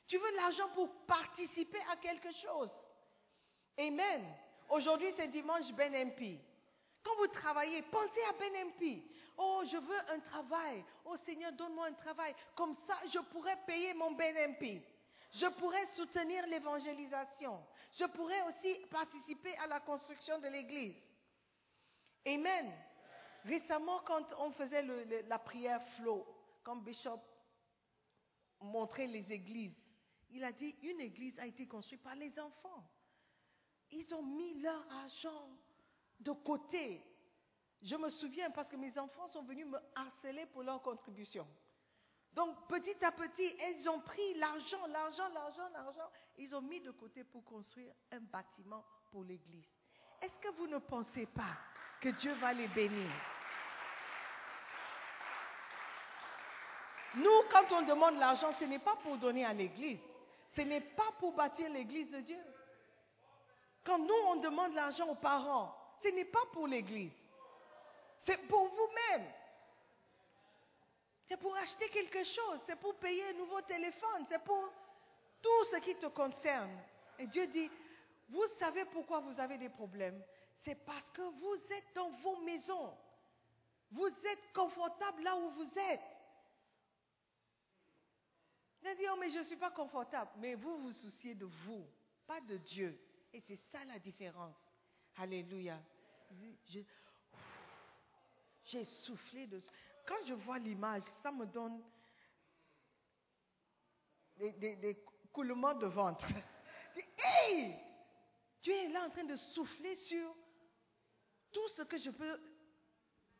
Tu 0.08 0.18
veux 0.18 0.36
l'argent 0.38 0.70
pour 0.74 0.90
participer 1.06 1.78
à 1.92 1.98
quelque 1.98 2.32
chose. 2.42 2.72
Amen. 3.78 4.26
Aujourd'hui, 4.70 5.14
c'est 5.16 5.28
dimanche 5.28 5.72
Ben 5.74 5.94
MP. 5.94 6.40
Quand 7.04 7.16
vous 7.18 7.28
travaillez, 7.28 7.84
pensez 7.84 8.24
à 8.28 8.34
Ben 8.34 8.70
MP. 8.70 9.04
Oh, 9.38 9.62
je 9.72 9.78
veux 9.78 10.00
un 10.10 10.20
travail. 10.22 10.84
Oh 11.06 11.16
Seigneur, 11.18 11.52
donne-moi 11.52 11.90
un 11.90 11.94
travail. 11.94 12.34
Comme 12.56 12.74
ça, 12.88 12.98
je 13.14 13.20
pourrais 13.20 13.58
payer 13.68 13.94
mon 13.94 14.14
Ben 14.14 14.36
MP. 14.54 14.82
Je 15.34 15.46
pourrais 15.60 15.86
soutenir 15.96 16.48
l'évangélisation. 16.48 17.64
Je 18.00 18.06
pourrais 18.06 18.42
aussi 18.48 18.84
participer 18.90 19.56
à 19.58 19.68
la 19.68 19.80
construction 19.82 20.40
de 20.40 20.48
l'église. 20.48 20.96
Amen. 22.28 22.74
Récemment, 23.46 24.02
quand 24.06 24.26
on 24.40 24.52
faisait 24.52 24.84
la 25.24 25.40
prière 25.40 25.82
flow, 25.96 26.26
quand 26.64 26.76
Bishop 26.76 27.22
montrait 28.60 29.08
les 29.08 29.32
églises, 29.32 29.76
il 30.32 30.44
a 30.44 30.52
dit 30.52 30.76
une 30.84 31.00
église 31.00 31.40
a 31.40 31.46
été 31.46 31.66
construite 31.68 32.04
par 32.04 32.16
les 32.16 32.38
enfants. 32.38 32.84
Ils 33.92 34.14
ont 34.14 34.24
mis 34.24 34.60
leur 34.60 34.92
argent 34.92 35.50
de 36.20 36.32
côté. 36.32 37.02
Je 37.82 37.96
me 37.96 38.10
souviens 38.10 38.52
parce 38.52 38.70
que 38.70 38.76
mes 38.76 38.98
enfants 39.00 39.30
sont 39.30 39.44
venus 39.44 39.66
me 39.66 39.80
harceler 39.96 40.46
pour 40.48 40.64
leur 40.64 40.82
contribution. 40.82 41.48
Donc 42.34 42.68
petit 42.68 43.04
à 43.06 43.14
petit, 43.14 43.56
ils 43.78 43.88
ont 43.90 44.02
pris 44.02 44.34
l'argent, 44.34 44.86
l'argent, 44.88 45.30
l'argent, 45.30 45.70
l'argent. 45.70 46.12
Ils 46.38 46.54
ont 46.54 46.62
mis 46.62 46.82
de 46.82 46.92
côté 46.92 47.24
pour 47.24 47.46
construire 47.46 47.94
un 48.12 48.20
bâtiment 48.20 48.84
pour 49.12 49.24
l'église. 49.24 49.70
Est-ce 50.22 50.38
que 50.40 50.50
vous 50.58 50.68
ne 50.68 50.80
pensez 50.80 51.26
pas 51.28 51.58
que 52.02 52.10
Dieu 52.10 52.34
va 52.36 52.54
les 52.54 52.68
bénir. 52.68 53.10
Nous, 57.16 57.42
quand 57.52 57.72
on 57.72 57.82
demande 57.84 58.18
l'argent, 58.18 58.52
ce 58.60 58.66
n'est 58.66 58.80
pas 58.80 58.96
pour 58.98 59.18
donner 59.18 59.44
à 59.46 59.54
l'église. 59.54 60.00
Ce 60.56 60.62
n'est 60.62 60.82
pas 60.82 61.12
pour 61.20 61.34
bâtir 61.34 61.70
l'église 61.72 62.10
de 62.12 62.20
Dieu. 62.20 62.44
Quand 63.84 64.00
nous, 64.00 64.14
on 64.28 64.36
demande 64.36 64.74
l'argent 64.74 65.08
aux 65.08 65.16
parents, 65.16 65.76
ce 66.04 66.10
n'est 66.10 66.26
pas 66.26 66.46
pour 66.52 66.68
l'église. 66.68 67.14
C'est 68.26 68.38
pour 68.48 68.68
vous-même. 68.68 69.26
C'est 71.28 71.38
pour 71.38 71.56
acheter 71.58 71.90
quelque 71.90 72.24
chose. 72.24 72.62
C'est 72.66 72.80
pour 72.80 72.96
payer 72.96 73.30
un 73.30 73.34
nouveau 73.34 73.62
téléphone. 73.62 74.26
C'est 74.30 74.44
pour 74.44 74.72
tout 75.42 75.66
ce 75.72 75.78
qui 75.78 75.96
te 75.96 76.08
concerne. 76.08 76.78
Et 77.20 77.28
Dieu 77.28 77.48
dit, 77.48 77.72
vous 78.30 78.46
savez 78.60 78.86
pourquoi 78.86 79.22
vous 79.22 79.40
avez 79.40 79.58
des 79.58 79.70
problèmes 79.70 80.22
c'est 80.68 80.76
parce 80.76 81.10
que 81.12 81.22
vous 81.22 81.74
êtes 81.74 81.96
dans 81.96 82.10
vos 82.10 82.42
maisons. 82.42 82.94
Vous 83.90 84.08
êtes 84.08 84.54
confortable 84.54 85.24
là 85.24 85.38
où 85.38 85.50
vous 85.52 85.80
êtes. 85.80 86.02
Vous 88.82 88.96
dit, 88.96 89.06
oh, 89.10 89.16
mais 89.18 89.30
je 89.32 89.40
ne 89.40 89.44
suis 89.44 89.56
pas 89.56 89.72
confortable. 89.72 90.30
Mais 90.40 90.56
vous 90.56 90.78
vous 90.80 90.92
souciez 90.92 91.36
de 91.36 91.46
vous, 91.46 91.88
pas 92.26 92.42
de 92.42 92.58
Dieu. 92.58 93.00
Et 93.32 93.40
c'est 93.48 93.60
ça 93.72 93.86
la 93.86 93.98
différence. 93.98 94.58
Alléluia. 95.16 95.80
J'ai 98.66 98.84
soufflé 99.06 99.48
de... 99.48 99.62
Quand 100.06 100.26
je 100.26 100.34
vois 100.34 100.60
l'image, 100.60 101.04
ça 101.24 101.32
me 101.32 101.46
donne 101.46 101.82
des, 104.36 104.76
des 104.76 105.02
coulements 105.32 105.76
de 105.76 105.88
ventre. 105.88 106.28
Hey! 107.20 107.76
Dieu 108.64 108.74
est 108.74 108.90
là 108.90 109.06
en 109.06 109.12
train 109.12 109.24
de 109.24 109.36
souffler 109.36 109.96
sur 110.08 110.36
tout 111.52 111.68
ce 111.76 111.84
que 111.84 111.98
je 111.98 112.10
peux 112.10 112.40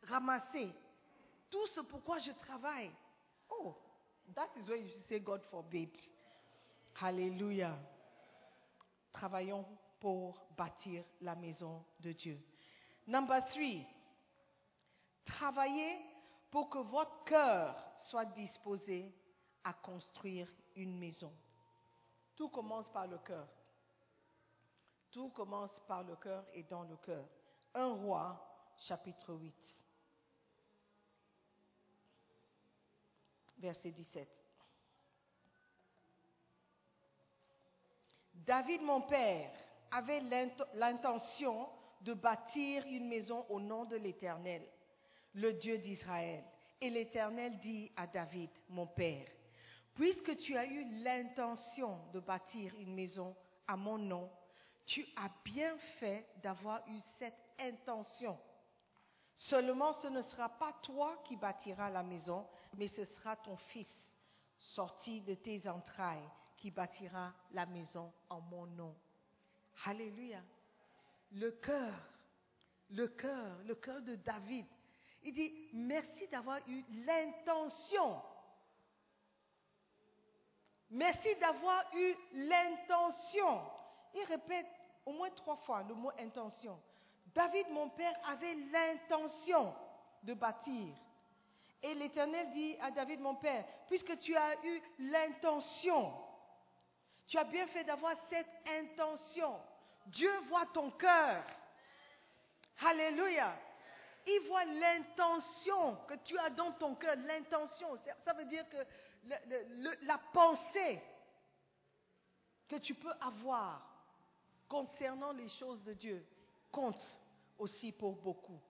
ramasser, 0.06 0.68
tout 1.50 1.66
ce 1.68 1.80
pourquoi 1.80 2.18
je 2.18 2.32
travaille. 2.32 2.90
Oh, 3.50 3.76
that 4.34 4.48
is 4.60 4.68
why 4.68 4.76
you 4.76 4.88
say 5.08 5.20
God 5.20 5.42
forbid. 5.50 5.90
Hallelujah. 6.94 7.78
Travaillons 9.12 9.64
pour 10.00 10.46
bâtir 10.56 11.04
la 11.20 11.34
maison 11.34 11.84
de 12.00 12.12
Dieu. 12.12 12.40
Number 13.06 13.44
three, 13.46 13.86
travaillez 15.24 15.98
pour 16.50 16.68
que 16.68 16.78
votre 16.78 17.24
cœur 17.24 17.74
soit 18.08 18.26
disposé 18.26 19.12
à 19.64 19.72
construire 19.72 20.48
une 20.76 20.98
maison. 20.98 21.32
Tout 22.36 22.48
commence 22.48 22.88
par 22.90 23.06
le 23.06 23.18
cœur. 23.18 23.48
Tout 25.10 25.30
commence 25.30 25.70
par 25.86 26.04
le 26.04 26.16
cœur 26.16 26.44
et 26.52 26.62
dans 26.62 26.84
le 26.84 26.96
cœur. 26.96 27.26
1 27.74 27.86
roi, 27.94 28.36
chapitre 28.78 29.34
8. 29.34 29.54
Verset 33.58 33.90
17. 33.90 34.28
David, 38.34 38.82
mon 38.82 39.02
père, 39.02 39.50
avait 39.90 40.20
l'intention 40.74 41.68
de 42.00 42.14
bâtir 42.14 42.84
une 42.86 43.08
maison 43.08 43.44
au 43.48 43.60
nom 43.60 43.84
de 43.84 43.96
l'Éternel, 43.96 44.62
le 45.34 45.52
Dieu 45.54 45.78
d'Israël. 45.78 46.44
Et 46.80 46.90
l'Éternel 46.90 47.58
dit 47.58 47.90
à 47.96 48.06
David, 48.06 48.50
mon 48.68 48.86
père, 48.86 49.26
puisque 49.94 50.36
tu 50.36 50.56
as 50.56 50.66
eu 50.66 51.02
l'intention 51.02 51.98
de 52.12 52.20
bâtir 52.20 52.72
une 52.78 52.94
maison 52.94 53.34
à 53.66 53.76
mon 53.76 53.98
nom, 53.98 54.30
tu 54.86 55.04
as 55.16 55.30
bien 55.44 55.76
fait 55.98 56.26
d'avoir 56.42 56.86
eu 56.88 56.98
cette 57.18 57.47
intention. 57.60 58.38
Seulement, 59.34 59.92
ce 59.94 60.08
ne 60.08 60.22
sera 60.22 60.48
pas 60.48 60.72
toi 60.82 61.22
qui 61.24 61.36
bâtiras 61.36 61.90
la 61.90 62.02
maison, 62.02 62.46
mais 62.74 62.88
ce 62.88 63.04
sera 63.04 63.36
ton 63.36 63.56
fils, 63.56 63.88
sorti 64.58 65.20
de 65.20 65.34
tes 65.34 65.68
entrailles, 65.68 66.28
qui 66.56 66.70
bâtira 66.70 67.32
la 67.52 67.66
maison 67.66 68.12
en 68.28 68.40
mon 68.40 68.66
nom. 68.66 68.96
Alléluia. 69.84 70.40
Le 71.32 71.52
cœur, 71.52 71.94
le 72.90 73.06
cœur, 73.08 73.58
le 73.64 73.74
cœur 73.76 74.02
de 74.02 74.16
David. 74.16 74.66
Il 75.22 75.34
dit, 75.34 75.52
merci 75.72 76.26
d'avoir 76.28 76.58
eu 76.68 76.82
l'intention. 77.06 78.20
Merci 80.90 81.34
d'avoir 81.36 81.84
eu 81.94 82.14
l'intention. 82.32 83.62
Il 84.14 84.24
répète 84.24 84.66
au 85.04 85.12
moins 85.12 85.30
trois 85.30 85.56
fois 85.56 85.82
le 85.82 85.94
mot 85.94 86.10
intention. 86.18 86.80
David, 87.38 87.70
mon 87.70 87.88
père, 87.90 88.18
avait 88.26 88.56
l'intention 88.72 89.72
de 90.24 90.34
bâtir. 90.34 90.92
Et 91.80 91.94
l'Éternel 91.94 92.50
dit 92.50 92.76
à 92.80 92.90
David, 92.90 93.20
mon 93.20 93.36
père, 93.36 93.64
puisque 93.86 94.18
tu 94.18 94.34
as 94.34 94.56
eu 94.64 94.82
l'intention, 94.98 96.12
tu 97.28 97.38
as 97.38 97.44
bien 97.44 97.68
fait 97.68 97.84
d'avoir 97.84 98.14
cette 98.28 98.50
intention. 98.66 99.54
Dieu 100.06 100.36
voit 100.48 100.66
ton 100.74 100.90
cœur. 100.90 101.44
Alléluia. 102.84 103.54
Il 104.26 104.40
voit 104.48 104.64
l'intention 104.64 105.94
que 106.08 106.14
tu 106.24 106.36
as 106.38 106.50
dans 106.50 106.72
ton 106.72 106.96
cœur, 106.96 107.14
l'intention. 107.24 107.96
Ça 108.24 108.32
veut 108.32 108.46
dire 108.46 108.68
que 108.68 108.84
la 110.02 110.18
pensée 110.32 111.00
que 112.66 112.76
tu 112.76 112.96
peux 112.96 113.14
avoir 113.20 113.80
concernant 114.68 115.30
les 115.30 115.48
choses 115.50 115.84
de 115.84 115.92
Dieu 115.92 116.26
compte 116.72 117.00
aussi 117.58 117.92
pour 117.92 118.16
beaucoup. 118.16 118.60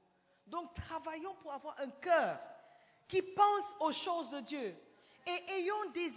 Donc 0.46 0.74
travaillons 0.74 1.34
pour 1.42 1.52
avoir 1.52 1.78
un 1.80 1.90
cœur 1.90 2.38
qui 3.06 3.22
pense 3.22 3.64
aux 3.80 3.92
choses 3.92 4.30
de 4.30 4.40
Dieu 4.40 4.76
et 5.26 5.52
ayons 5.52 5.90
des 5.90 6.12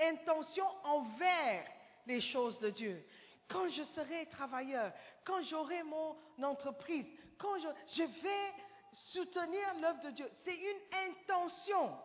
intentions 0.00 0.70
envers 0.84 1.66
les 2.06 2.20
choses 2.20 2.58
de 2.60 2.70
Dieu. 2.70 3.04
Quand 3.48 3.68
je 3.68 3.82
serai 3.82 4.26
travailleur, 4.26 4.92
quand 5.24 5.42
j'aurai 5.42 5.82
mon 5.82 6.16
entreprise, 6.42 7.06
quand 7.38 7.58
je, 7.58 8.02
vais 8.02 8.54
soutenir 8.92 9.74
l'œuvre 9.80 10.02
de 10.02 10.10
Dieu, 10.10 10.30
c'est 10.44 10.56
une 10.56 11.10
intention. 11.10 11.98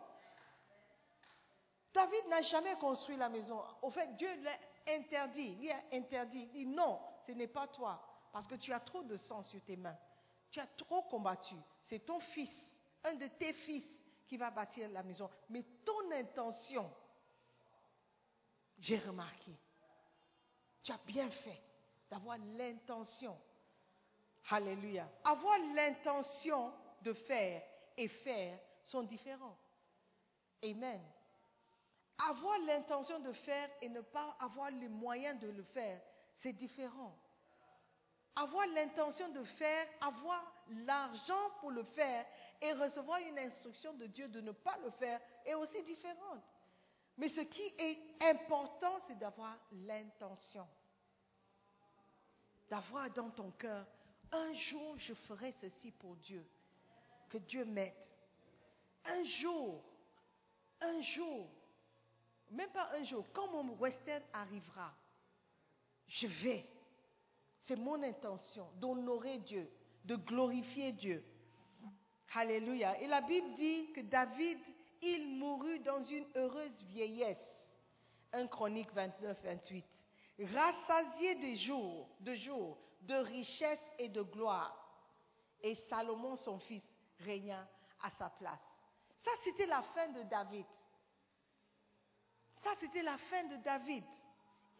David 1.94 2.28
n'a 2.28 2.42
jamais 2.42 2.74
construit 2.74 3.16
la 3.16 3.28
maison. 3.28 3.62
Au 3.82 3.90
fait, 3.90 4.14
Dieu 4.16 4.28
l'a 4.42 4.94
interdit. 4.94 5.56
Il 5.60 5.70
a 5.70 5.96
interdit. 5.96 6.48
Il 6.54 6.66
dit 6.66 6.66
non, 6.66 7.00
ce 7.26 7.32
n'est 7.32 7.48
pas 7.48 7.66
toi. 7.68 8.02
Parce 8.32 8.46
que 8.46 8.56
tu 8.56 8.72
as 8.72 8.80
trop 8.80 9.02
de 9.02 9.16
sang 9.16 9.42
sur 9.44 9.60
tes 9.62 9.76
mains. 9.76 9.96
Tu 10.50 10.60
as 10.60 10.66
trop 10.66 11.02
combattu. 11.02 11.54
C'est 11.86 12.04
ton 12.04 12.20
fils, 12.20 12.50
un 13.04 13.14
de 13.14 13.26
tes 13.38 13.52
fils, 13.52 13.86
qui 14.28 14.36
va 14.36 14.50
bâtir 14.50 14.88
la 14.90 15.02
maison. 15.02 15.28
Mais 15.48 15.64
ton 15.84 16.10
intention, 16.12 16.88
j'ai 18.78 18.98
remarqué, 18.98 19.52
tu 20.82 20.92
as 20.92 21.00
bien 21.06 21.30
fait 21.30 21.62
d'avoir 22.10 22.36
l'intention. 22.38 23.36
Alléluia. 24.50 25.08
Avoir 25.24 25.58
l'intention 25.74 26.72
de 27.02 27.12
faire 27.12 27.62
et 27.96 28.08
faire 28.08 28.58
sont 28.84 29.02
différents. 29.02 29.56
Amen. 30.62 31.02
Avoir 32.18 32.58
l'intention 32.60 33.20
de 33.20 33.32
faire 33.32 33.70
et 33.80 33.88
ne 33.88 34.00
pas 34.00 34.36
avoir 34.40 34.70
les 34.70 34.88
moyens 34.88 35.38
de 35.40 35.48
le 35.48 35.62
faire, 35.62 36.00
c'est 36.38 36.52
différent. 36.52 37.16
Avoir 38.40 38.66
l'intention 38.68 39.28
de 39.30 39.42
faire, 39.42 39.88
avoir 40.00 40.40
l'argent 40.86 41.50
pour 41.60 41.72
le 41.72 41.82
faire 41.82 42.24
et 42.62 42.72
recevoir 42.72 43.18
une 43.18 43.36
instruction 43.36 43.92
de 43.94 44.06
Dieu 44.06 44.28
de 44.28 44.40
ne 44.40 44.52
pas 44.52 44.78
le 44.84 44.90
faire 44.92 45.20
est 45.44 45.54
aussi 45.54 45.82
différente. 45.82 46.44
Mais 47.16 47.28
ce 47.30 47.40
qui 47.40 47.74
est 47.78 47.98
important, 48.20 49.00
c'est 49.08 49.18
d'avoir 49.18 49.58
l'intention. 49.72 50.68
D'avoir 52.70 53.10
dans 53.10 53.30
ton 53.30 53.50
cœur, 53.50 53.84
un 54.30 54.52
jour 54.52 54.96
je 54.98 55.14
ferai 55.14 55.50
ceci 55.60 55.90
pour 55.90 56.14
Dieu. 56.16 56.46
Que 57.30 57.38
Dieu 57.38 57.64
m'aide. 57.64 57.92
Un 59.04 59.24
jour, 59.24 59.82
un 60.80 61.00
jour, 61.00 61.48
même 62.50 62.70
pas 62.70 62.90
un 62.94 63.02
jour, 63.02 63.24
quand 63.32 63.48
mon 63.48 63.74
western 63.78 64.22
arrivera, 64.32 64.94
je 66.06 66.28
vais. 66.28 66.64
C'est 67.68 67.76
mon 67.76 68.02
intention 68.02 68.66
d'honorer 68.76 69.38
Dieu, 69.40 69.70
de 70.04 70.16
glorifier 70.16 70.92
Dieu. 70.92 71.22
Alléluia. 72.34 72.98
Et 73.00 73.06
la 73.06 73.20
Bible 73.20 73.54
dit 73.56 73.92
que 73.92 74.00
David, 74.00 74.58
il 75.02 75.36
mourut 75.38 75.78
dans 75.80 76.02
une 76.02 76.24
heureuse 76.34 76.82
vieillesse. 76.84 77.36
1 78.32 78.46
Chronique 78.46 78.90
29, 78.94 79.36
28. 79.44 79.84
Rassasié 80.54 81.34
de 81.34 81.56
jours, 81.58 82.08
de 82.20 82.34
jours, 82.36 82.78
de 83.02 83.14
richesse 83.14 83.84
et 83.98 84.08
de 84.08 84.22
gloire. 84.22 84.74
Et 85.60 85.74
Salomon, 85.90 86.36
son 86.36 86.58
fils, 86.60 86.82
régna 87.20 87.68
à 88.02 88.10
sa 88.12 88.30
place. 88.30 88.60
Ça, 89.24 89.30
c'était 89.44 89.66
la 89.66 89.82
fin 89.82 90.08
de 90.08 90.22
David. 90.22 90.66
Ça, 92.62 92.70
c'était 92.80 93.02
la 93.02 93.18
fin 93.18 93.44
de 93.44 93.56
David. 93.56 94.04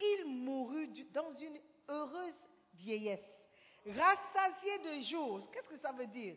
Il 0.00 0.42
mourut 0.42 1.04
dans 1.12 1.34
une 1.34 1.58
heureuse 1.88 2.47
vieillesse. 2.78 3.24
Rassasié 3.86 4.78
de 4.78 5.02
jours. 5.04 5.50
Qu'est-ce 5.52 5.68
que 5.68 5.78
ça 5.78 5.92
veut 5.92 6.06
dire? 6.06 6.36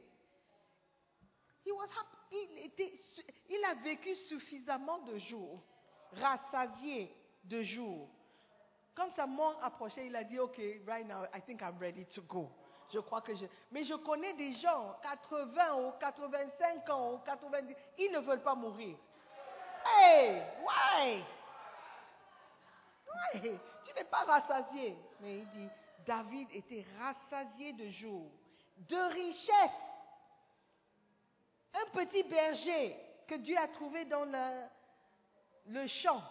Il, 3.50 3.66
a 3.66 3.74
vécu 3.76 4.16
suffisamment 4.16 5.00
de 5.00 5.18
jours, 5.20 5.62
rassasié 6.14 7.14
de 7.44 7.62
jours. 7.62 8.10
Quand 8.96 9.14
sa 9.16 9.28
mort 9.28 9.60
approchait, 9.64 10.08
il 10.08 10.16
a 10.16 10.24
dit, 10.24 10.40
OK, 10.40 10.60
right 10.88 11.08
now, 11.08 11.24
I 11.34 11.42
think 11.42 11.62
I'm 11.62 11.78
ready 11.80 12.06
to 12.16 12.22
go. 12.24 12.50
Je 12.94 13.00
crois 13.00 13.22
que 13.22 13.36
je... 13.36 13.46
Mais 13.72 13.84
je 13.84 13.94
connais 13.94 14.34
des 14.34 14.52
gens, 14.54 14.98
80 15.02 15.76
ou 15.76 15.92
85 16.00 16.90
ans 16.90 17.14
ou 17.14 17.18
90, 17.20 17.76
ils 17.98 18.12
ne 18.12 18.20
veulent 18.20 18.44
pas 18.44 18.56
mourir. 18.56 18.98
Hey, 19.86 20.42
why? 20.62 21.24
Why? 23.08 23.60
Tu 23.86 23.94
n'es 23.96 24.04
pas 24.04 24.24
rassasié. 24.24 24.98
Mais 25.22 25.40
il 25.40 25.50
dit, 25.50 25.70
David 26.06 26.48
était 26.52 26.86
rassasié 27.00 27.74
de 27.74 27.88
jours, 27.90 28.32
de 28.78 29.14
richesse 29.14 29.92
un 31.74 31.86
petit 31.92 32.24
berger 32.24 32.98
que 33.28 33.36
Dieu 33.36 33.58
a 33.58 33.68
trouvé 33.70 34.06
dans 34.06 34.26
le, 34.26 35.88
champ. 35.88 36.22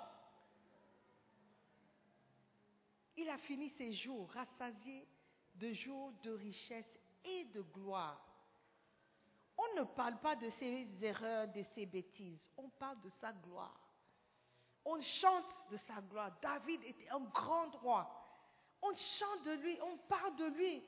Il 3.16 3.28
a 3.28 3.38
fini 3.38 3.70
ses 3.70 3.92
jours 3.94 4.30
rassasié 4.30 5.06
de 5.54 5.72
jours 5.72 6.12
de 6.22 6.30
richesse 6.30 6.98
et 7.24 7.44
de 7.46 7.60
gloire. 7.60 8.26
On 9.56 9.80
ne 9.80 9.84
parle 9.84 10.18
pas 10.20 10.36
de 10.36 10.48
ses 10.58 10.88
erreurs, 11.02 11.48
de 11.48 11.62
ses 11.74 11.84
bêtises. 11.84 12.50
On 12.56 12.68
parle 12.70 13.00
de 13.02 13.10
sa 13.20 13.32
gloire. 13.32 13.78
On 14.84 14.98
chante 15.00 15.70
de 15.70 15.76
sa 15.76 16.00
gloire. 16.00 16.32
David 16.40 16.82
était 16.84 17.10
un 17.10 17.20
grand 17.20 17.70
roi. 17.76 18.19
On 18.82 18.94
chante 18.94 19.44
de 19.44 19.52
lui, 19.62 19.78
on 19.82 19.96
parle 20.08 20.36
de 20.36 20.46
lui. 20.46 20.82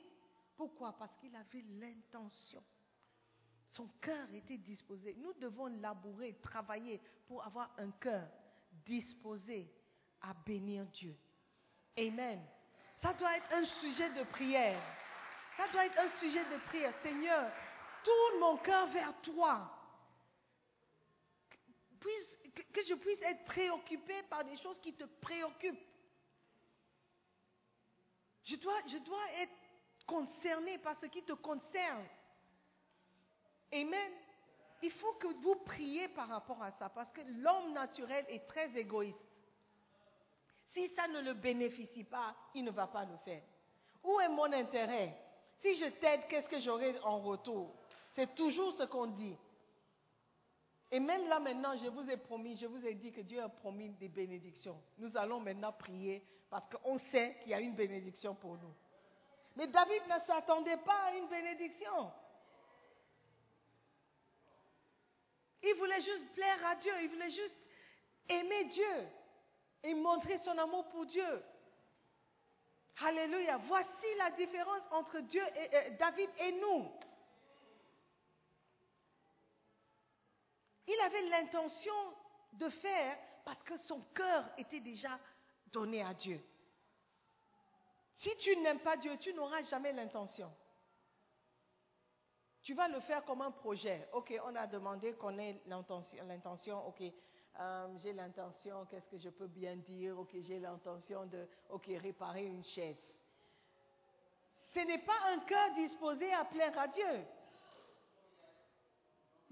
Pourquoi? 0.56 0.92
Parce 0.98 1.14
qu'il 1.16 1.34
avait 1.36 1.64
l'intention 1.80 2.62
son 3.72 3.88
cœur 4.02 4.28
était 4.34 4.58
disposé. 4.58 5.16
Nous 5.18 5.32
devons 5.34 5.66
labourer, 5.66 6.38
travailler 6.42 7.00
pour 7.26 7.44
avoir 7.44 7.70
un 7.78 7.90
cœur 7.92 8.28
disposé 8.84 9.66
à 10.20 10.34
bénir 10.34 10.84
Dieu. 10.86 11.16
Amen. 11.98 12.40
Ça 13.02 13.14
doit 13.14 13.36
être 13.36 13.52
un 13.52 13.64
sujet 13.64 14.10
de 14.10 14.24
prière. 14.24 14.80
Ça 15.56 15.68
doit 15.68 15.86
être 15.86 15.98
un 15.98 16.10
sujet 16.20 16.44
de 16.44 16.58
prière. 16.66 16.94
Seigneur, 17.02 17.50
tourne 18.04 18.40
mon 18.40 18.56
cœur 18.58 18.88
vers 18.88 19.18
toi. 19.22 19.78
que 22.00 22.84
je 22.86 22.94
puisse 22.94 23.22
être 23.22 23.44
préoccupé 23.46 24.22
par 24.24 24.44
des 24.44 24.58
choses 24.58 24.78
qui 24.80 24.92
te 24.92 25.04
préoccupent. 25.04 25.91
Je 28.44 28.56
dois, 28.56 29.30
être 29.38 29.52
concerné 30.06 30.78
par 30.78 30.96
ce 31.00 31.06
qui 31.06 31.22
te 31.22 31.32
concerne. 31.32 32.04
Amen. 33.72 34.12
Il 34.82 34.90
faut 34.90 35.12
que 35.14 35.28
vous 35.42 35.56
priez 35.64 36.08
par 36.08 36.28
rapport 36.28 36.60
à 36.62 36.72
ça, 36.72 36.88
parce 36.88 37.10
que 37.12 37.20
l'homme 37.20 37.72
naturel 37.72 38.24
est 38.28 38.46
très 38.48 38.76
égoïste. 38.76 39.16
Si 40.74 40.88
ça 40.88 41.06
ne 41.06 41.20
le 41.20 41.34
bénéficie 41.34 42.04
pas, 42.04 42.34
il 42.54 42.64
ne 42.64 42.70
va 42.70 42.88
pas 42.88 43.04
le 43.04 43.16
faire. 43.24 43.42
Où 44.02 44.18
est 44.20 44.28
mon 44.28 44.52
intérêt? 44.52 45.16
Si 45.60 45.78
je 45.78 45.86
t'aide, 46.00 46.26
qu'est-ce 46.28 46.48
que 46.48 46.60
j'aurai 46.60 46.98
en 47.00 47.20
retour? 47.20 47.74
C'est 48.14 48.34
toujours 48.34 48.72
ce 48.72 48.82
qu'on 48.84 49.06
dit. 49.06 49.36
Et 50.92 51.00
même 51.00 51.26
là 51.26 51.40
maintenant, 51.40 51.74
je 51.82 51.88
vous 51.88 52.08
ai 52.10 52.18
promis, 52.18 52.54
je 52.56 52.66
vous 52.66 52.86
ai 52.86 52.92
dit 52.92 53.12
que 53.12 53.22
Dieu 53.22 53.42
a 53.42 53.48
promis 53.48 53.88
des 53.94 54.08
bénédictions. 54.08 54.78
Nous 54.98 55.16
allons 55.16 55.40
maintenant 55.40 55.72
prier 55.72 56.22
parce 56.50 56.68
qu'on 56.68 56.98
sait 57.10 57.38
qu'il 57.40 57.52
y 57.52 57.54
a 57.54 57.60
une 57.60 57.74
bénédiction 57.74 58.34
pour 58.34 58.58
nous. 58.58 58.74
Mais 59.56 59.66
David 59.68 60.02
ne 60.04 60.26
s'attendait 60.26 60.76
pas 60.76 61.04
à 61.06 61.12
une 61.12 61.28
bénédiction. 61.28 62.12
Il 65.62 65.74
voulait 65.78 66.02
juste 66.02 66.30
plaire 66.34 66.66
à 66.66 66.76
Dieu. 66.76 66.92
Il 67.02 67.08
voulait 67.08 67.30
juste 67.30 67.56
aimer 68.28 68.64
Dieu 68.64 69.08
et 69.84 69.94
montrer 69.94 70.36
son 70.44 70.58
amour 70.58 70.86
pour 70.90 71.06
Dieu. 71.06 71.42
Alléluia. 73.02 73.56
Voici 73.66 73.88
la 74.18 74.30
différence 74.32 74.82
entre 74.90 75.20
Dieu 75.20 75.42
euh, 75.42 75.90
David 75.98 76.28
et 76.38 76.52
nous. 76.52 76.90
Il 80.86 81.00
avait 81.00 81.28
l'intention 81.28 82.14
de 82.54 82.68
faire 82.68 83.16
parce 83.44 83.62
que 83.62 83.76
son 83.78 84.00
cœur 84.14 84.44
était 84.58 84.80
déjà 84.80 85.18
donné 85.66 86.02
à 86.02 86.14
Dieu. 86.14 86.40
Si 88.16 88.30
tu 88.38 88.56
n'aimes 88.58 88.80
pas 88.80 88.96
Dieu, 88.96 89.16
tu 89.18 89.32
n'auras 89.34 89.62
jamais 89.62 89.92
l'intention. 89.92 90.52
Tu 92.62 92.74
vas 92.74 92.88
le 92.88 93.00
faire 93.00 93.24
comme 93.24 93.42
un 93.42 93.50
projet. 93.50 94.08
Ok, 94.12 94.32
on 94.44 94.54
a 94.54 94.66
demandé 94.68 95.14
qu'on 95.14 95.36
ait 95.38 95.60
l'intention. 95.66 96.86
Ok, 96.86 97.02
euh, 97.58 97.98
j'ai 97.98 98.12
l'intention, 98.12 98.86
qu'est-ce 98.86 99.08
que 99.08 99.18
je 99.18 99.30
peux 99.30 99.48
bien 99.48 99.76
dire? 99.76 100.18
Ok, 100.18 100.30
j'ai 100.40 100.60
l'intention 100.60 101.26
de, 101.26 101.48
réparer 101.98 102.46
une 102.46 102.64
chaise. 102.64 103.12
Ce 104.72 104.78
n'est 104.78 105.02
pas 105.02 105.18
un 105.30 105.40
cœur 105.40 105.74
disposé 105.74 106.32
à 106.32 106.44
plaire 106.44 106.78
à 106.78 106.86
Dieu. 106.88 107.24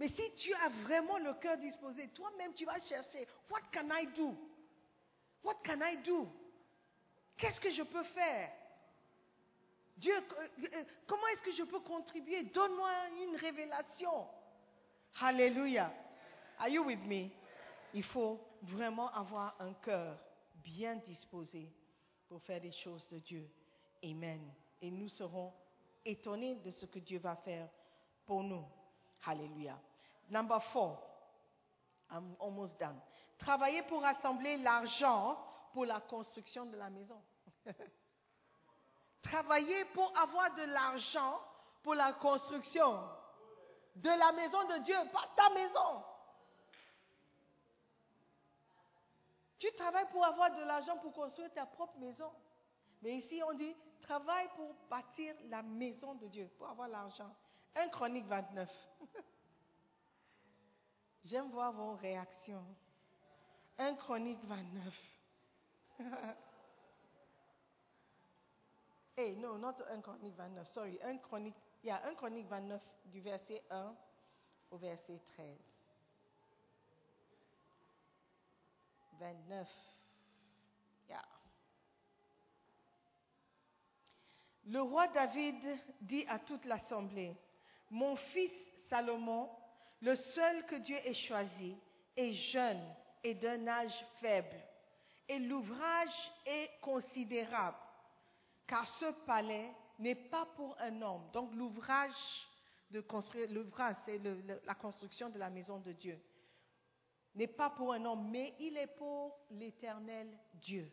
Mais 0.01 0.09
si 0.09 0.32
tu 0.36 0.55
as 0.55 0.70
vraiment 0.82 1.18
le 1.18 1.34
cœur 1.34 1.59
disposé, 1.59 2.09
toi-même 2.14 2.55
tu 2.55 2.64
vas 2.64 2.80
chercher, 2.88 3.28
what 3.51 3.61
can 3.70 3.86
I 3.92 4.07
do? 4.16 4.34
What 5.44 5.57
can 5.62 5.78
I 5.82 5.98
do? 5.98 6.26
Qu'est-ce 7.36 7.61
que 7.61 7.70
je 7.70 7.82
peux 7.82 8.05
faire? 8.05 8.51
Dieu, 9.98 10.14
euh, 10.16 10.48
euh, 10.72 10.84
comment 11.07 11.26
est-ce 11.28 11.42
que 11.42 11.53
je 11.53 11.64
peux 11.64 11.80
contribuer? 11.80 12.44
Donne-moi 12.44 12.90
une 13.22 13.36
révélation. 13.36 14.26
Alléluia. 15.20 15.92
Are 16.59 16.68
you 16.68 16.82
with 16.82 17.05
me? 17.05 17.28
Il 17.92 18.05
faut 18.05 18.40
vraiment 18.62 19.12
avoir 19.12 19.55
un 19.61 19.74
cœur 19.74 20.16
bien 20.64 20.96
disposé 20.96 21.70
pour 22.26 22.40
faire 22.44 22.62
des 22.62 22.72
choses 22.72 23.07
de 23.11 23.18
Dieu. 23.18 23.46
Amen. 24.03 24.51
Et 24.80 24.90
nous 24.90 25.11
serons 25.11 25.53
étonnés 26.07 26.55
de 26.55 26.70
ce 26.70 26.86
que 26.86 27.01
Dieu 27.01 27.18
va 27.18 27.36
faire 27.36 27.68
pour 28.24 28.42
nous. 28.42 28.64
Alléluia. 29.26 29.78
Number 30.31 30.61
four. 30.72 30.99
I'm 32.11 32.35
almost 32.41 32.78
done. 32.78 32.97
Travailler 33.39 33.83
pour 33.83 34.03
rassembler 34.03 34.59
l'argent 34.59 35.39
pour 35.72 35.87
la 35.87 36.01
construction 36.01 36.66
de 36.66 36.76
la 36.76 36.91
maison. 36.91 37.20
Travailler 39.22 39.85
pour 39.95 40.12
avoir 40.18 40.55
de 40.55 40.62
l'argent 40.62 41.41
pour 41.83 41.95
la 41.95 42.12
construction 42.14 42.99
de 43.97 44.09
la 44.09 44.33
maison 44.33 44.62
de 44.68 44.85
Dieu, 44.85 44.97
pas 45.12 45.28
ta 45.37 45.51
maison. 45.51 46.05
Tu 49.59 49.70
travailles 49.72 50.09
pour 50.11 50.24
avoir 50.24 50.51
de 50.57 50.62
l'argent 50.62 50.97
pour 50.99 51.12
construire 51.12 51.53
ta 51.53 51.66
propre 51.66 51.99
maison. 51.99 52.31
Mais 53.03 53.16
ici, 53.16 53.43
on 53.47 53.53
dit, 53.55 53.74
travaille 54.03 54.49
pour 54.57 54.74
bâtir 54.89 55.35
la 55.49 55.62
maison 55.62 56.14
de 56.14 56.26
Dieu, 56.28 56.51
pour 56.57 56.68
avoir 56.68 56.89
l'argent. 56.89 57.35
1 57.76 57.89
Chronique 57.89 58.26
29. 58.26 58.68
J'aime 61.24 61.50
voir 61.50 61.72
vos 61.72 61.94
réactions. 61.94 62.64
1 63.78 63.94
Chronique 63.94 64.44
29. 64.44 64.94
hey, 69.16 69.36
non, 69.36 69.58
not 69.58 69.74
1 69.90 70.00
Chronique 70.00 70.36
29, 70.36 70.68
sorry. 70.68 70.98
1 71.02 71.18
Chronique, 71.18 71.56
il 71.82 71.88
y 71.88 71.90
a 71.90 72.04
1 72.06 72.14
Chronique 72.14 72.46
29 72.46 72.80
du 73.06 73.20
verset 73.20 73.62
1 73.70 73.94
au 74.70 74.76
verset 74.76 75.20
13. 75.34 75.56
29. 79.20 79.68
Yeah. 81.08 81.24
Le 84.66 84.80
roi 84.80 85.08
David 85.08 85.56
dit 86.00 86.24
à 86.28 86.38
toute 86.38 86.64
l'assemblée, 86.64 87.36
mon 87.90 88.16
fils 88.16 88.52
Salomon, 88.88 89.50
le 90.03 90.14
seul 90.14 90.66
que 90.66 90.76
Dieu 90.76 90.96
ait 91.05 91.14
choisi, 91.14 91.76
est 92.16 92.32
jeune 92.32 92.82
et 93.22 93.34
d'un 93.34 93.66
âge 93.66 94.05
faible, 94.20 94.57
et 95.28 95.38
l'ouvrage 95.38 96.32
est 96.46 96.70
considérable, 96.80 97.76
car 98.66 98.86
ce 98.98 99.12
palais 99.26 99.70
n'est 99.98 100.14
pas 100.14 100.46
pour 100.57 100.76
un 100.80 101.03
homme. 101.03 101.30
Donc 101.32 101.55
l'ouvrage 101.55 102.12
de 102.90 103.01
construire, 103.01 103.48
c'est 104.05 104.20
la 104.64 104.74
construction 104.74 105.28
de 105.28 105.38
la 105.38 105.51
maison 105.51 105.78
de 105.78 105.92
Dieu 105.92 106.20
n'est 107.34 107.46
pas 107.46 107.70
pour 107.70 107.92
un 107.92 108.05
homme, 108.05 108.28
mais 108.30 108.55
il 108.59 108.76
est 108.76 108.94
pour 108.98 109.38
l'éternel 109.51 110.28
Dieu. 110.55 110.90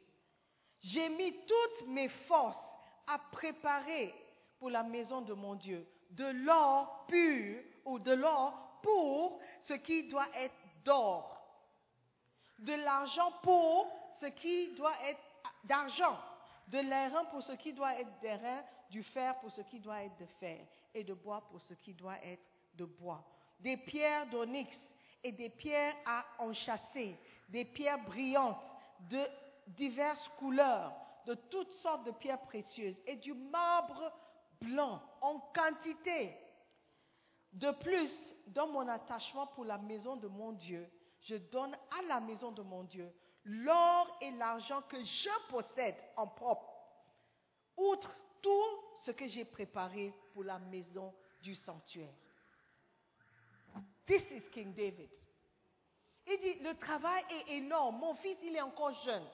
J'ai 0.80 1.10
mis 1.10 1.34
toutes 1.46 1.88
mes 1.88 2.10
forces 2.10 2.64
à 3.08 3.18
préparer 3.32 4.14
pour 4.60 4.70
la 4.70 4.84
maison 4.84 5.22
de 5.22 5.34
mon 5.34 5.56
Dieu 5.56 5.88
de 6.12 6.26
l'or 6.26 7.06
pur 7.08 7.62
ou 7.86 8.00
de 8.00 8.14
l'or 8.14 8.67
pour 8.82 9.40
ce 9.64 9.74
qui 9.74 10.08
doit 10.08 10.28
être 10.36 10.56
d'or, 10.84 11.42
de 12.60 12.74
l'argent 12.74 13.32
pour 13.44 13.88
ce 14.20 14.28
qui 14.28 14.74
doit 14.76 14.96
être 15.06 15.22
d'argent, 15.64 16.18
de 16.68 16.80
l'airain 16.80 17.26
pour 17.26 17.44
ce 17.44 17.54
qui 17.54 17.74
doit 17.74 18.00
être 18.00 18.20
d'airain, 18.22 18.64
du 18.90 19.04
fer 19.04 19.38
pour 19.40 19.52
ce 19.52 19.62
qui 19.62 19.80
doit 19.80 20.04
être 20.04 20.18
de 20.18 20.26
fer, 20.40 20.60
et 20.94 21.04
de 21.04 21.14
bois 21.14 21.42
pour 21.50 21.62
ce 21.62 21.74
qui 21.74 21.94
doit 21.94 22.18
être 22.24 22.44
de 22.76 22.86
bois, 22.86 23.24
des 23.60 23.78
pierres 23.78 24.28
d'onyx 24.28 24.76
et 25.24 25.32
des 25.32 25.50
pierres 25.50 25.96
à 26.06 26.26
enchâsser, 26.40 27.18
des 27.50 27.66
pierres 27.66 28.04
brillantes 28.04 28.62
de 29.10 29.26
diverses 29.68 30.28
couleurs, 30.40 30.94
de 31.26 31.34
toutes 31.34 31.72
sortes 31.74 32.06
de 32.06 32.12
pierres 32.12 32.42
précieuses 32.42 33.02
et 33.06 33.18
du 33.18 33.34
marbre 33.34 34.12
blanc 34.62 35.02
en 35.22 35.40
quantité. 35.54 36.36
De 37.58 37.72
plus, 37.72 38.12
dans 38.48 38.68
mon 38.68 38.88
attachement 38.88 39.48
pour 39.48 39.66
la 39.66 39.80
maison 39.80 40.16
de 40.16 40.28
mon 40.28 40.52
Dieu, 40.52 40.88
je 41.22 41.36
donne 41.36 41.76
à 41.90 42.04
la 42.08 42.20
maison 42.20 42.52
de 42.52 42.62
mon 42.62 42.84
Dieu 42.84 43.12
l'or 43.46 44.16
et 44.22 44.30
l'argent 44.32 44.84
que 44.84 45.02
je 45.02 45.50
possède 45.50 45.96
en 46.18 46.28
propre, 46.28 46.70
outre 47.76 48.16
tout 48.44 48.84
ce 49.06 49.12
que 49.12 49.28
j'ai 49.28 49.46
préparé 49.46 50.14
pour 50.34 50.44
la 50.44 50.60
maison 50.60 51.16
du 51.42 51.56
sanctuaire. 51.56 52.14
This 54.06 54.22
is 54.30 54.44
King 54.52 54.76
David. 54.76 55.10
Il 56.28 56.40
dit, 56.40 56.60
le 56.60 56.78
travail 56.78 57.24
est 57.30 57.54
énorme. 57.56 57.98
Mon 57.98 58.14
fils, 58.16 58.38
il 58.44 58.56
est 58.56 58.62
encore 58.62 58.94
jeune. 59.04 59.28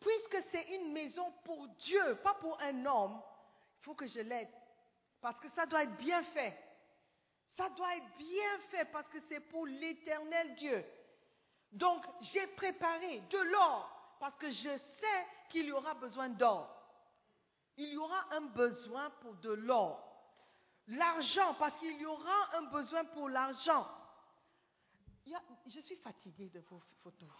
Puisque 0.00 0.44
c'est 0.50 0.74
une 0.74 0.92
maison 0.92 1.32
pour 1.44 1.68
Dieu, 1.68 2.16
pas 2.16 2.34
pour 2.34 2.60
un 2.60 2.84
homme, 2.84 3.22
il 3.78 3.84
faut 3.84 3.94
que 3.94 4.06
je 4.06 4.20
l'aide. 4.20 4.48
Parce 5.20 5.38
que 5.38 5.48
ça 5.50 5.66
doit 5.66 5.84
être 5.84 5.96
bien 5.98 6.22
fait. 6.24 6.58
Ça 7.56 7.68
doit 7.70 7.96
être 7.96 8.16
bien 8.18 8.58
fait 8.70 8.84
parce 8.86 9.08
que 9.08 9.18
c'est 9.28 9.40
pour 9.40 9.66
l'éternel 9.66 10.54
Dieu. 10.56 10.84
Donc, 11.72 12.04
j'ai 12.20 12.46
préparé 12.48 13.20
de 13.30 13.38
l'or 13.38 14.16
parce 14.18 14.36
que 14.36 14.50
je 14.50 14.76
sais 14.76 15.26
qu'il 15.50 15.66
y 15.66 15.72
aura 15.72 15.94
besoin 15.94 16.28
d'or. 16.28 16.70
Il 17.76 17.92
y 17.92 17.96
aura 17.96 18.32
un 18.32 18.42
besoin 18.42 19.10
pour 19.20 19.34
de 19.34 19.50
l'or. 19.50 20.00
L'argent, 20.88 21.54
parce 21.54 21.76
qu'il 21.78 22.00
y 22.00 22.06
aura 22.06 22.56
un 22.56 22.62
besoin 22.62 23.04
pour 23.06 23.28
l'argent. 23.28 23.88
Je 25.66 25.80
suis 25.80 25.96
fatiguée 25.96 26.50
de 26.50 26.60
vos 26.60 26.80
photos. 27.02 27.30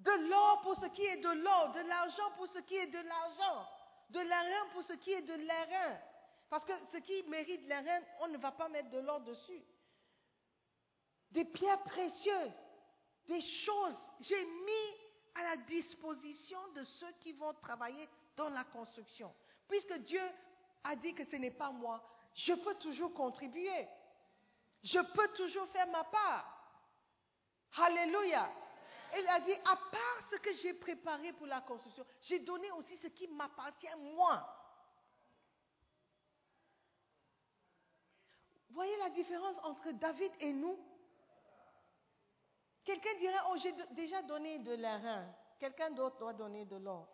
De 0.00 0.28
l'or 0.28 0.60
pour 0.62 0.76
ce 0.76 0.86
qui 0.86 1.02
est 1.02 1.16
de 1.16 1.30
l'or, 1.30 1.72
de 1.72 1.80
l'argent 1.80 2.30
pour 2.36 2.46
ce 2.46 2.58
qui 2.60 2.76
est 2.76 2.86
de 2.86 2.98
l'argent, 2.98 3.68
de 4.10 4.20
l'airain 4.20 4.66
pour 4.72 4.82
ce 4.84 4.92
qui 4.94 5.12
est 5.12 5.22
de 5.22 5.34
l'airain. 5.34 5.98
Parce 6.50 6.64
que 6.64 6.72
ce 6.92 6.98
qui 6.98 7.22
mérite 7.24 7.66
l'airain, 7.66 8.00
on 8.20 8.28
ne 8.28 8.38
va 8.38 8.52
pas 8.52 8.68
mettre 8.68 8.90
de 8.90 8.98
l'or 8.98 9.20
dessus. 9.20 9.62
Des 11.30 11.44
pierres 11.44 11.82
précieuses, 11.82 12.52
des 13.26 13.40
choses, 13.40 14.10
j'ai 14.20 14.44
mis 14.44 14.94
à 15.34 15.42
la 15.42 15.56
disposition 15.58 16.58
de 16.74 16.84
ceux 16.84 17.12
qui 17.20 17.32
vont 17.32 17.52
travailler 17.54 18.08
dans 18.36 18.48
la 18.48 18.64
construction. 18.64 19.32
Puisque 19.68 19.92
Dieu 19.98 20.22
a 20.84 20.96
dit 20.96 21.14
que 21.14 21.24
ce 21.24 21.36
n'est 21.36 21.50
pas 21.50 21.70
moi, 21.70 22.02
je 22.34 22.54
peux 22.54 22.74
toujours 22.76 23.12
contribuer. 23.12 23.86
Je 24.82 25.00
peux 25.00 25.28
toujours 25.36 25.68
faire 25.68 25.88
ma 25.88 26.04
part. 26.04 26.54
Alléluia. 27.76 28.50
Il 29.16 29.26
a 29.26 29.40
dit, 29.40 29.54
à 29.64 29.76
part 29.76 30.28
ce 30.30 30.36
que 30.36 30.54
j'ai 30.62 30.74
préparé 30.74 31.32
pour 31.32 31.46
la 31.46 31.60
construction, 31.62 32.04
j'ai 32.22 32.40
donné 32.40 32.70
aussi 32.72 32.96
ce 32.98 33.08
qui 33.08 33.26
m'appartient 33.28 33.94
moi. 34.14 34.57
Voyez 38.78 38.96
la 38.98 39.10
différence 39.10 39.56
entre 39.64 39.90
David 39.90 40.30
et 40.38 40.52
nous 40.52 40.78
Quelqu'un 42.84 43.12
dirait, 43.18 43.40
oh, 43.50 43.56
j'ai 43.60 43.74
déjà 43.96 44.22
donné 44.22 44.60
de 44.60 44.72
l'airain. 44.72 45.34
Quelqu'un 45.58 45.90
d'autre 45.90 46.16
doit 46.18 46.32
donner 46.32 46.64
de 46.64 46.76
l'or. 46.76 47.08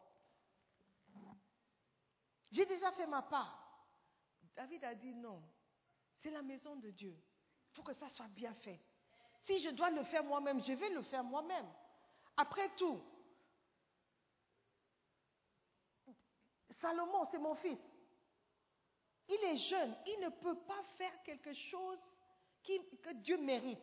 J'ai 2.52 2.66
déjà 2.66 2.92
fait 2.92 3.06
ma 3.06 3.22
part. 3.22 3.88
David 4.54 4.84
a 4.84 4.94
dit 4.94 5.14
non. 5.14 5.42
C'est 6.20 6.30
la 6.30 6.42
maison 6.42 6.76
de 6.76 6.90
Dieu. 6.90 7.16
Il 7.70 7.76
faut 7.76 7.82
que 7.82 7.94
ça 7.94 8.10
soit 8.10 8.28
bien 8.28 8.52
fait. 8.56 8.78
Si 9.46 9.58
je 9.60 9.70
dois 9.70 9.88
le 9.88 10.04
faire 10.04 10.22
moi-même, 10.22 10.62
je 10.62 10.74
vais 10.74 10.90
le 10.90 11.00
faire 11.04 11.24
moi-même. 11.24 11.66
Après 12.36 12.68
tout, 12.76 13.02
Salomon, 16.72 17.24
c'est 17.30 17.38
mon 17.38 17.54
fils. 17.54 17.78
Il 19.28 19.44
est 19.44 19.56
jeune. 19.56 19.96
Il 20.06 20.20
ne 20.20 20.28
peut 20.28 20.58
pas 20.66 20.82
faire 20.98 21.22
quelque 21.22 21.52
chose 21.52 21.98
que 22.62 23.12
Dieu 23.14 23.38
mérite. 23.38 23.78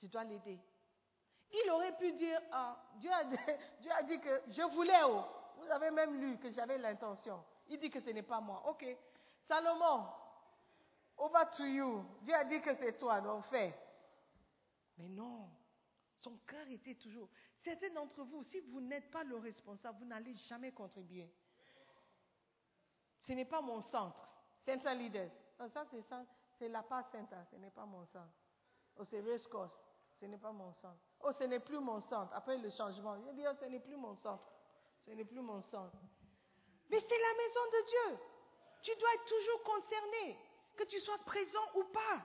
Je 0.00 0.06
dois 0.06 0.24
l'aider. 0.24 0.58
Il 1.50 1.70
aurait 1.70 1.96
pu 1.96 2.12
dire, 2.12 2.40
ah, 2.52 2.76
Dieu, 2.96 3.10
a, 3.10 3.24
Dieu 3.80 3.90
a 3.92 4.02
dit 4.02 4.20
que 4.20 4.42
je 4.48 4.62
voulais, 4.74 5.02
oh. 5.04 5.22
vous 5.56 5.70
avez 5.70 5.90
même 5.90 6.20
lu 6.20 6.38
que 6.38 6.50
j'avais 6.50 6.78
l'intention. 6.78 7.42
Il 7.68 7.78
dit 7.78 7.90
que 7.90 8.00
ce 8.00 8.10
n'est 8.10 8.22
pas 8.22 8.40
moi. 8.40 8.62
Ok, 8.66 8.84
Salomon, 9.46 10.06
over 11.16 11.44
to 11.56 11.64
you. 11.64 12.04
Dieu 12.22 12.34
a 12.34 12.44
dit 12.44 12.60
que 12.60 12.74
c'est 12.74 12.98
toi, 12.98 13.20
donc 13.20 13.44
fais. 13.44 13.72
Mais 14.98 15.08
non, 15.08 15.48
son 16.18 16.36
cœur 16.46 16.66
était 16.68 16.94
toujours. 16.94 17.28
Certains 17.62 17.90
d'entre 17.90 18.24
vous, 18.24 18.42
si 18.42 18.60
vous 18.60 18.80
n'êtes 18.80 19.10
pas 19.10 19.24
le 19.24 19.36
responsable, 19.36 19.98
vous 19.98 20.06
n'allez 20.06 20.34
jamais 20.48 20.72
contribuer. 20.72 21.30
Ce 23.26 23.32
n'est 23.32 23.44
pas 23.44 23.60
mon 23.60 23.80
centre. 23.80 24.28
Leaders. 24.66 25.30
ça, 25.72 25.84
c'est 26.58 26.68
la 26.68 26.82
part 26.82 27.06
centre, 27.10 27.34
ce 27.50 27.56
n'est 27.56 27.70
pas 27.70 27.84
mon 27.84 28.04
centre. 28.06 28.32
Oh, 28.96 29.04
c'est 29.04 29.20
Race 29.20 29.46
ce 30.20 30.26
n'est 30.26 30.38
pas 30.38 30.52
mon 30.52 30.72
centre. 30.74 31.00
Oh, 31.20 31.32
ce 31.32 31.44
n'est 31.44 31.60
plus 31.60 31.80
mon 31.80 32.00
centre. 32.00 32.32
Après 32.34 32.56
le 32.56 32.70
changement, 32.70 33.16
je 33.26 33.32
dis, 33.32 33.44
oh, 33.46 33.54
ce 33.60 33.64
n'est 33.66 33.80
plus 33.80 33.96
mon 33.96 34.14
centre. 34.16 34.48
Ce 35.04 35.10
n'est 35.10 35.24
plus 35.24 35.40
mon 35.40 35.60
sang. 35.62 35.90
Mais 36.88 37.00
c'est 37.00 37.18
la 37.18 37.34
maison 37.36 37.60
de 37.72 37.86
Dieu. 37.88 38.18
Tu 38.82 38.96
dois 38.96 39.14
être 39.14 39.24
toujours 39.24 39.62
concerné, 39.64 40.38
que 40.76 40.84
tu 40.84 41.00
sois 41.00 41.18
présent 41.18 41.64
ou 41.74 41.84
pas. 41.84 42.22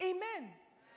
Amen. 0.00 0.52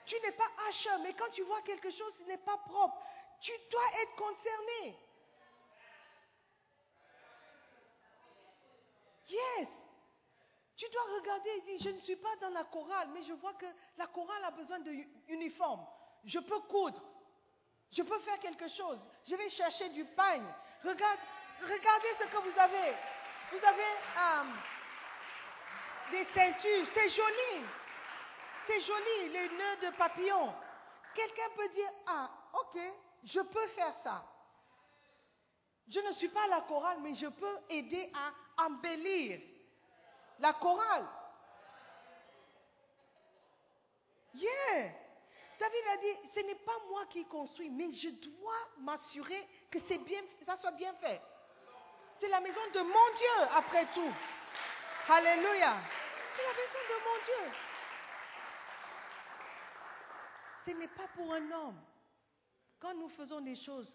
Tu 0.05 0.15
n'es 0.21 0.31
pas 0.31 0.49
hacheur, 0.67 0.99
mais 0.99 1.13
quand 1.13 1.29
tu 1.31 1.43
vois 1.43 1.61
quelque 1.61 1.91
chose 1.91 2.15
qui 2.17 2.25
n'est 2.25 2.37
pas 2.37 2.57
propre, 2.57 2.97
tu 3.41 3.51
dois 3.69 4.01
être 4.01 4.15
concerné. 4.15 4.97
Yes. 9.29 9.67
Tu 10.75 10.85
dois 10.89 11.03
regarder 11.19 11.49
et 11.49 11.61
dire, 11.61 11.77
je 11.83 11.89
ne 11.89 11.99
suis 11.99 12.15
pas 12.15 12.35
dans 12.41 12.49
la 12.49 12.63
chorale, 12.63 13.09
mais 13.13 13.21
je 13.23 13.33
vois 13.33 13.53
que 13.53 13.65
la 13.97 14.07
chorale 14.07 14.43
a 14.45 14.51
besoin 14.51 14.79
d'uniforme. 14.79 15.85
Je 16.23 16.39
peux 16.39 16.59
coudre. 16.61 17.01
Je 17.91 18.01
peux 18.01 18.19
faire 18.19 18.39
quelque 18.39 18.67
chose. 18.69 18.99
Je 19.27 19.35
vais 19.35 19.49
chercher 19.49 19.89
du 19.89 20.05
pain. 20.05 20.41
Regarde, 20.83 21.19
regardez 21.61 22.07
ce 22.19 22.27
que 22.27 22.37
vous 22.37 22.59
avez. 22.59 22.95
Vous 23.51 23.65
avez 23.65 23.91
euh, 24.17 24.43
des 26.11 26.25
ceintures. 26.33 26.87
C'est 26.93 27.09
joli. 27.09 27.65
C'est 28.67 28.81
joli, 28.81 29.29
les 29.29 29.49
nœuds 29.49 29.77
de 29.81 29.97
papillon. 29.97 30.53
Quelqu'un 31.15 31.49
peut 31.55 31.69
dire, 31.69 31.89
ah, 32.07 32.29
ok, 32.53 32.79
je 33.23 33.41
peux 33.41 33.67
faire 33.69 33.93
ça. 34.03 34.23
Je 35.87 35.99
ne 35.99 36.11
suis 36.13 36.29
pas 36.29 36.47
la 36.47 36.61
chorale, 36.61 36.99
mais 37.01 37.15
je 37.15 37.27
peux 37.27 37.57
aider 37.69 38.11
à 38.13 38.31
embellir 38.65 39.39
la 40.39 40.53
chorale. 40.53 41.07
Yeah. 44.33 44.91
David 45.59 45.87
a 45.91 45.97
dit, 45.97 46.29
ce 46.33 46.39
n'est 46.39 46.63
pas 46.63 46.77
moi 46.89 47.05
qui 47.07 47.25
construis, 47.25 47.69
mais 47.69 47.91
je 47.91 48.09
dois 48.09 48.69
m'assurer 48.79 49.45
que 49.69 49.79
bien, 50.05 50.21
ça 50.45 50.55
soit 50.57 50.71
bien 50.71 50.93
fait. 50.95 51.21
C'est 52.19 52.29
la 52.29 52.39
maison 52.39 52.61
de 52.73 52.79
mon 52.79 53.17
Dieu, 53.17 53.55
après 53.55 53.85
tout. 53.93 54.13
Alléluia. 55.09 55.77
C'est 56.35 56.43
la 56.43 56.53
maison 56.53 56.79
de 56.87 56.95
mon 57.03 57.25
Dieu. 57.25 57.53
Ce 60.65 60.71
n'est 60.71 60.87
pas 60.87 61.07
pour 61.15 61.33
un 61.33 61.51
homme. 61.51 61.81
Quand 62.79 62.93
nous 62.93 63.09
faisons 63.09 63.41
des 63.41 63.55
choses, 63.57 63.91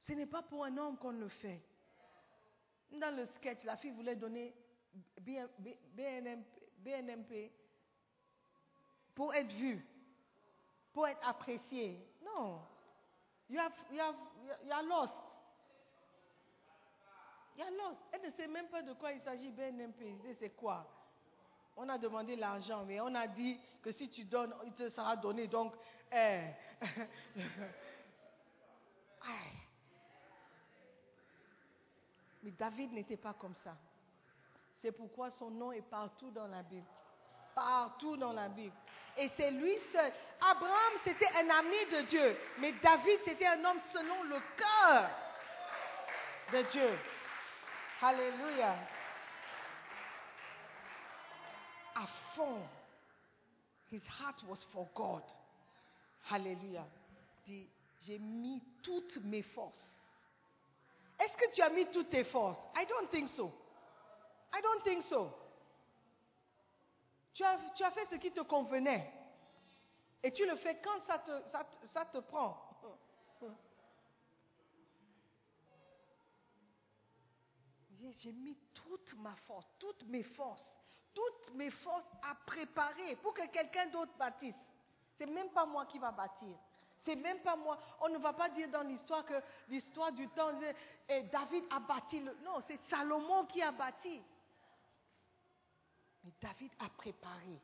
ce 0.00 0.12
n'est 0.12 0.26
pas 0.26 0.42
pour 0.42 0.64
un 0.64 0.76
homme 0.76 0.98
qu'on 0.98 1.12
le 1.12 1.28
fait. 1.28 1.62
Dans 2.92 3.16
le 3.16 3.24
sketch, 3.24 3.64
la 3.64 3.76
fille 3.76 3.92
voulait 3.92 4.16
donner 4.16 4.54
BNMP 6.78 7.50
pour 9.14 9.34
être 9.34 9.52
vue, 9.52 9.84
pour 10.92 11.06
être 11.06 11.26
appréciée. 11.26 12.04
Non. 12.22 12.60
You 13.48 13.58
have, 13.58 13.72
you 13.92 14.00
have, 14.00 14.16
you 14.64 14.72
are 14.72 14.82
lost. 14.82 15.14
You 17.56 17.64
are 17.64 17.70
lost. 17.70 18.00
Elle 18.12 18.22
ne 18.22 18.30
sait 18.30 18.48
même 18.48 18.68
pas 18.68 18.82
de 18.82 18.92
quoi 18.94 19.12
il 19.12 19.20
s'agit, 19.20 19.50
BNMP. 19.50 20.34
C'est 20.38 20.50
quoi 20.50 20.86
On 21.76 21.88
a 21.88 21.98
demandé 21.98 22.36
l'argent, 22.36 22.84
mais 22.84 23.00
on 23.00 23.14
a 23.14 23.26
dit 23.26 23.58
que 23.82 23.92
si 23.92 24.08
tu 24.08 24.24
donnes, 24.24 24.54
il 24.64 24.72
te 24.72 24.88
sera 24.88 25.16
donné. 25.16 25.46
Donc, 25.46 25.74
eh. 26.12 26.50
Mais 32.42 32.50
David 32.52 32.92
n'était 32.92 33.16
pas 33.16 33.34
comme 33.34 33.54
ça. 33.62 33.76
C'est 34.80 34.92
pourquoi 34.92 35.30
son 35.32 35.50
nom 35.50 35.72
est 35.72 35.82
partout 35.82 36.30
dans 36.30 36.46
la 36.46 36.62
Bible. 36.62 36.86
Partout 37.54 38.16
dans 38.16 38.32
la 38.32 38.48
Bible. 38.48 38.74
Et 39.16 39.30
c'est 39.36 39.50
lui 39.50 39.76
seul. 39.92 40.12
Abraham, 40.40 40.92
c'était 41.04 41.28
un 41.36 41.50
ami 41.50 41.76
de 41.92 42.00
Dieu. 42.08 42.36
Mais 42.58 42.72
David, 42.82 43.20
c'était 43.24 43.46
un 43.46 43.64
homme 43.64 43.80
selon 43.92 44.22
le 44.22 44.38
cœur 44.56 45.10
de 46.52 46.70
Dieu. 46.70 46.98
Alléluia. 48.00 48.76
À 51.94 52.06
fond. 52.34 52.62
His 53.90 54.00
heart 54.18 54.42
was 54.48 54.64
for 54.72 54.88
God. 54.94 55.22
Alléluia. 56.30 56.86
J'ai 57.46 58.18
mis 58.18 58.62
toutes 58.82 59.16
mes 59.24 59.42
forces. 59.42 59.89
Est-ce 61.20 61.36
que 61.36 61.54
tu 61.54 61.62
as 61.62 61.68
mis 61.68 61.86
toutes 61.86 62.10
tes 62.10 62.24
forces? 62.24 62.58
I 62.74 62.86
don't 62.86 63.10
think 63.10 63.28
so. 63.28 63.52
I 64.52 64.62
don't 64.62 64.82
think 64.82 65.04
so. 65.04 65.30
Tu 67.34 67.44
as, 67.44 67.58
tu 67.74 67.84
as 67.84 67.90
fait 67.90 68.06
ce 68.06 68.16
qui 68.16 68.32
te 68.32 68.40
convenait. 68.40 69.12
Et 70.22 70.32
tu 70.32 70.46
le 70.46 70.56
fais 70.56 70.80
quand 70.80 71.00
ça 71.06 71.18
te, 71.18 71.30
ça, 71.50 71.66
ça 71.92 72.04
te 72.06 72.18
prend. 72.18 72.66
J'ai 78.16 78.32
mis 78.32 78.56
toute 78.74 79.14
ma 79.14 79.34
force, 79.46 79.66
toutes 79.78 80.02
mes 80.04 80.22
forces, 80.22 80.74
toutes 81.14 81.54
mes 81.54 81.70
forces 81.70 82.10
à 82.22 82.34
préparer 82.46 83.16
pour 83.16 83.34
que 83.34 83.46
quelqu'un 83.48 83.86
d'autre 83.86 84.12
bâtisse. 84.18 84.56
C'est 85.16 85.26
même 85.26 85.50
pas 85.50 85.66
moi 85.66 85.86
qui 85.86 85.98
va 85.98 86.10
bâtir. 86.10 86.56
C'est 87.04 87.16
même 87.16 87.40
pas 87.40 87.56
moi. 87.56 87.78
On 88.00 88.08
ne 88.08 88.18
va 88.18 88.32
pas 88.32 88.48
dire 88.50 88.68
dans 88.68 88.82
l'histoire 88.82 89.24
que 89.24 89.34
l'histoire 89.68 90.12
du 90.12 90.28
temps, 90.28 90.52
et 91.08 91.22
David 91.24 91.64
a 91.70 91.80
bâti 91.80 92.20
le. 92.20 92.36
Non, 92.44 92.60
c'est 92.66 92.78
Salomon 92.88 93.46
qui 93.46 93.62
a 93.62 93.72
bâti. 93.72 94.20
Mais 96.24 96.32
David 96.40 96.72
a 96.78 96.88
préparé. 96.90 97.58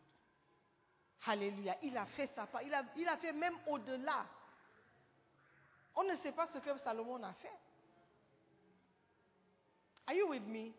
Alléluia. 1.27 1.77
Il 1.83 1.97
a 1.97 2.07
fait 2.07 2.29
sa 2.35 2.47
part. 2.47 2.63
Il 2.63 2.73
a, 2.73 2.85
il 2.97 3.09
a 3.09 3.17
fait 3.19 3.33
même 3.33 3.57
au-delà. 3.67 4.27
On 5.95 6.05
ne 6.05 6.15
sait 6.17 6.33
pas 6.33 6.47
ce 6.47 6.59
que 6.59 6.79
Salomon 6.79 7.23
a 7.23 7.33
fait. 7.35 7.59
Are 10.07 10.15
you 10.15 10.29
with 10.29 10.47
me? 10.47 10.73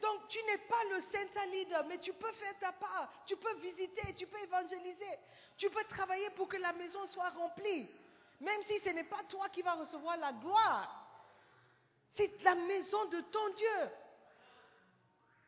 Donc 0.00 0.28
tu 0.28 0.38
n'es 0.44 0.58
pas 0.58 0.84
le 0.90 1.00
saint 1.00 1.46
leader, 1.46 1.84
mais 1.86 1.98
tu 1.98 2.12
peux 2.12 2.32
faire 2.32 2.58
ta 2.58 2.72
part. 2.72 3.12
Tu 3.26 3.36
peux 3.36 3.54
visiter, 3.56 4.14
tu 4.14 4.26
peux 4.26 4.38
évangéliser. 4.38 5.18
Tu 5.56 5.68
peux 5.70 5.84
travailler 5.84 6.30
pour 6.30 6.48
que 6.48 6.56
la 6.56 6.72
maison 6.72 7.04
soit 7.06 7.30
remplie. 7.30 7.88
Même 8.40 8.62
si 8.68 8.78
ce 8.80 8.90
n'est 8.90 9.04
pas 9.04 9.22
toi 9.28 9.48
qui 9.48 9.62
vas 9.62 9.74
recevoir 9.74 10.16
la 10.18 10.32
gloire. 10.32 11.06
C'est 12.16 12.42
la 12.42 12.54
maison 12.54 13.04
de 13.06 13.20
ton 13.22 13.48
Dieu. 13.54 13.90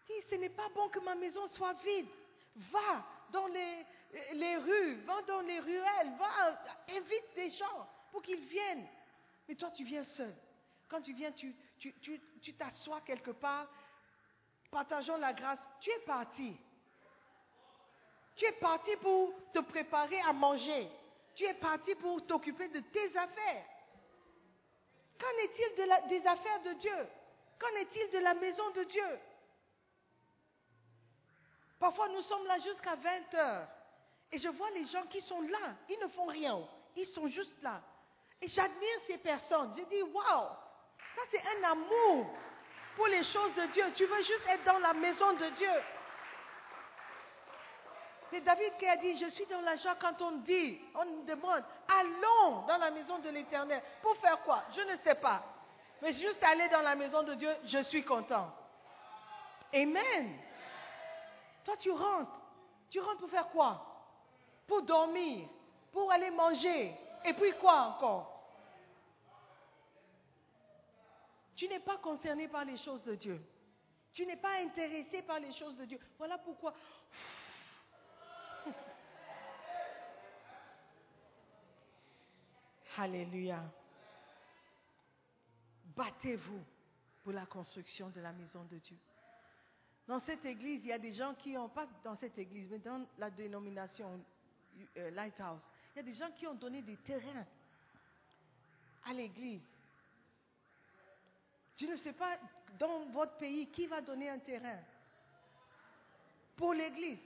Si 0.07 0.13
ce 0.29 0.35
n'est 0.37 0.51
pas 0.51 0.69
bon 0.71 0.89
que 0.89 0.99
ma 1.01 1.15
maison 1.15 1.47
soit 1.49 1.75
vide, 1.85 2.09
va 2.57 3.05
dans 3.31 3.47
les, 3.47 3.87
les 4.35 4.57
rues, 4.57 4.97
va 5.03 5.23
dans 5.23 5.41
les 5.41 5.61
ruelles, 5.61 6.13
va, 6.19 6.61
invite 6.89 7.35
des 7.37 7.51
gens 7.51 7.89
pour 8.11 8.23
qu'ils 8.23 8.45
viennent. 8.47 8.87
Mais 9.49 9.55
toi, 9.55 9.71
tu 9.71 9.85
viens 9.85 10.05
seul. 10.05 10.35
Quand 10.89 11.01
tu 11.01 11.13
viens, 11.13 11.31
tu 11.33 11.55
t'assois 12.59 13.01
tu, 13.01 13.05
tu, 13.05 13.07
quelque 13.07 13.31
part, 13.31 13.69
partageons 14.71 15.17
la 15.17 15.33
grâce. 15.33 15.61
Tu 15.81 15.91
es 15.91 15.99
parti. 16.01 16.57
Tu 18.37 18.45
es 18.45 18.53
parti 18.53 18.97
pour 18.97 19.33
te 19.53 19.59
préparer 19.61 20.21
à 20.21 20.33
manger. 20.33 20.91
Tu 21.35 21.45
es 21.45 21.55
parti 21.55 21.95
pour 21.97 22.27
t'occuper 22.27 22.69
de 22.69 22.81
tes 22.81 23.17
affaires. 23.17 23.67
Qu'en 25.19 25.43
est-il 25.43 25.77
de 25.77 26.09
des 26.09 26.27
affaires 26.27 26.63
de 26.63 26.73
Dieu? 26.75 27.09
Qu'en 27.59 27.77
est-il 27.77 28.11
de 28.11 28.19
la 28.19 28.35
maison 28.35 28.71
de 28.71 28.85
Dieu? 28.85 29.21
Parfois, 31.79 32.09
nous 32.09 32.23
sommes 32.23 32.47
là 32.47 32.59
jusqu'à 32.59 32.95
20 32.95 33.35
heures. 33.35 33.69
Et 34.33 34.39
je 34.39 34.49
vois 34.49 34.71
les 34.71 34.85
gens 34.85 35.07
qui 35.07 35.21
sont 35.23 35.41
là. 35.41 35.77
Ils 35.89 35.99
ne 35.99 36.09
font 36.09 36.27
rien. 36.27 36.59
Ils 36.97 37.07
sont 37.09 37.27
juste 37.29 37.61
là. 37.63 37.83
Et 38.41 38.49
j'admire 38.49 39.01
ces 39.07 39.19
personnes. 39.19 39.75
Je 39.77 39.85
dis, 39.85 40.03
waouh, 40.03 40.49
ça 41.17 41.23
c'est 41.31 41.43
un 41.57 41.71
amour 41.73 42.27
pour 42.97 43.07
les 43.07 43.25
choses 43.25 43.55
de 43.55 43.67
Dieu. 43.73 43.85
Tu 43.95 44.05
veux 44.05 44.23
juste 44.23 44.45
être 44.49 44.65
dans 44.65 44.79
la 44.79 44.93
maison 44.95 45.33
de 45.35 45.49
Dieu. 45.51 45.83
C'est 48.31 48.41
David 48.43 48.77
qui 48.79 48.87
a 48.87 48.97
dit, 48.97 49.19
je 49.19 49.29
suis 49.31 49.47
dans 49.47 49.61
la 49.61 49.75
joie 49.77 49.97
quand 50.01 50.23
on 50.23 50.33
dit, 50.39 50.81
on 50.95 51.25
demande, 51.25 51.65
allons 51.89 52.61
dans 52.67 52.77
la 52.77 52.91
maison 52.93 53.19
de 53.19 53.29
l'Éternel. 53.29 53.83
Pour 54.03 54.17
faire 54.19 54.41
quoi? 54.43 54.63
Je 54.73 54.83
ne 54.83 54.97
sais 54.99 55.17
pas. 55.17 55.43
Mais 56.01 56.13
juste 56.13 56.43
aller 56.45 56.69
dans 56.69 56.83
la 56.83 56.95
maison 56.95 57.23
de 57.25 57.35
Dieu, 57.35 57.51
je 57.65 57.83
suis 57.85 58.05
content. 58.05 58.51
Amen. 59.75 60.39
Toi, 61.65 61.77
tu 61.77 61.91
rentres. 61.91 62.31
Tu 62.89 63.01
rentres 63.01 63.19
pour 63.19 63.31
faire 63.31 63.49
quoi? 63.49 63.85
Pour 64.67 64.83
dormir, 64.83 65.49
pour 65.93 66.11
aller 66.13 66.31
manger. 66.31 66.95
Et 67.25 67.35
puis 67.35 67.53
quoi 67.59 67.81
encore? 67.81 68.30
Tu 71.61 71.69
n'es 71.69 71.79
pas 71.81 71.99
concerné 71.99 72.49
par 72.49 72.65
les 72.65 72.79
choses 72.79 73.05
de 73.05 73.15
Dieu. 73.17 73.39
Tu 74.15 74.25
n'es 74.25 74.39
pas 74.39 74.63
intéressé 74.63 75.21
par 75.21 75.39
les 75.39 75.53
choses 75.53 75.77
de 75.77 75.85
Dieu. 75.85 75.99
Voilà 76.17 76.39
pourquoi 76.39 76.73
Alléluia. 82.97 83.63
Battez-vous 85.95 86.65
pour 87.23 87.33
la 87.33 87.45
construction 87.45 88.09
de 88.09 88.23
la 88.23 88.33
maison 88.33 88.65
de 88.65 88.79
Dieu. 88.79 88.97
Dans 90.07 90.21
cette 90.21 90.47
église, 90.47 90.81
il 90.85 90.89
y 90.89 90.95
a 90.95 90.99
des 90.99 91.13
gens 91.13 91.35
qui 91.35 91.59
ont, 91.59 91.69
pas 91.69 91.87
dans 92.03 92.17
cette 92.17 92.39
église, 92.39 92.71
mais 92.71 92.79
dans 92.79 93.07
la 93.19 93.31
dénomination 93.31 94.25
euh, 94.97 95.11
Lighthouse, 95.11 95.71
il 95.95 95.99
y 95.99 96.01
a 96.01 96.05
des 96.05 96.15
gens 96.15 96.31
qui 96.31 96.47
ont 96.47 96.55
donné 96.55 96.81
des 96.81 96.97
terrains 96.97 97.45
à 99.05 99.13
l'église 99.13 99.61
Je 101.81 101.87
ne 101.87 101.97
sais 101.97 102.13
pas 102.13 102.37
dans 102.79 103.07
votre 103.07 103.39
pays 103.39 103.67
qui 103.69 103.87
va 103.87 104.03
donner 104.03 104.29
un 104.29 104.39
terrain 104.39 104.79
pour 106.55 106.75
l'église. 106.75 107.19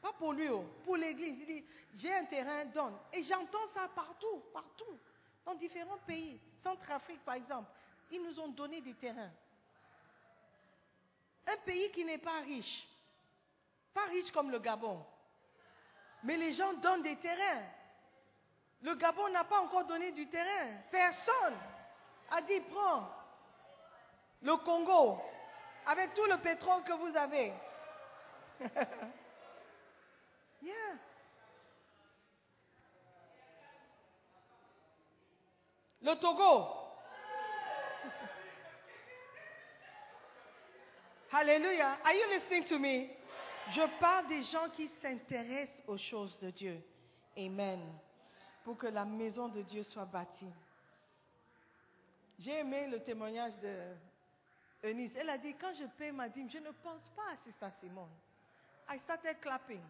Pas 0.00 0.12
pour 0.12 0.32
lui, 0.32 0.48
oh, 0.48 0.64
pour 0.84 0.96
l'église. 0.96 1.36
Il 1.40 1.46
dit, 1.46 1.64
j'ai 1.96 2.14
un 2.14 2.24
terrain, 2.26 2.64
donne. 2.66 2.96
Et 3.12 3.24
j'entends 3.24 3.66
ça 3.74 3.88
partout, 3.88 4.40
partout, 4.52 4.98
dans 5.44 5.56
différents 5.56 5.98
pays. 6.06 6.40
Centrafrique, 6.62 7.24
par 7.24 7.34
exemple, 7.34 7.70
ils 8.12 8.22
nous 8.22 8.38
ont 8.38 8.48
donné 8.48 8.80
des 8.80 8.94
terrains. 8.94 9.30
Un 11.48 11.56
pays 11.64 11.90
qui 11.90 12.04
n'est 12.04 12.18
pas 12.18 12.40
riche, 12.40 12.86
pas 13.92 14.04
riche 14.04 14.30
comme 14.30 14.52
le 14.52 14.60
Gabon, 14.60 15.04
mais 16.22 16.36
les 16.36 16.52
gens 16.52 16.72
donnent 16.74 17.02
des 17.02 17.16
terrains. 17.16 17.64
Le 18.80 18.94
Gabon 18.94 19.28
n'a 19.30 19.42
pas 19.42 19.58
encore 19.58 19.86
donné 19.86 20.12
du 20.12 20.28
terrain. 20.28 20.82
Personne 20.88 21.56
a 22.30 22.42
dit 22.42 22.60
prends 22.70 23.21
le 24.42 24.56
Congo 24.58 25.18
avec 25.86 26.14
tout 26.14 26.24
le 26.24 26.38
pétrole 26.38 26.82
que 26.84 26.92
vous 26.92 27.16
avez. 27.16 27.52
Le 36.04 36.16
Togo. 36.16 36.66
Alléluia. 41.32 41.96
Are 42.04 42.12
you 42.12 42.26
listening 42.28 42.64
to 42.64 42.76
me? 42.78 43.08
Je 43.70 43.82
parle 44.00 44.26
des 44.26 44.42
gens 44.42 44.68
qui 44.70 44.88
s'intéressent 45.00 45.84
aux 45.86 45.96
choses 45.96 46.36
de 46.40 46.50
Dieu. 46.50 46.82
Amen. 47.38 47.80
Pour 48.64 48.76
que 48.76 48.88
la 48.88 49.04
maison 49.04 49.46
de 49.48 49.62
Dieu 49.62 49.84
soit 49.84 50.04
bâtie. 50.04 50.52
J'ai 52.40 52.58
aimé 52.58 52.88
le 52.88 53.00
témoignage 53.04 53.52
de 53.62 53.94
Elle 54.82 55.30
a 55.30 55.38
dit, 55.38 55.54
quand 55.54 55.72
je 55.74 55.86
paie 55.86 56.10
ma 56.10 56.28
dîme, 56.28 56.50
je 56.50 56.58
ne 56.58 56.70
pense 56.70 57.08
pas 57.14 57.30
à 57.32 57.36
Sister 57.44 57.68
Simone. 57.80 58.10
I 58.88 58.98
started 58.98 59.40
clapping. 59.40 59.82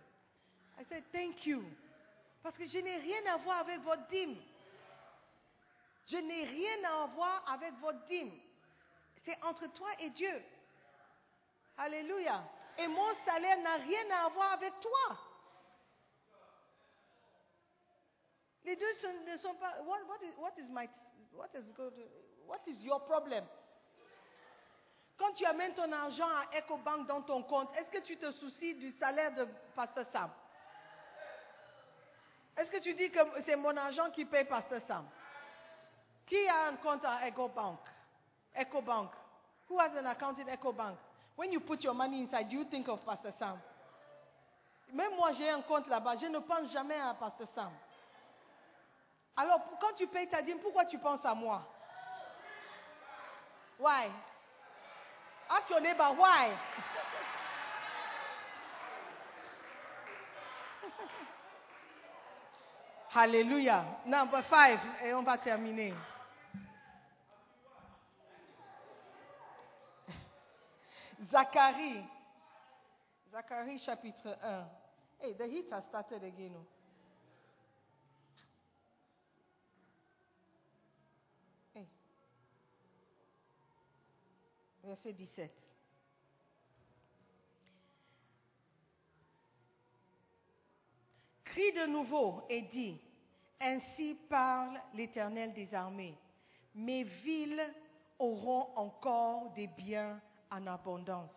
I 0.79 0.85
said, 0.85 1.03
thank 1.13 1.47
you. 1.47 1.65
Parce 2.43 2.57
que 2.57 2.67
je 2.67 2.79
n'ai 2.79 2.97
rien 2.99 3.33
à 3.33 3.37
voir 3.39 3.61
avec 3.61 3.81
votre 3.81 4.07
dîme. 4.09 4.37
Je 6.09 6.19
n'ai 6.19 6.45
rien 6.45 6.85
à 6.85 7.07
voir 7.07 7.45
avec 7.53 7.73
votre 7.81 8.05
dîme. 8.07 8.33
C'est 9.25 9.43
entre 9.45 9.67
toi 9.73 9.89
et 10.01 10.11
Dieu. 10.11 10.43
Alléluia. 11.79 12.43
Et 12.79 12.87
mon 12.87 13.15
salaire 13.25 13.61
n'a 13.63 13.77
rien 13.77 14.11
à 14.11 14.29
voir 14.29 14.53
avec 14.53 14.73
toi. 14.81 15.19
Les 18.65 18.77
deux 18.77 19.09
ne 19.27 19.37
sont 19.37 19.55
pas. 19.55 19.81
What, 19.83 19.99
is, 20.23 20.35
what 20.39 20.53
is 20.59 20.71
my. 20.71 20.89
What 21.35 21.49
is, 21.55 21.65
good, 21.75 21.95
what 22.47 22.61
is 22.67 22.83
your 22.85 23.01
problem? 23.07 23.45
Quand 25.23 25.33
tu 25.35 25.47
amènes 25.47 25.73
ton 25.73 25.93
argent 25.93 26.27
à 26.27 26.59
EcoBank 26.59 27.07
dans 27.07 27.23
ton 27.23 27.45
compte, 27.45 27.69
est-ce 27.77 27.89
que 27.93 28.05
tu 28.05 28.17
te 28.17 28.33
soucies 28.33 28.75
du 28.75 28.91
salaire 28.91 29.33
de 29.33 29.47
Pasteur 29.77 30.05
Sam? 30.13 30.29
Est-ce 32.57 32.73
que 32.73 32.79
tu 32.79 32.93
dis 32.95 33.09
que 33.09 33.21
c'est 33.47 33.55
mon 33.55 33.77
argent 33.77 34.11
qui 34.11 34.25
paye 34.25 34.45
Pasteur 34.47 34.81
Sam? 34.89 35.07
Qui 36.27 36.49
a 36.49 36.67
un 36.67 36.77
compte 36.77 37.05
à 37.05 37.29
EcoBank? 37.29 37.79
EcoBank. 38.57 39.11
Who 39.71 39.79
has 39.79 39.97
an 39.97 40.07
account 40.07 40.41
in 40.41 40.49
EcoBank? 40.49 40.97
When 41.37 41.53
you 41.53 41.61
put 41.61 41.85
your 41.85 41.95
money 41.95 42.23
inside, 42.23 42.51
you 42.51 42.65
think 42.65 42.89
of 42.89 42.99
Pastor 43.05 43.33
Sam? 43.39 43.61
Même 44.93 45.15
moi, 45.15 45.31
j'ai 45.35 45.49
un 45.51 45.63
compte 45.63 45.87
là-bas. 45.87 46.17
Je 46.17 46.27
ne 46.27 46.41
pense 46.41 46.69
jamais 46.73 46.99
à 46.99 47.15
Pastor 47.15 47.47
Sam. 47.55 47.71
Alors, 49.37 49.61
quand 49.81 49.95
tu 49.97 50.09
payes 50.09 50.29
ta 50.29 50.43
dîme, 50.43 50.59
pourquoi 50.59 50.85
tu 50.85 50.99
penses 50.99 51.25
à 51.25 51.33
moi? 51.33 51.63
Why? 53.79 54.11
Ask 55.53 55.69
your 55.69 55.83
neighbor, 55.83 56.09
why? 56.17 56.51
Hallelujah. 63.11 63.85
Number 64.07 64.43
five, 64.49 64.79
et 65.05 65.13
on 65.13 65.23
va 65.23 65.37
terminer. 65.37 65.95
Zacharie. 71.31 72.03
Zacharie 73.31 73.79
chapitre 73.85 74.35
1. 74.43 74.65
Hey, 75.21 75.35
the 75.39 75.47
heat 75.47 75.67
has 75.71 75.85
started 75.91 76.25
again. 76.25 76.53
Oh. 76.57 76.82
Verset 84.83 85.13
17. 85.13 85.51
Crie 91.45 91.73
de 91.73 91.87
nouveau 91.87 92.43
et 92.49 92.63
dis, 92.63 92.99
ainsi 93.61 94.15
parle 94.29 94.81
l'Éternel 94.95 95.53
des 95.53 95.73
armées. 95.73 96.19
Mes 96.75 97.05
villes 97.05 97.63
auront 98.19 98.69
encore 98.77 99.53
des 99.53 99.69
biens 99.69 100.21
en 100.51 100.67
abondance. 100.67 101.37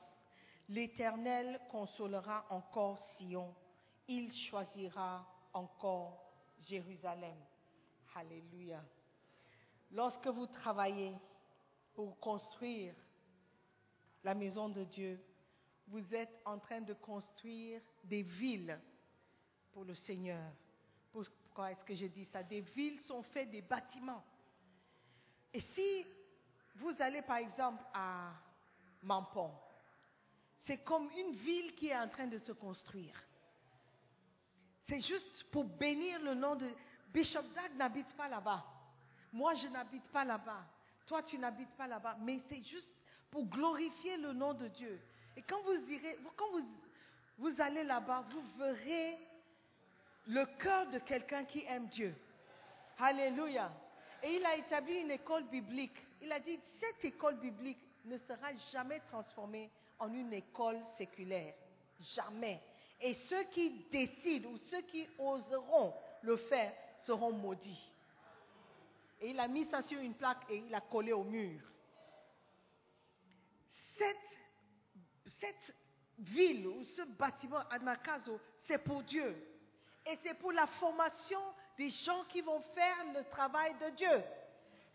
L'Éternel 0.70 1.60
consolera 1.70 2.46
encore 2.50 2.98
Sion. 2.98 3.54
Il 4.08 4.34
choisira 4.34 5.28
encore 5.54 6.18
Jérusalem. 6.62 7.38
Alléluia. 8.16 8.82
Lorsque 9.91 10.28
vous 10.28 10.48
travaillez 10.48 11.14
pour 11.93 12.20
construire 12.20 12.96
la 14.26 14.34
maison 14.34 14.69
de 14.69 14.84
Dieu, 14.84 15.19
vous 15.88 16.13
êtes 16.13 16.41
en 16.45 16.57
train 16.57 16.82
de 16.82 16.93
construire 16.93 17.80
des 18.03 18.23
villes 18.23 18.78
pour 19.71 19.86
le 19.86 19.93
Seigneur. 19.93 20.51
Pourquoi 21.11 21.71
est-ce 21.71 21.84
que 21.86 21.93
je 21.93 22.07
dis 22.07 22.26
ça? 22.26 22.41
Des 22.41 22.61
villes 22.61 22.99
sont 23.01 23.21
faites 23.21 23.51
des 23.51 23.61
bâtiments. 23.61 24.23
Et 25.53 25.61
si 25.61 26.05
vous 26.76 26.93
allez 26.99 27.21
par 27.21 27.38
exemple 27.38 27.84
à 27.93 28.34
Mampon. 29.03 29.51
C'est 30.63 30.80
comme 30.80 31.07
une 31.11 31.36
ville 31.36 31.76
qui 31.76 31.89
est 31.89 31.97
en 31.97 32.09
train 32.09 32.26
de 32.26 32.39
se 32.39 32.51
construire. 32.51 33.15
C'est 34.89 35.01
juste 35.01 35.43
pour 35.51 35.65
bénir 35.65 36.19
le 36.23 36.34
nom 36.34 36.55
de 36.55 36.67
Bishop 37.13 37.43
Dag 37.53 37.76
n'habite 37.78 38.11
pas 38.17 38.28
là-bas. 38.28 38.65
Moi, 39.32 39.53
je 39.55 39.67
n'habite 39.67 40.07
pas 40.07 40.25
là-bas. 40.25 40.66
Toi, 41.05 41.21
tu 41.21 41.37
n'habites 41.37 41.75
pas 41.78 41.87
là-bas. 41.87 42.17
Mais 42.21 42.41
c'est 42.50 42.63
juste 42.63 42.89
pour 43.36 43.47
glorifier 43.47 44.16
le 44.16 44.32
nom 44.32 44.53
de 44.53 44.70
Dieu. 44.70 44.97
Et 45.36 45.41
quand 45.41 45.62
vous 45.63 45.91
irez, 45.91 46.17
quand 46.37 46.49
vous, 46.51 46.66
vous 47.37 47.62
allez 47.62 47.83
là-bas, 47.83 48.24
vous 48.29 48.41
verrez 48.57 49.17
le 50.28 50.45
cœur 50.57 50.87
de 50.87 50.99
quelqu'un 50.99 51.43
qui 51.43 51.66
aime 51.67 51.87
Dieu. 51.87 52.16
Alléluia. 52.97 53.74
Et 54.24 54.37
il 54.37 54.45
a 54.45 54.55
établi 54.55 55.01
une 55.01 55.12
école 55.12 55.43
biblique. 55.49 55.97
Il 56.21 56.32
a 56.32 56.39
dit, 56.39 56.57
cette 56.79 57.03
école 57.03 57.36
biblique 57.41 57.78
ne 58.05 58.17
sera 58.20 58.55
jamais 58.71 59.01
transformée 59.01 59.70
en 59.99 60.13
une 60.13 60.32
école 60.32 60.79
séculaire. 60.97 61.55
Jamais. 62.16 62.62
Et 63.01 63.16
ceux 63.16 63.43
qui 63.51 63.86
décident 63.91 64.51
ou 64.51 64.57
ceux 64.57 64.82
qui 64.83 65.09
oseront 65.20 65.93
le 66.21 66.37
faire 66.37 66.71
seront 66.99 67.33
maudits. 67.33 67.91
Et 69.20 69.32
il 69.32 69.39
a 69.41 69.49
mis 69.49 69.66
ça 69.66 69.82
sur 69.82 69.99
une 69.99 70.13
plaque 70.13 70.49
et 70.49 70.63
il 70.66 70.74
a 70.74 70.79
collé 70.79 71.12
au 71.12 71.25
mur. 71.25 71.59
Cette, 73.97 75.76
ville 76.17 76.67
ou 76.67 76.84
ce 76.84 77.01
bâtiment, 77.01 77.59
Anakazo, 77.70 78.39
c'est 78.67 78.78
pour 78.78 79.04
Dieu. 79.04 79.36
Et 80.05 80.17
c'est 80.24 80.36
pour 80.36 80.51
la 80.51 80.66
formation 80.66 81.39
des 81.78 81.89
gens 81.89 82.24
qui 82.30 82.42
vont 82.42 82.62
faire 82.74 83.13
le 83.13 83.24
travail 83.30 83.76
de 83.76 83.89
Dieu. 83.96 84.24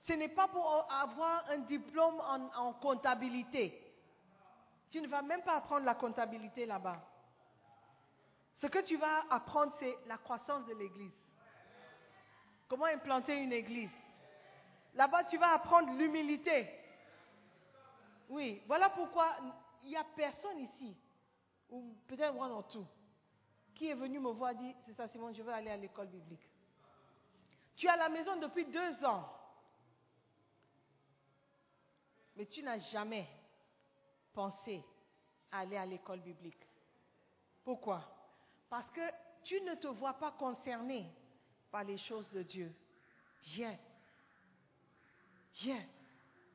Ce 0.07 0.15
n'est 0.15 0.29
pas 0.29 0.49
pour 0.49 0.91
avoir 0.91 1.45
un 1.51 1.59
diplôme 1.59 2.21
en, 2.57 2.73
comptabilité. 2.75 3.87
Tu 4.91 5.01
ne 5.01 5.09
vas 5.09 5.23
même 5.23 5.43
pas 5.43 5.57
apprendre 5.57 5.85
la 5.85 5.95
comptabilité 5.95 6.65
là-bas. 6.65 7.01
Ce 8.61 8.67
que 8.67 8.81
tu 8.81 8.97
vas 8.97 9.25
apprendre, 9.31 9.75
c'est 9.79 9.97
la 10.07 10.17
croissance 10.17 10.65
de 10.67 10.75
l'Église. 10.75 11.13
Comment 12.69 12.87
implanter 12.87 13.37
une 13.37 13.53
Église? 13.53 13.93
Là-bas, 14.95 15.25
tu 15.25 15.37
vas 15.39 15.53
apprendre 15.53 15.93
l'humilité. 15.95 16.69
Oui, 18.31 18.63
voilà 18.67 18.89
pourquoi 18.91 19.37
il 19.83 19.89
n'y 19.89 19.97
a 19.97 20.05
personne 20.05 20.61
ici, 20.61 20.97
ou 21.69 21.95
peut-être 22.07 22.37
one 22.37 22.53
en 22.53 22.63
tout, 22.63 22.87
qui 23.75 23.89
est 23.89 23.95
venu 23.95 24.21
me 24.21 24.31
voir 24.31 24.53
et 24.53 24.55
dit, 24.55 24.75
c'est 24.87 24.95
ça 24.95 25.09
Simon, 25.09 25.33
je 25.33 25.43
veux 25.43 25.53
aller 25.53 25.71
à 25.71 25.77
l'école 25.77 26.07
biblique. 26.07 26.49
Tu 27.75 27.87
es 27.87 27.91
à 27.91 27.97
la 27.97 28.09
maison 28.09 28.37
depuis 28.37 28.67
deux 28.67 29.05
ans. 29.05 29.29
Mais 32.37 32.47
tu 32.47 32.63
n'as 32.63 32.79
jamais 32.79 33.27
pensé 34.33 34.85
à 35.51 35.61
aller 35.61 35.77
à 35.77 35.85
l'école 35.85 36.21
biblique. 36.21 36.67
Pourquoi? 37.65 38.05
Parce 38.69 38.89
que 38.93 39.01
tu 39.43 39.61
ne 39.63 39.75
te 39.75 39.89
vois 39.89 40.15
pas 40.15 40.31
concerné 40.31 41.11
par 41.71 41.83
les 41.83 41.99
choses 41.99 42.31
de 42.31 42.43
Dieu. 42.43 42.73
Viens. 43.43 43.77
Viens. 45.55 45.85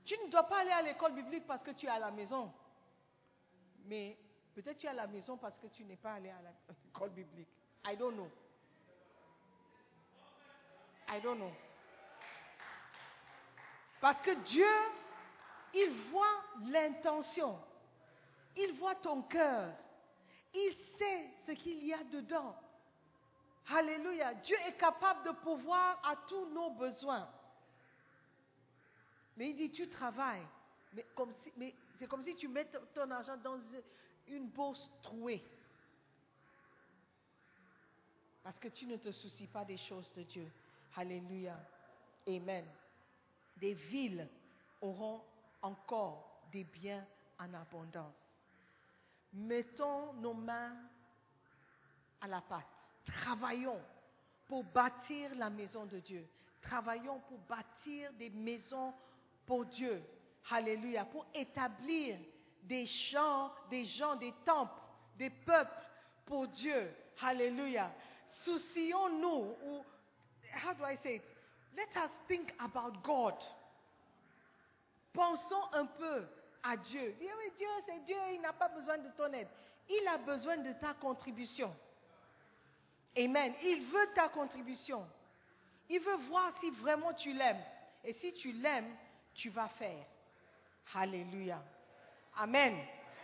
Tu 0.06 0.15
ne 0.23 0.30
dois 0.30 0.44
pas 0.44 0.60
aller 0.60 0.72
à 0.72 0.82
l'école 0.82 1.14
biblique 1.14 1.48
parce 1.48 1.64
que 1.64 1.72
tu 1.72 1.88
es 1.88 1.90
à 1.90 1.99
la 1.99 2.11
maison. 2.11 2.53
Mais 3.86 4.18
peut-être 4.53 4.77
tu 4.77 4.86
es 4.86 4.90
à 4.90 4.94
la 4.94 5.07
maison 5.07 5.38
parce 5.38 5.60
que 5.60 5.68
tu 5.68 5.84
n'es 5.84 5.98
pas 5.98 6.14
allé 6.14 6.30
à 6.30 6.40
l'école 6.86 7.10
biblique. 7.11 7.49
I 7.86 7.98
don't 7.98 8.14
know. 8.14 8.30
I 11.10 11.22
don't 11.22 11.38
know. 11.38 11.52
Parce 13.99 14.22
que 14.22 14.32
Dieu, 14.45 14.65
il 15.73 15.90
voit 16.11 16.44
l'intention. 16.68 17.60
Il 18.56 18.73
voit 18.73 18.95
ton 18.95 19.23
cœur. 19.23 19.73
Il 20.53 20.76
sait 20.98 21.30
ce 21.48 21.52
qu'il 21.53 21.84
y 21.86 21.94
a 21.94 22.03
dedans. 22.03 22.56
Alléluia. 23.73 24.34
Dieu 24.36 24.56
est 24.68 24.77
capable 24.77 25.23
de 25.26 25.32
pouvoir 25.32 25.99
à 26.03 26.15
tous 26.27 26.45
nos 26.49 26.69
besoins. 26.72 27.27
Mais 29.38 29.49
il 29.49 29.56
dit, 29.56 29.72
tu 29.72 29.88
travailles. 29.88 30.45
Mais, 31.57 31.74
c'est 31.99 32.07
comme 32.07 32.24
si 32.24 32.36
tu 32.36 32.48
mets 32.48 32.68
ton 32.94 33.12
argent 33.12 33.38
dans 33.38 33.60
une 34.28 34.48
bourse 34.48 34.90
trouée. 35.02 35.44
Parce 38.44 38.60
que 38.60 38.68
tu 38.70 38.86
ne 38.86 38.98
te 38.98 39.12
soucies 39.12 39.48
pas 39.48 39.66
des 39.66 39.78
choses 39.78 40.12
de 40.16 40.24
Dieu. 40.24 40.48
Alléluia. 40.95 41.60
Amen. 42.28 42.66
Des 43.57 43.74
villes 43.74 44.28
auront 44.82 45.22
encore 45.62 46.44
des 46.52 46.64
biens 46.64 47.06
en 47.40 47.53
abondance. 47.53 48.14
Mettons 49.34 50.14
nos 50.14 50.34
mains 50.34 50.76
à 52.22 52.28
la 52.28 52.41
pâte. 52.41 52.66
Travaillons 53.06 53.82
pour 54.48 54.64
bâtir 54.64 55.36
la 55.36 55.49
maison 55.49 55.86
de 55.86 55.99
Dieu. 55.99 56.26
Travaillons 56.62 57.20
pour 57.22 57.40
bâtir 57.40 58.14
des 58.14 58.30
maisons 58.30 58.94
pour 59.46 59.66
Dieu. 59.66 60.02
Alléluia. 60.50 61.06
Pour 61.06 61.26
établir 61.34 62.18
des 62.64 62.86
champs, 62.86 63.52
des 63.70 63.86
gens, 63.86 64.16
des 64.16 64.34
temples, 64.44 64.82
des 65.18 65.30
peuples 65.30 65.72
pour 66.26 66.48
Dieu. 66.48 66.94
Alléluia. 67.22 67.92
Soucions-nous, 68.44 69.56
ou, 69.64 69.86
how 70.64 70.74
do 70.74 70.84
I 70.84 70.98
say 71.04 71.16
it? 71.16 71.24
Let 71.76 72.04
us 72.04 72.12
think 72.28 72.54
about 72.60 73.04
God. 73.04 73.36
Pensons 75.14 75.74
un 75.74 75.86
peu 75.86 76.26
à 76.64 76.78
Dieu. 76.78 77.16
Dis, 77.20 77.26
oui, 77.26 77.52
Dieu, 77.58 77.68
c'est 77.86 78.04
Dieu, 78.04 78.18
il 78.34 78.42
n'a 78.42 78.54
pas 78.54 78.70
besoin 78.70 78.98
de 78.98 79.10
ton 79.10 79.32
aide. 79.34 79.48
Il 79.90 80.08
a 80.08 80.18
besoin 80.18 80.58
de 80.58 80.74
ta 80.74 80.94
contribution. 80.94 81.74
Amen. 83.18 83.54
Il 83.64 83.86
veut 83.86 84.08
ta 84.14 84.30
contribution. 84.30 85.06
Il 85.90 86.00
veut 86.00 86.18
voir 86.28 86.52
si 86.60 86.70
vraiment 86.72 87.14
tu 87.14 87.34
l'aimes. 87.34 87.64
Et 88.04 88.14
si 88.14 88.34
tu 88.34 88.52
l'aimes, 88.52 88.92
tu 89.36 89.49
vas 89.49 89.68
faire. 89.70 90.06
Alléluia. 90.94 91.62
Amen. 92.38 92.78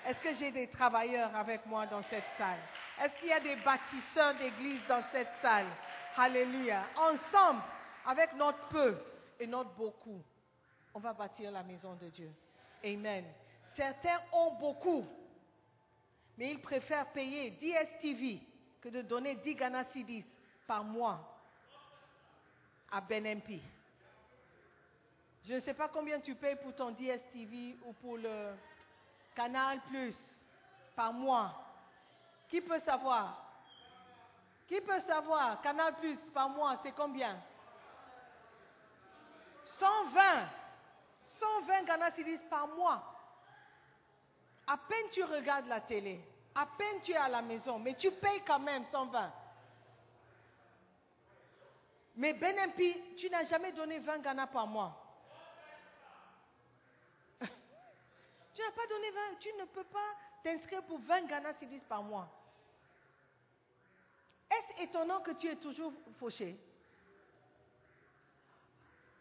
Est-ce 0.05 0.19
que 0.19 0.33
j'ai 0.35 0.51
des 0.51 0.67
travailleurs 0.67 1.35
avec 1.35 1.65
moi 1.65 1.85
dans 1.87 2.03
cette 2.03 2.25
salle? 2.37 2.59
Est-ce 3.01 3.19
qu'il 3.19 3.29
y 3.29 3.33
a 3.33 3.39
des 3.39 3.55
bâtisseurs 3.57 4.35
d'église 4.35 4.81
dans 4.87 5.03
cette 5.11 5.31
salle? 5.41 5.67
Alléluia. 6.17 6.85
Ensemble, 6.97 7.61
avec 8.05 8.33
notre 8.33 8.67
peu 8.67 8.97
et 9.39 9.47
notre 9.47 9.71
beaucoup, 9.71 10.21
on 10.93 10.99
va 10.99 11.13
bâtir 11.13 11.51
la 11.51 11.63
maison 11.63 11.93
de 11.95 12.09
Dieu. 12.09 12.31
Amen. 12.83 13.25
Certains 13.75 14.19
ont 14.31 14.51
beaucoup, 14.55 15.05
mais 16.37 16.51
ils 16.51 16.61
préfèrent 16.61 17.11
payer 17.11 17.51
DSTV 17.51 18.41
que 18.81 18.89
de 18.89 19.01
donner 19.01 19.35
10 19.35 19.55
Ghana 19.55 19.85
par 20.67 20.83
mois 20.83 21.39
à 22.91 22.99
BNMP. 22.99 23.61
Je 25.43 25.55
ne 25.55 25.59
sais 25.59 25.73
pas 25.73 25.87
combien 25.87 26.19
tu 26.19 26.35
payes 26.35 26.55
pour 26.57 26.75
ton 26.75 26.91
DSTV 26.91 27.77
ou 27.85 27.93
pour 27.93 28.17
le 28.17 28.53
Canal 29.35 29.79
Plus 29.89 30.15
par 30.95 31.11
mois. 31.13 31.53
Qui 32.49 32.61
peut 32.61 32.79
savoir? 32.81 33.43
Qui 34.67 34.79
peut 34.81 34.99
savoir? 35.01 35.61
Canal 35.61 35.95
Plus 35.95 36.17
par 36.33 36.49
mois, 36.49 36.79
c'est 36.83 36.91
combien? 36.91 37.41
120. 39.79 40.49
120 41.39 41.83
Ghana 41.85 42.11
Cedis 42.11 42.39
par 42.49 42.67
mois. 42.67 43.01
À 44.67 44.77
peine 44.77 45.09
tu 45.11 45.23
regardes 45.23 45.67
la 45.67 45.81
télé, 45.81 46.21
à 46.55 46.65
peine 46.65 47.01
tu 47.03 47.11
es 47.11 47.17
à 47.17 47.27
la 47.27 47.41
maison, 47.41 47.79
mais 47.79 47.95
tu 47.95 48.11
payes 48.11 48.41
quand 48.45 48.59
même 48.59 48.85
120. 48.91 49.31
Mais 52.17 52.33
BNP, 52.33 53.15
tu 53.17 53.29
n'as 53.29 53.43
jamais 53.45 53.71
donné 53.71 53.99
20 53.99 54.19
Ghana 54.19 54.47
par 54.47 54.67
mois. 54.67 55.00
Tu 58.53 58.61
n'as 58.61 58.71
pas 58.71 58.87
donné 58.87 59.11
20, 59.11 59.21
tu 59.39 59.53
ne 59.53 59.65
peux 59.65 59.83
pas 59.85 60.15
t'inscrire 60.43 60.83
pour 60.83 60.99
20 60.99 61.21
Ghana 61.21 61.53
Cedis 61.53 61.79
par 61.87 62.03
mois. 62.03 62.27
Est-ce 64.49 64.83
étonnant 64.83 65.21
que 65.21 65.31
tu 65.31 65.47
es 65.47 65.55
toujours 65.55 65.93
fauché? 66.19 66.59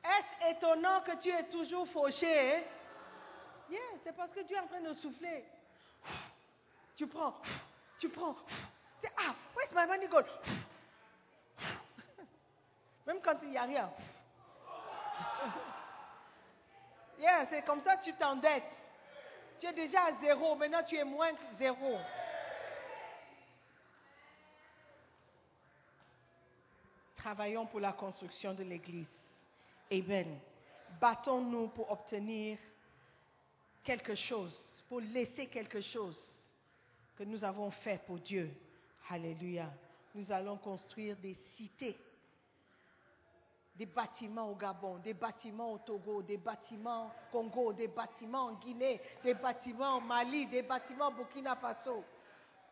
Est-ce 0.02 0.50
étonnant 0.50 1.02
que 1.02 1.16
tu 1.16 1.28
es 1.28 1.48
toujours 1.48 1.86
fauché? 1.88 2.64
Oui, 3.68 3.78
c'est 4.02 4.16
parce 4.16 4.32
que 4.32 4.40
tu 4.40 4.54
es 4.54 4.58
en 4.58 4.66
train 4.66 4.80
de 4.80 4.92
souffler. 4.94 5.44
Tu 6.96 7.06
prends, 7.06 7.40
tu 7.98 8.08
prends. 8.08 8.34
Ah, 9.16 9.34
where's 9.54 9.72
my 9.72 9.86
money 9.86 10.08
gold 10.08 10.26
Même 13.06 13.20
quand 13.22 13.38
il 13.42 13.50
n'y 13.50 13.58
a 13.58 13.62
rien. 13.62 13.90
Yeah, 17.18 17.46
c'est 17.50 17.62
comme 17.66 17.82
ça 17.82 17.98
que 17.98 18.04
tu 18.04 18.14
t'endettes. 18.14 18.79
Tu 19.60 19.66
es 19.66 19.74
déjà 19.74 20.06
à 20.06 20.12
zéro, 20.22 20.56
maintenant 20.56 20.82
tu 20.82 20.96
es 20.96 21.04
moins 21.04 21.32
que 21.34 21.56
zéro. 21.58 21.98
Travaillons 27.16 27.66
pour 27.66 27.80
la 27.80 27.92
construction 27.92 28.54
de 28.54 28.62
l'Église. 28.62 29.06
Amen. 29.92 30.38
Battons-nous 30.98 31.68
pour 31.68 31.90
obtenir 31.90 32.56
quelque 33.84 34.14
chose, 34.14 34.56
pour 34.88 35.02
laisser 35.02 35.46
quelque 35.48 35.82
chose 35.82 36.18
que 37.16 37.24
nous 37.24 37.44
avons 37.44 37.70
fait 37.70 38.00
pour 38.06 38.18
Dieu. 38.18 38.50
Alléluia. 39.10 39.70
Nous 40.14 40.32
allons 40.32 40.56
construire 40.56 41.16
des 41.16 41.36
cités 41.56 41.98
des 43.80 43.86
bâtiments 43.86 44.50
au 44.50 44.54
Gabon, 44.56 44.98
des 44.98 45.14
bâtiments 45.14 45.72
au 45.72 45.78
Togo, 45.78 46.20
des 46.20 46.36
bâtiments 46.36 47.06
au 47.06 47.32
Congo, 47.32 47.72
des 47.72 47.88
bâtiments 47.88 48.48
en 48.48 48.52
Guinée, 48.52 49.00
des 49.24 49.32
bâtiments 49.32 49.96
au 49.96 50.00
Mali, 50.02 50.46
des 50.48 50.60
bâtiments 50.60 51.08
au 51.08 51.12
Burkina 51.12 51.56
Faso. 51.56 52.04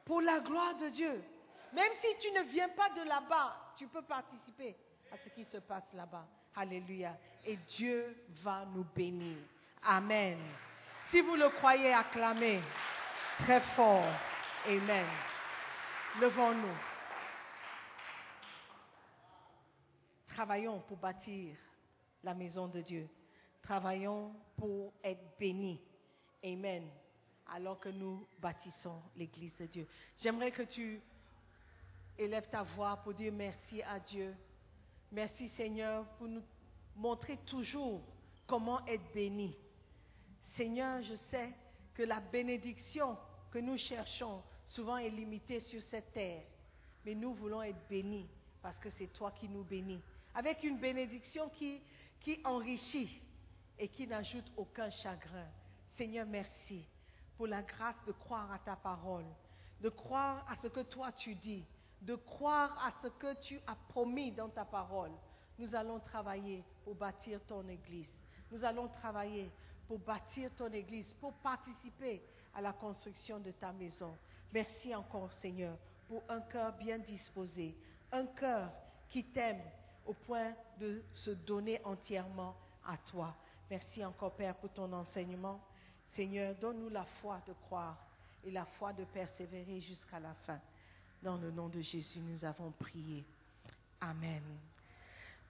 Pour 0.05 0.21
la 0.21 0.39
gloire 0.41 0.75
de 0.77 0.91
Dieu. 0.91 1.25
Même 1.73 1.93
si 2.03 2.09
tu 2.21 2.31
ne 2.31 2.43
viens 2.43 2.69
pas 2.69 2.91
de 2.91 3.09
là-bas, 3.09 3.57
tu 3.79 3.87
peux 3.87 4.03
participer 4.03 4.77
à 5.11 5.17
ce 5.17 5.31
qui 5.31 5.47
se 5.47 5.57
passe 5.57 5.91
là-bas. 5.95 6.27
Alléluia. 6.55 7.17
Et 7.43 7.57
Dieu 7.57 8.15
va 8.43 8.67
nous 8.67 8.85
bénir. 8.95 9.39
Amen. 9.85 10.37
Si 11.11 11.23
vous 11.23 11.37
le 11.37 11.49
croyez, 11.49 11.91
acclamez 11.91 12.61
très 13.39 13.63
fort. 13.75 14.13
Amen. 14.67 15.07
Levons-nous. 16.21 16.98
Travaillons 20.39 20.79
pour 20.87 20.99
bâtir 20.99 21.57
la 22.23 22.33
maison 22.33 22.69
de 22.69 22.81
Dieu. 22.81 23.09
Travaillons 23.61 24.33
pour 24.57 24.93
être 25.03 25.37
bénis. 25.37 25.81
Amen. 26.45 26.89
Alors 27.49 27.81
que 27.81 27.89
nous 27.89 28.25
bâtissons 28.39 29.03
l'église 29.17 29.57
de 29.57 29.67
Dieu. 29.67 29.89
J'aimerais 30.19 30.53
que 30.53 30.63
tu 30.63 31.01
élèves 32.17 32.49
ta 32.51 32.63
voix 32.63 32.99
pour 32.99 33.15
dire 33.15 33.33
merci 33.33 33.83
à 33.83 33.99
Dieu. 33.99 34.33
Merci 35.11 35.49
Seigneur 35.57 36.07
pour 36.19 36.29
nous 36.29 36.45
montrer 36.95 37.39
toujours 37.39 38.01
comment 38.47 38.87
être 38.87 39.13
béni. 39.13 39.57
Seigneur, 40.57 41.03
je 41.03 41.17
sais 41.33 41.53
que 41.95 42.05
la 42.05 42.21
bénédiction 42.21 43.19
que 43.51 43.59
nous 43.59 43.77
cherchons 43.77 44.41
souvent 44.69 44.99
est 44.99 45.11
limitée 45.11 45.59
sur 45.63 45.83
cette 45.91 46.13
terre. 46.13 46.45
Mais 47.05 47.17
nous 47.17 47.35
voulons 47.35 47.61
être 47.61 47.89
bénis 47.91 48.29
parce 48.63 48.79
que 48.79 48.91
c'est 48.91 49.13
toi 49.13 49.33
qui 49.33 49.49
nous 49.49 49.65
bénis 49.65 50.01
avec 50.39 50.63
une 50.63 50.79
bénédiction 50.79 51.49
qui, 51.49 51.83
enrichit 52.45 53.21
et 53.77 53.89
qui 53.89 54.07
n'ajoute 54.07 54.45
aucun 54.57 54.89
chagrin. 54.89 55.49
Seigneur, 55.97 56.27
merci 56.27 56.85
pour 57.37 57.49
la 57.49 57.63
grâce 57.63 57.97
de 58.07 58.13
croire 58.13 58.53
à 58.53 58.59
ta 58.61 58.77
parole, 58.77 59.25
de 59.81 59.89
croire 59.89 60.47
à 60.49 60.55
ce 60.63 60.69
que 60.69 60.81
toi 60.81 61.11
tu 61.11 61.35
dis, 61.35 61.65
de 62.03 62.15
croire 62.15 62.71
à 62.87 62.93
ce 63.03 63.09
que 63.09 63.35
tu 63.41 63.59
as 63.67 63.75
promis 63.89 64.31
dans 64.31 64.49
ta 64.49 64.65
parole. 64.65 65.11
Nous 65.59 65.75
allons 65.75 65.99
travailler 65.99 66.63
pour 66.85 66.95
bâtir 66.95 67.41
ton 67.45 67.67
Église. 67.67 68.09
Nous 68.53 68.65
allons 68.65 68.87
travailler 68.87 69.51
pour 69.89 69.99
bâtir 69.99 70.55
ton 70.55 70.71
Église, 70.71 71.13
pour 71.15 71.33
participer 71.33 72.23
à 72.55 72.61
la 72.61 72.73
construction 72.73 73.41
de 73.41 73.51
ta 73.51 73.73
maison. 73.73 74.17
Merci 74.53 74.95
encore, 74.95 75.33
Seigneur, 75.33 75.77
pour 76.07 76.23
un 76.29 76.43
cœur 76.43 76.75
bien 76.75 76.99
disposé, 76.99 77.75
un 78.13 78.27
cœur 78.27 78.71
qui 79.09 79.25
t'aime 79.25 79.63
au 80.09 80.15
point 80.15 80.55
de 80.81 81.03
se 81.15 81.31
donner 81.31 81.81
entièrement 81.85 82.57
à 82.87 82.97
toi. 82.97 83.37
Merci 83.71 84.03
encore, 84.05 84.35
Père, 84.35 84.57
pour 84.57 84.73
ton 84.73 84.91
enseignement. 84.95 85.61
Seigneur, 86.17 86.55
donne-nous 86.55 86.89
la 86.89 87.05
foi 87.21 87.41
de 87.47 87.53
croire 87.53 87.97
et 88.43 88.51
la 88.51 88.65
foi 88.65 88.95
de 88.95 89.05
persévérer 89.05 89.81
jusqu'à 89.83 90.19
la 90.19 90.33
fin. 90.47 90.59
Dans 91.23 91.37
le 91.37 91.51
nom 91.51 91.69
de 91.69 91.83
Jésus, 91.83 92.21
nous 92.21 92.43
avons 92.43 92.71
prié. 92.73 93.23
Amen. 94.01 94.43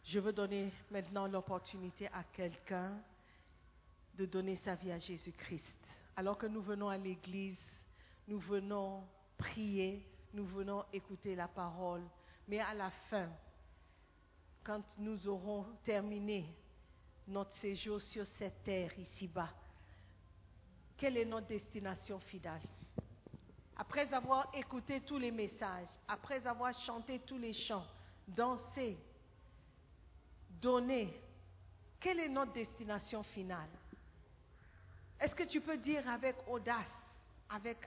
Je 0.05 0.19
veux 0.19 0.33
donner 0.33 0.73
maintenant 0.91 1.29
l'opportunité 1.29 2.09
à 2.09 2.25
quelqu'un 2.33 2.99
de 4.15 4.27
donner 4.27 4.57
sa 4.57 4.75
vie 4.75 4.91
à 4.91 4.99
Jésus-Christ. 4.99 5.77
Alors 6.17 6.37
que 6.37 6.47
nous 6.47 6.63
venons 6.63 6.89
à 6.89 6.99
l'église, 6.99 7.61
nous 8.27 8.41
venons 8.41 9.05
prier, 9.37 10.05
nous 10.35 10.47
venons 10.47 10.85
écouter 10.93 11.37
la 11.37 11.47
parole, 11.47 12.03
mais 12.49 12.59
à 12.59 12.75
la 12.75 12.91
fin, 13.09 13.29
quand 14.69 14.85
nous 14.99 15.27
aurons 15.27 15.65
terminé 15.82 16.45
notre 17.27 17.55
séjour 17.55 18.03
sur 18.03 18.27
cette 18.39 18.62
terre 18.65 18.93
ici-bas, 18.99 19.49
quelle 20.99 21.16
est 21.16 21.24
notre 21.24 21.47
destination 21.47 22.20
finale? 22.20 22.61
Après 23.78 24.12
avoir 24.12 24.55
écouté 24.55 25.01
tous 25.01 25.16
les 25.16 25.31
messages, 25.31 25.89
après 26.07 26.47
avoir 26.47 26.78
chanté 26.81 27.20
tous 27.20 27.39
les 27.39 27.55
chants, 27.55 27.86
dansé, 28.27 28.99
donné, 30.61 31.19
quelle 31.99 32.20
est 32.20 32.28
notre 32.28 32.53
destination 32.53 33.23
finale? 33.23 33.70
Est-ce 35.19 35.35
que 35.35 35.45
tu 35.45 35.62
peux 35.62 35.78
dire 35.78 36.07
avec 36.11 36.36
audace, 36.47 36.93
avec 37.49 37.78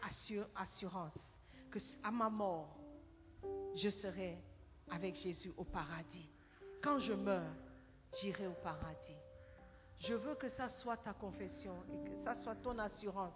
assurance, 0.56 1.14
que 1.70 1.78
à 2.04 2.10
ma 2.10 2.32
mort, 2.32 2.76
je 3.76 3.90
serai 3.90 4.40
avec 4.90 5.14
Jésus 5.18 5.54
au 5.56 5.64
paradis? 5.64 6.28
Quand 6.82 7.00
je 7.00 7.14
meurs, 7.14 7.54
j'irai 8.20 8.48
au 8.48 8.56
paradis. 8.64 8.98
Je 10.00 10.16
veux 10.16 10.34
que 10.36 10.50
ça 10.50 10.68
soit 10.68 10.98
ta 10.98 11.14
confession 11.14 11.76
et 11.94 12.10
que 12.10 12.16
ça 12.24 12.36
soit 12.38 12.56
ton 12.56 12.78
assurance 12.80 13.36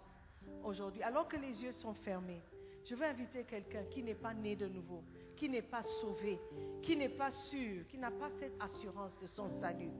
aujourd'hui. 0.64 1.02
Alors 1.02 1.28
que 1.28 1.36
les 1.36 1.62
yeux 1.62 1.72
sont 1.72 1.94
fermés, 1.94 2.42
je 2.88 2.94
veux 2.96 3.04
inviter 3.04 3.44
quelqu'un 3.44 3.84
qui 3.84 4.02
n'est 4.02 4.16
pas 4.16 4.34
né 4.34 4.56
de 4.56 4.66
nouveau, 4.66 5.02
qui 5.36 5.48
n'est 5.48 5.62
pas 5.62 5.82
sauvé, 6.00 6.40
qui 6.82 6.96
n'est 6.96 7.08
pas 7.08 7.30
sûr, 7.50 7.86
qui 7.88 7.98
n'a 7.98 8.10
pas 8.10 8.30
cette 8.40 8.60
assurance 8.60 9.16
de 9.22 9.28
son 9.28 9.48
salut. 9.60 9.92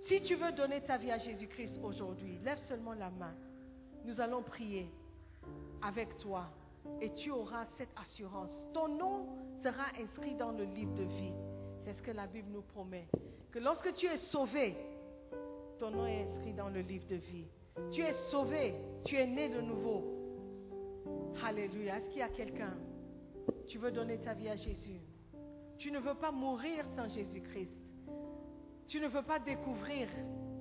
Si 0.00 0.22
tu 0.22 0.34
veux 0.34 0.52
donner 0.52 0.80
ta 0.82 0.96
vie 0.96 1.10
à 1.10 1.18
Jésus-Christ 1.18 1.78
aujourd'hui, 1.82 2.38
lève 2.42 2.58
seulement 2.66 2.94
la 2.94 3.10
main. 3.10 3.34
Nous 4.04 4.20
allons 4.20 4.42
prier 4.42 4.88
avec 5.82 6.16
toi 6.18 6.46
et 7.00 7.12
tu 7.14 7.30
auras 7.30 7.66
cette 7.76 7.92
assurance. 7.96 8.68
Ton 8.72 8.88
nom 8.88 9.26
sera 9.62 9.86
inscrit 10.00 10.34
dans 10.34 10.52
le 10.52 10.64
livre 10.64 10.94
de 10.94 11.04
vie. 11.04 11.32
C'est 11.86 11.92
ce 11.92 12.02
que 12.02 12.10
la 12.10 12.26
Bible 12.26 12.48
nous 12.50 12.62
promet. 12.62 13.06
Que 13.52 13.60
lorsque 13.60 13.94
tu 13.94 14.06
es 14.06 14.16
sauvé, 14.16 14.74
ton 15.78 15.92
nom 15.92 16.04
est 16.04 16.24
inscrit 16.24 16.52
dans 16.52 16.68
le 16.68 16.80
livre 16.80 17.06
de 17.06 17.14
vie. 17.14 17.46
Tu 17.92 18.00
es 18.00 18.12
sauvé, 18.28 18.74
tu 19.04 19.14
es 19.14 19.24
né 19.24 19.48
de 19.48 19.60
nouveau. 19.60 20.02
Alléluia. 21.44 21.98
Est-ce 21.98 22.08
qu'il 22.08 22.18
y 22.18 22.22
a 22.22 22.28
quelqu'un? 22.28 22.76
Tu 23.68 23.78
veux 23.78 23.92
donner 23.92 24.18
ta 24.18 24.34
vie 24.34 24.48
à 24.48 24.56
Jésus? 24.56 25.00
Tu 25.78 25.92
ne 25.92 26.00
veux 26.00 26.16
pas 26.16 26.32
mourir 26.32 26.84
sans 26.96 27.08
Jésus-Christ. 27.08 27.70
Tu 28.88 28.98
ne 28.98 29.06
veux 29.06 29.22
pas 29.22 29.38
découvrir 29.38 30.08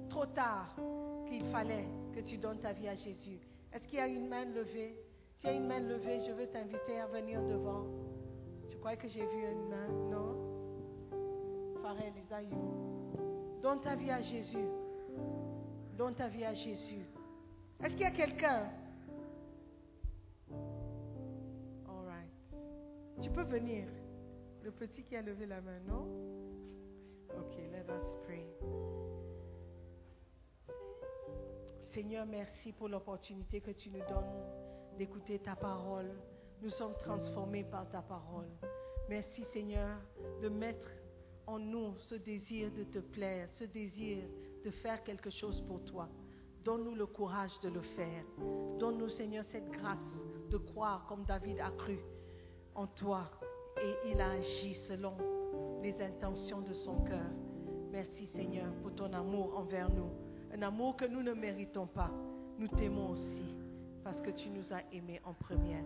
trop 0.09 0.27
tard 0.27 0.75
qu'il 1.27 1.43
fallait 1.45 1.87
que 2.13 2.19
tu 2.19 2.37
donnes 2.37 2.59
ta 2.59 2.71
vie 2.71 2.87
à 2.87 2.95
Jésus. 2.95 3.39
Est-ce 3.73 3.87
qu'il 3.87 3.97
y 3.97 4.01
a 4.01 4.07
une 4.07 4.27
main 4.27 4.45
levée? 4.45 4.95
S'il 5.39 5.49
y 5.49 5.53
a 5.53 5.55
une 5.55 5.65
main 5.65 5.79
levée, 5.79 6.21
je 6.27 6.33
veux 6.33 6.45
t'inviter 6.45 6.99
à 6.99 7.07
venir 7.07 7.41
devant. 7.41 7.87
Je 8.69 8.77
crois 8.77 8.95
que 8.95 9.07
j'ai 9.07 9.25
vu 9.25 9.51
une 9.51 9.69
main. 9.69 9.87
Non? 10.11 10.44
Farel 11.85 12.13
Donne 13.61 13.81
ta 13.81 13.95
vie 13.95 14.09
à 14.09 14.19
Jésus. 14.19 14.67
Donne 15.95 16.15
ta 16.15 16.27
vie 16.27 16.43
à 16.43 16.55
Jésus. 16.55 17.05
Est-ce 17.83 17.91
qu'il 17.91 18.01
y 18.01 18.05
a 18.05 18.11
quelqu'un? 18.11 18.71
All 21.87 22.05
right. 22.07 22.31
Tu 23.21 23.29
peux 23.29 23.43
venir. 23.43 23.85
Le 24.63 24.71
petit 24.71 25.03
qui 25.03 25.15
a 25.15 25.21
levé 25.21 25.45
la 25.45 25.61
main, 25.61 25.79
non? 25.87 26.07
Ok, 27.37 27.55
let 27.71 27.85
us 27.93 28.17
pray. 28.23 28.47
Seigneur, 31.93 32.25
merci 32.25 32.71
pour 32.71 32.89
l'opportunité 32.89 33.61
que 33.61 33.69
tu 33.69 33.91
nous 33.91 34.03
donnes 34.09 34.97
d'écouter 34.97 35.37
ta 35.37 35.55
parole. 35.55 36.11
Nous 36.63 36.69
sommes 36.69 36.95
transformés 36.95 37.63
par 37.63 37.87
ta 37.89 38.01
parole. 38.01 38.49
Merci 39.07 39.45
Seigneur 39.53 39.99
de 40.41 40.49
mettre 40.49 40.89
en 41.47 41.59
nous 41.59 41.93
ce 41.99 42.15
désir 42.15 42.71
de 42.71 42.83
te 42.83 42.99
plaire, 42.99 43.47
ce 43.53 43.65
désir 43.65 44.17
de 44.63 44.71
faire 44.71 45.03
quelque 45.03 45.29
chose 45.29 45.61
pour 45.61 45.83
toi. 45.83 46.09
Donne-nous 46.63 46.95
le 46.95 47.05
courage 47.05 47.59
de 47.61 47.69
le 47.69 47.81
faire. 47.81 48.23
Donne-nous, 48.79 49.09
Seigneur, 49.09 49.43
cette 49.51 49.69
grâce 49.69 49.99
de 50.49 50.57
croire 50.57 51.05
comme 51.07 51.23
David 51.23 51.59
a 51.59 51.69
cru 51.71 51.99
en 52.73 52.87
toi 52.87 53.29
et 53.81 54.09
il 54.09 54.19
a 54.19 54.31
agi 54.31 54.73
selon 54.87 55.13
les 55.83 55.95
intentions 56.01 56.61
de 56.61 56.73
son 56.73 56.95
cœur. 57.03 57.29
Merci, 57.91 58.25
Seigneur, 58.27 58.73
pour 58.81 58.95
ton 58.95 59.13
amour 59.13 59.57
envers 59.57 59.89
nous. 59.89 60.09
Un 60.53 60.61
amour 60.63 60.95
que 60.97 61.05
nous 61.05 61.21
ne 61.21 61.33
méritons 61.33 61.87
pas. 61.87 62.11
Nous 62.57 62.67
t'aimons 62.67 63.11
aussi 63.11 63.43
parce 64.03 64.21
que 64.21 64.31
tu 64.31 64.49
nous 64.49 64.73
as 64.73 64.81
aimés 64.91 65.21
en 65.23 65.33
première. 65.33 65.83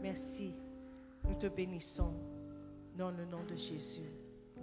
Merci. 0.00 0.54
Nous 1.28 1.34
te 1.34 1.46
bénissons 1.46 2.12
dans 2.96 3.10
le 3.10 3.24
nom 3.26 3.42
de 3.44 3.56
Jésus. 3.56 4.23